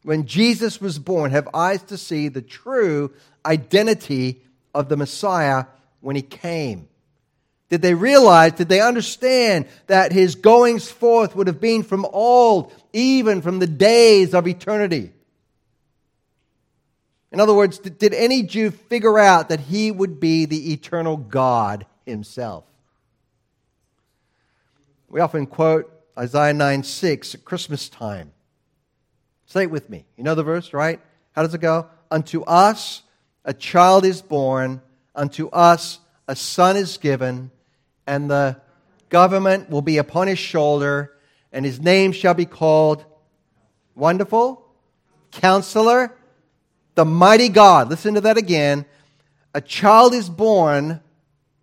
when 0.04 0.26
Jesus 0.26 0.82
was 0.82 0.98
born, 0.98 1.32
have 1.32 1.48
eyes 1.54 1.84
to 1.84 1.98
see 1.98 2.28
the 2.28 2.42
true 2.42 3.14
identity 3.46 4.42
of 4.74 4.90
the 4.90 4.98
Messiah 4.98 5.66
when 6.00 6.16
he 6.16 6.22
came? 6.22 6.88
Did 7.70 7.82
they 7.82 7.94
realize, 7.94 8.54
did 8.54 8.68
they 8.68 8.82
understand 8.82 9.66
that 9.88 10.12
his 10.12 10.36
goings 10.36 10.90
forth 10.92 11.36
would 11.36 11.48
have 11.48 11.62
been 11.62 11.84
from 11.84 12.06
old, 12.06 12.74
even 12.92 13.42
from 13.42 13.60
the 13.60 13.68
days 13.68 14.34
of 14.34 14.48
eternity? 14.48 15.14
In 17.32 17.40
other 17.40 17.54
words, 17.54 17.80
did 17.80 18.14
any 18.14 18.44
Jew 18.44 18.72
figure 18.72 19.18
out 19.18 19.50
that 19.50 19.62
he 19.62 19.90
would 19.90 20.20
be 20.20 20.46
the 20.46 20.74
eternal 20.74 21.16
God 21.16 21.86
himself? 22.06 22.66
We 25.08 25.22
often 25.22 25.46
quote 25.46 26.01
Isaiah 26.22 26.54
9 26.54 26.84
6 26.84 27.34
at 27.34 27.46
Christmas 27.46 27.90
time. 27.90 28.32
Say 29.48 29.64
it 29.64 29.72
with 29.72 29.90
me. 29.90 30.06
You 30.18 30.24
know 30.24 30.36
the 30.36 30.44
verse, 30.44 30.72
right? 30.72 31.02
How 31.32 31.42
does 31.42 31.56
it 31.56 31.62
go? 31.62 31.88
Unto 32.12 32.44
us 32.44 33.02
a 33.44 33.56
child 33.56 34.06
is 34.06 34.22
born, 34.22 34.82
unto 35.16 35.50
us 35.50 35.98
a 36.28 36.36
son 36.36 36.78
is 36.78 36.98
given, 37.00 37.50
and 38.06 38.30
the 38.30 38.62
government 39.10 39.72
will 39.72 39.82
be 39.82 39.98
upon 39.98 40.28
his 40.28 40.38
shoulder, 40.38 41.12
and 41.52 41.66
his 41.66 41.80
name 41.80 42.12
shall 42.12 42.36
be 42.36 42.46
called 42.46 43.04
Wonderful, 43.96 44.64
Counselor, 45.32 46.16
the 46.94 47.06
Mighty 47.06 47.50
God. 47.50 47.90
Listen 47.90 48.14
to 48.14 48.22
that 48.22 48.38
again. 48.38 48.86
A 49.56 49.62
child 49.62 50.14
is 50.14 50.30
born, 50.30 51.02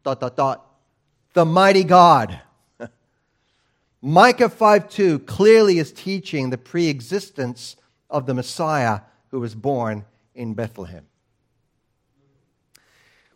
dot, 0.02 0.18
dot, 0.18 0.36
dot, 0.36 0.66
the 1.34 1.44
Mighty 1.44 1.84
God. 1.84 2.40
Micah 4.00 4.48
5:2 4.48 5.26
clearly 5.26 5.78
is 5.78 5.92
teaching 5.92 6.50
the 6.50 6.58
pre-existence 6.58 7.76
of 8.08 8.26
the 8.26 8.34
Messiah 8.34 9.00
who 9.30 9.40
was 9.40 9.54
born 9.54 10.04
in 10.34 10.54
Bethlehem. 10.54 11.06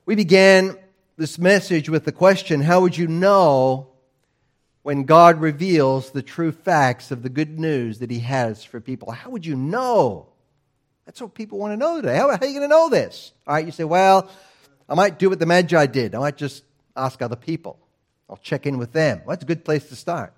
We 0.06 0.14
began 0.14 0.76
this 1.16 1.38
message 1.38 1.88
with 1.88 2.04
the 2.04 2.12
question, 2.12 2.60
how 2.60 2.80
would 2.80 2.96
you 2.96 3.06
know 3.06 3.88
when 4.82 5.04
God 5.04 5.40
reveals 5.40 6.10
the 6.10 6.22
true 6.22 6.52
facts 6.52 7.10
of 7.10 7.22
the 7.22 7.28
good 7.28 7.58
news 7.58 7.98
that 7.98 8.10
He 8.10 8.20
has 8.20 8.64
for 8.64 8.80
people? 8.80 9.10
How 9.10 9.30
would 9.30 9.44
you 9.44 9.56
know? 9.56 10.28
That's 11.06 11.20
what 11.20 11.34
people 11.34 11.58
want 11.58 11.72
to 11.72 11.76
know 11.76 12.00
today. 12.00 12.16
How, 12.16 12.30
how 12.30 12.38
are 12.40 12.46
you 12.46 12.58
going 12.58 12.62
to 12.62 12.68
know 12.68 12.88
this? 12.88 13.32
All 13.46 13.54
right, 13.54 13.66
you 13.66 13.72
say, 13.72 13.84
well, 13.84 14.30
I 14.88 14.94
might 14.94 15.18
do 15.18 15.28
what 15.28 15.38
the 15.38 15.46
Magi 15.46 15.86
did. 15.86 16.14
I 16.14 16.18
might 16.18 16.36
just 16.36 16.64
ask 16.96 17.20
other 17.20 17.36
people. 17.36 17.78
I'll 18.28 18.36
check 18.38 18.66
in 18.66 18.78
with 18.78 18.92
them. 18.92 19.18
Well, 19.18 19.36
that's 19.36 19.42
a 19.42 19.46
good 19.46 19.64
place 19.64 19.88
to 19.88 19.96
start. 19.96 20.32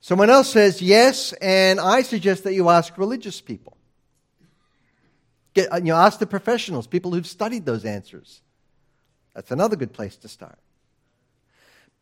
Someone 0.00 0.30
else 0.30 0.50
says 0.50 0.80
yes, 0.80 1.32
and 1.34 1.80
I 1.80 2.02
suggest 2.02 2.44
that 2.44 2.54
you 2.54 2.68
ask 2.68 2.96
religious 2.96 3.40
people. 3.40 3.76
Get, 5.54 5.72
uh, 5.72 5.76
you 5.76 5.84
know, 5.84 5.96
ask 5.96 6.18
the 6.18 6.26
professionals, 6.26 6.86
people 6.86 7.12
who've 7.12 7.26
studied 7.26 7.66
those 7.66 7.84
answers. 7.84 8.40
That's 9.34 9.50
another 9.50 9.76
good 9.76 9.92
place 9.92 10.16
to 10.16 10.28
start. 10.28 10.58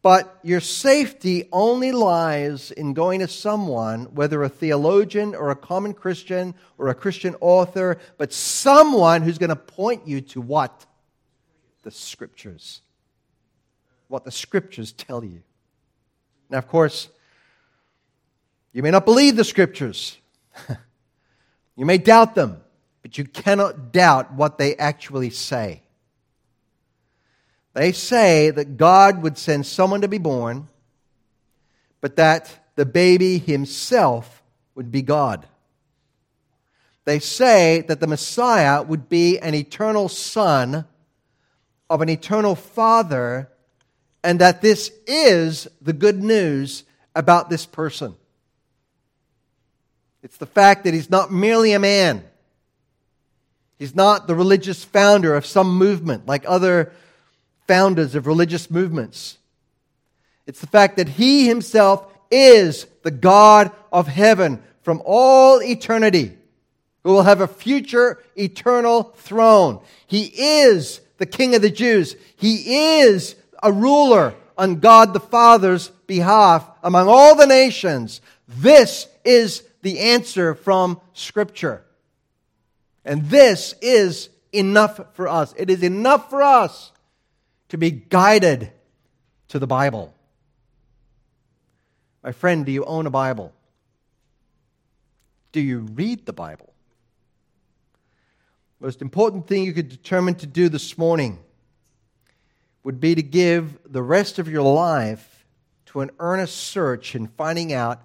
But 0.02 0.38
your 0.42 0.60
safety 0.60 1.48
only 1.50 1.90
lies 1.90 2.70
in 2.70 2.94
going 2.94 3.20
to 3.20 3.28
someone, 3.28 4.04
whether 4.14 4.42
a 4.42 4.48
theologian 4.48 5.34
or 5.34 5.50
a 5.50 5.56
common 5.56 5.94
Christian 5.94 6.54
or 6.78 6.88
a 6.88 6.94
Christian 6.94 7.34
author, 7.40 7.98
but 8.18 8.32
someone 8.32 9.22
who's 9.22 9.38
going 9.38 9.50
to 9.50 9.56
point 9.56 10.06
you 10.06 10.20
to 10.20 10.40
what? 10.40 10.86
The 11.82 11.90
scriptures. 11.90 12.82
What 14.08 14.24
the 14.24 14.30
scriptures 14.30 14.92
tell 14.92 15.24
you. 15.24 15.42
Now, 16.50 16.58
of 16.58 16.68
course, 16.68 17.08
you 18.76 18.82
may 18.82 18.90
not 18.90 19.06
believe 19.06 19.36
the 19.36 19.44
scriptures. 19.44 20.18
you 21.76 21.86
may 21.86 21.96
doubt 21.96 22.34
them, 22.34 22.60
but 23.00 23.16
you 23.16 23.24
cannot 23.24 23.90
doubt 23.90 24.34
what 24.34 24.58
they 24.58 24.76
actually 24.76 25.30
say. 25.30 25.80
They 27.72 27.92
say 27.92 28.50
that 28.50 28.76
God 28.76 29.22
would 29.22 29.38
send 29.38 29.64
someone 29.64 30.02
to 30.02 30.08
be 30.08 30.18
born, 30.18 30.68
but 32.02 32.16
that 32.16 32.66
the 32.74 32.84
baby 32.84 33.38
himself 33.38 34.42
would 34.74 34.92
be 34.92 35.00
God. 35.00 35.46
They 37.06 37.18
say 37.18 37.80
that 37.88 38.00
the 38.00 38.06
Messiah 38.06 38.82
would 38.82 39.08
be 39.08 39.38
an 39.38 39.54
eternal 39.54 40.10
son 40.10 40.84
of 41.88 42.02
an 42.02 42.10
eternal 42.10 42.54
father, 42.54 43.48
and 44.22 44.38
that 44.42 44.60
this 44.60 44.92
is 45.06 45.66
the 45.80 45.94
good 45.94 46.22
news 46.22 46.84
about 47.14 47.48
this 47.48 47.64
person. 47.64 48.16
It's 50.26 50.38
the 50.38 50.44
fact 50.44 50.82
that 50.82 50.92
he's 50.92 51.08
not 51.08 51.32
merely 51.32 51.72
a 51.72 51.78
man. 51.78 52.24
He's 53.78 53.94
not 53.94 54.26
the 54.26 54.34
religious 54.34 54.82
founder 54.82 55.36
of 55.36 55.46
some 55.46 55.78
movement 55.78 56.26
like 56.26 56.42
other 56.48 56.92
founders 57.68 58.16
of 58.16 58.26
religious 58.26 58.68
movements. 58.68 59.38
It's 60.44 60.60
the 60.60 60.66
fact 60.66 60.96
that 60.96 61.10
he 61.10 61.46
himself 61.46 62.12
is 62.28 62.88
the 63.04 63.12
God 63.12 63.70
of 63.92 64.08
heaven 64.08 64.60
from 64.82 65.00
all 65.04 65.62
eternity, 65.62 66.36
who 67.04 67.12
will 67.12 67.22
have 67.22 67.40
a 67.40 67.46
future 67.46 68.20
eternal 68.34 69.04
throne. 69.18 69.80
He 70.08 70.24
is 70.24 71.00
the 71.18 71.26
King 71.26 71.54
of 71.54 71.62
the 71.62 71.70
Jews. 71.70 72.16
He 72.34 72.98
is 72.98 73.36
a 73.62 73.70
ruler 73.70 74.34
on 74.58 74.80
God 74.80 75.12
the 75.12 75.20
Father's 75.20 75.86
behalf 76.08 76.68
among 76.82 77.06
all 77.06 77.36
the 77.36 77.46
nations. 77.46 78.20
This 78.48 79.06
is 79.24 79.62
the 79.86 80.00
answer 80.00 80.56
from 80.56 81.00
Scripture. 81.12 81.84
And 83.04 83.30
this 83.30 83.72
is 83.80 84.30
enough 84.52 85.14
for 85.14 85.28
us. 85.28 85.54
It 85.56 85.70
is 85.70 85.84
enough 85.84 86.28
for 86.28 86.42
us 86.42 86.90
to 87.68 87.78
be 87.78 87.92
guided 87.92 88.72
to 89.48 89.60
the 89.60 89.66
Bible. 89.68 90.12
My 92.24 92.32
friend, 92.32 92.66
do 92.66 92.72
you 92.72 92.84
own 92.84 93.06
a 93.06 93.10
Bible? 93.10 93.52
Do 95.52 95.60
you 95.60 95.78
read 95.78 96.26
the 96.26 96.32
Bible? 96.32 96.72
Most 98.80 99.00
important 99.00 99.46
thing 99.46 99.62
you 99.62 99.72
could 99.72 99.88
determine 99.88 100.34
to 100.36 100.46
do 100.48 100.68
this 100.68 100.98
morning 100.98 101.38
would 102.82 102.98
be 102.98 103.14
to 103.14 103.22
give 103.22 103.78
the 103.88 104.02
rest 104.02 104.40
of 104.40 104.48
your 104.48 104.62
life 104.62 105.46
to 105.86 106.00
an 106.00 106.10
earnest 106.18 106.56
search 106.56 107.14
in 107.14 107.28
finding 107.28 107.72
out 107.72 108.00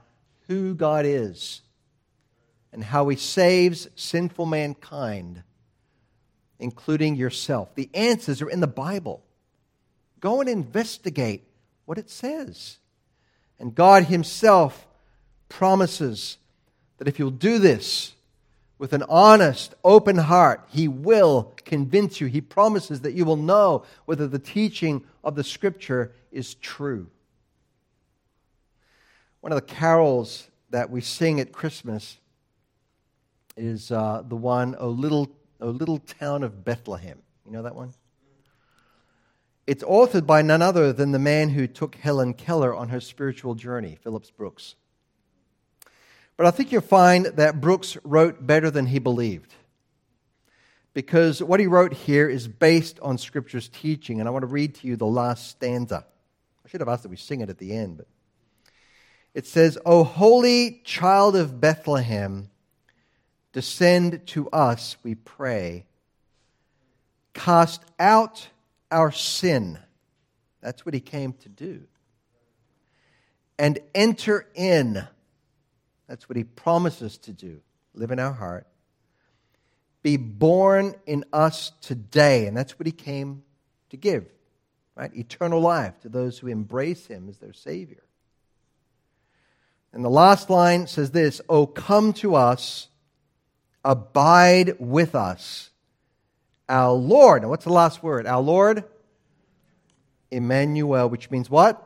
who 0.48 0.76
God 0.76 1.08
is 1.08 1.64
and 2.74 2.84
how 2.84 3.08
he 3.10 3.18
saves 3.18 3.88
sinful 3.96 4.46
mankind, 4.46 5.44
including 6.60 7.16
yourself. 7.16 7.76
The 7.76 7.90
answers 7.94 8.42
are 8.42 8.50
in 8.50 8.62
the 8.62 8.68
Bible. 8.68 9.24
Go 10.20 10.40
and 10.40 10.50
investigate 10.50 11.44
what 11.86 11.98
it 11.98 12.10
says. 12.10 12.78
And 13.60 13.76
God 13.76 14.06
Himself 14.06 14.88
promises 15.50 16.38
that 16.98 17.08
if 17.08 17.20
you'll 17.20 17.32
do 17.32 17.60
this 17.60 18.14
with 18.78 18.94
an 18.94 19.04
honest, 19.10 19.76
open 19.84 20.18
heart, 20.18 20.64
He 20.70 20.88
will 20.88 21.54
convince 21.66 22.22
you. 22.22 22.28
He 22.28 22.42
promises 22.42 23.02
that 23.02 23.14
you 23.14 23.26
will 23.26 23.38
know 23.38 23.84
whether 24.06 24.28
the 24.28 24.40
teaching 24.40 25.04
of 25.24 25.36
the 25.36 25.44
Scripture 25.44 26.12
is 26.32 26.56
true. 26.56 27.08
One 29.42 29.52
of 29.52 29.58
the 29.58 29.74
carols 29.74 30.48
that 30.70 30.90
we 30.90 31.02
sing 31.02 31.40
at 31.40 31.52
Christmas 31.52 32.18
is 33.62 33.92
uh, 33.92 34.24
the 34.28 34.36
one, 34.36 34.76
O 34.80 34.90
little, 34.90 35.32
o 35.62 35.70
little 35.70 36.00
Town 36.00 36.44
of 36.44 36.66
Bethlehem. 36.66 37.20
You 37.46 37.52
know 37.52 37.62
that 37.62 37.76
one? 37.76 37.94
It's 39.68 39.84
authored 39.84 40.26
by 40.26 40.42
none 40.42 40.64
other 40.64 40.92
than 40.92 41.12
the 41.12 41.20
man 41.20 41.50
who 41.50 41.68
took 41.68 41.96
Helen 41.96 42.34
Keller 42.34 42.74
on 42.74 42.90
her 42.90 43.00
spiritual 43.00 43.54
journey, 43.54 44.00
Phillips 44.02 44.32
Brooks. 44.32 44.76
But 46.38 46.48
I 46.48 46.52
think 46.52 46.72
you'll 46.72 46.82
find 46.82 47.28
that 47.28 47.62
Brooks 47.62 47.98
wrote 48.04 48.46
better 48.46 48.72
than 48.72 48.88
he 48.88 48.98
believed. 48.98 49.54
Because 50.94 51.42
what 51.42 51.60
he 51.60 51.68
wrote 51.68 51.94
here 51.94 52.28
is 52.28 52.48
based 52.48 53.00
on 53.02 53.20
Scripture's 53.20 53.70
teaching. 53.70 54.20
And 54.20 54.28
I 54.28 54.32
want 54.32 54.44
to 54.44 54.48
read 54.48 54.76
to 54.76 54.88
you 54.88 54.96
the 54.96 55.06
last 55.06 55.48
stanza. 55.48 56.06
I 56.66 56.70
should 56.70 56.82
have 56.82 56.90
asked 56.90 57.04
that 57.04 57.10
we 57.10 57.16
sing 57.16 57.42
it 57.42 57.50
at 57.50 57.60
the 57.60 57.74
end, 57.74 57.98
but 57.98 58.08
it 59.34 59.46
says, 59.46 59.78
O 59.86 60.04
holy 60.04 60.82
child 60.84 61.36
of 61.36 61.62
Bethlehem, 61.62 62.51
Descend 63.54 64.26
to 64.28 64.50
us, 64.50 64.98
we 65.04 65.16
pray. 65.16 65.86
Cast 67.34 67.84
out 68.00 68.50
our 68.90 69.12
sin. 69.12 69.80
That's 70.62 70.86
what 70.86 70.94
he 70.94 71.02
came 71.02 71.34
to 71.34 71.50
do. 71.50 71.84
And 73.58 73.80
enter 73.94 74.48
in. 74.56 75.06
That's 76.08 76.28
what 76.30 76.38
he 76.38 76.44
promises 76.44 77.18
to 77.20 77.32
do. 77.32 77.62
Live 77.94 78.12
in 78.12 78.20
our 78.20 78.34
heart. 78.34 78.68
Be 80.04 80.18
born 80.18 80.96
in 81.06 81.26
us 81.32 81.72
today. 81.82 82.48
And 82.48 82.56
that's 82.56 82.80
what 82.80 82.86
he 82.86 82.92
came 82.92 83.44
to 83.90 83.98
give, 83.98 84.26
right? 84.96 85.16
Eternal 85.16 85.60
life 85.60 86.00
to 86.02 86.10
those 86.10 86.40
who 86.40 86.48
embrace 86.48 87.06
him 87.08 87.28
as 87.30 87.38
their 87.38 87.54
Savior. 87.54 88.04
And 89.94 90.04
the 90.04 90.10
last 90.10 90.50
line 90.50 90.88
says 90.88 91.12
this 91.12 91.42
Oh, 91.50 91.68
come 91.68 92.14
to 92.14 92.36
us 92.36 92.88
abide 93.84 94.76
with 94.80 95.16
us. 95.16 95.70
Our 96.70 96.94
Lord. 96.94 97.42
Now, 97.42 97.50
what's 97.50 97.66
the 97.66 97.74
last 97.74 98.02
word? 98.02 98.26
Our 98.26 98.42
Lord? 98.42 98.86
Emmanuel, 100.30 101.10
which 101.10 101.30
means 101.30 101.50
what? 101.50 101.86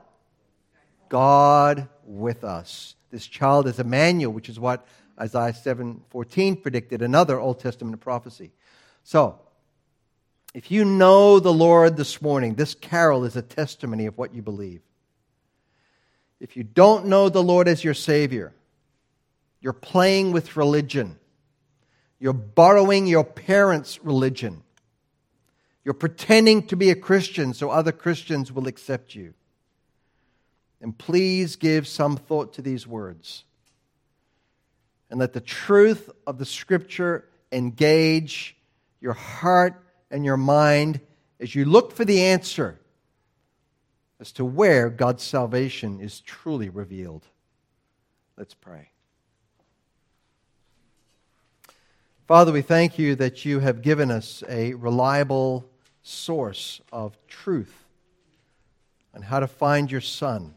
God 1.10 1.88
with 2.06 2.43
us. 2.43 2.96
This 3.10 3.26
child 3.26 3.68
is 3.68 3.80
Emmanuel, 3.80 4.32
which 4.32 4.50
is 4.50 4.60
what 4.60 4.86
Isaiah 5.20 5.54
7:14 5.54 6.62
predicted, 6.62 7.02
another 7.02 7.39
Old 7.39 7.60
Testament 7.60 8.00
prophecy. 8.02 8.52
So, 9.04 9.39
if 10.54 10.72
you 10.72 10.86
know 10.86 11.39
the 11.39 11.54
Lord 11.54 11.98
this 11.98 12.22
morning, 12.22 12.56
this 12.56 12.76
carol 12.76 13.24
is 13.24 13.36
a 13.36 13.41
testimony 13.41 14.06
of 14.06 14.18
what 14.18 14.34
you 14.34 14.41
believe. 14.41 14.82
If 16.39 16.56
you 16.58 16.64
don't 16.64 17.08
know 17.08 17.30
the 17.30 17.43
Lord 17.43 17.68
as 17.68 17.84
your 17.84 17.93
Savior, 17.93 18.54
you're 19.62 19.74
playing 19.74 20.32
with 20.32 20.58
religion. 20.58 21.18
You're 22.20 22.34
borrowing 22.34 23.07
your 23.07 23.24
parents' 23.24 23.99
religion. 24.03 24.63
You're 25.84 25.93
pretending 25.93 26.68
to 26.68 26.76
be 26.76 26.89
a 26.89 26.95
Christian 26.95 27.53
so 27.53 27.70
other 27.70 27.91
Christians 27.91 28.51
will 28.51 28.68
accept 28.68 29.16
you. 29.16 29.34
And 30.82 30.97
please 30.97 31.55
give 31.55 31.88
some 31.88 32.18
thought 32.18 32.53
to 32.53 32.61
these 32.61 32.88
words. 32.88 33.43
And 35.09 35.20
let 35.20 35.34
the 35.34 35.41
truth 35.41 36.09
of 36.26 36.38
the 36.38 36.45
Scripture 36.45 37.28
engage 37.51 38.57
your 38.99 39.13
heart 39.13 39.82
and 40.09 40.26
your 40.26 40.38
mind 40.38 40.99
as 41.39 41.53
you 41.53 41.66
look 41.66 41.91
for 41.91 42.05
the 42.05 42.22
answer 42.24 42.80
as 44.20 44.32
to 44.34 44.45
where 44.45 44.89
God's 44.89 45.24
salvation 45.24 45.99
is 45.99 46.22
truly 46.22 46.70
revealed. 46.70 47.26
Let's 48.38 48.53
pray. 48.53 48.89
Father, 52.28 52.51
we 52.51 52.63
thank 52.63 52.97
you 52.97 53.13
that 53.15 53.45
you 53.45 53.59
have 53.59 53.84
given 53.84 54.09
us 54.09 54.43
a 54.49 54.73
reliable 54.73 55.69
source 56.01 56.82
of 56.91 57.15
truth 57.28 57.86
on 59.13 59.21
how 59.21 59.39
to 59.39 59.47
find 59.47 59.91
your 59.91 60.01
Son. 60.01 60.55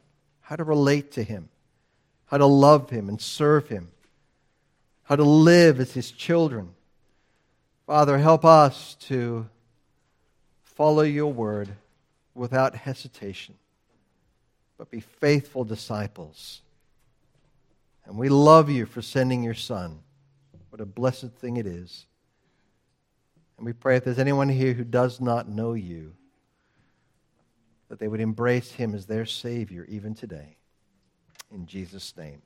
how 0.49 0.57
to 0.57 0.65
relate 0.65 1.13
to 1.13 1.23
Him, 1.23 1.51
how 2.25 2.39
to 2.39 2.47
love 2.47 2.89
Him 2.89 3.11
and 3.11 3.21
serve 3.21 3.69
Him, 3.69 3.89
how 5.03 5.15
to 5.15 5.23
live 5.23 5.79
as 5.79 5.93
His 5.93 6.11
children. 6.11 6.71
Father, 7.87 8.17
help 8.17 8.47
us 8.47 8.95
to 9.01 9.47
follow 10.63 11.03
your 11.03 11.31
word 11.31 11.69
without 12.35 12.77
hesitation, 12.77 13.57
but 14.79 14.91
be 14.91 15.01
faithful 15.01 15.65
disciples. 15.65 16.63
And 18.07 18.17
we 18.17 18.31
love 18.31 18.71
you 18.71 18.87
for 18.87 19.03
sending 19.03 19.43
your 19.43 19.53
Son. 19.53 19.99
What 20.79 20.85
a 20.85 20.87
blessed 20.87 21.33
thing 21.33 21.57
it 21.57 21.67
is. 21.67 22.07
And 23.57 23.67
we 23.67 23.73
pray 23.73 23.97
if 23.97 24.05
there's 24.05 24.21
anyone 24.21 24.49
here 24.49 24.75
who 24.75 24.85
does 24.85 25.21
not 25.21 25.49
know 25.49 25.73
you, 25.73 26.15
that 27.89 27.99
they 27.99 28.07
would 28.07 28.21
embrace 28.21 28.71
him 28.71 28.95
as 28.95 29.05
their 29.05 29.27
Savior 29.27 29.85
even 29.89 30.15
today. 30.15 30.57
In 31.53 31.67
Jesus' 31.67 32.17
name. 32.17 32.43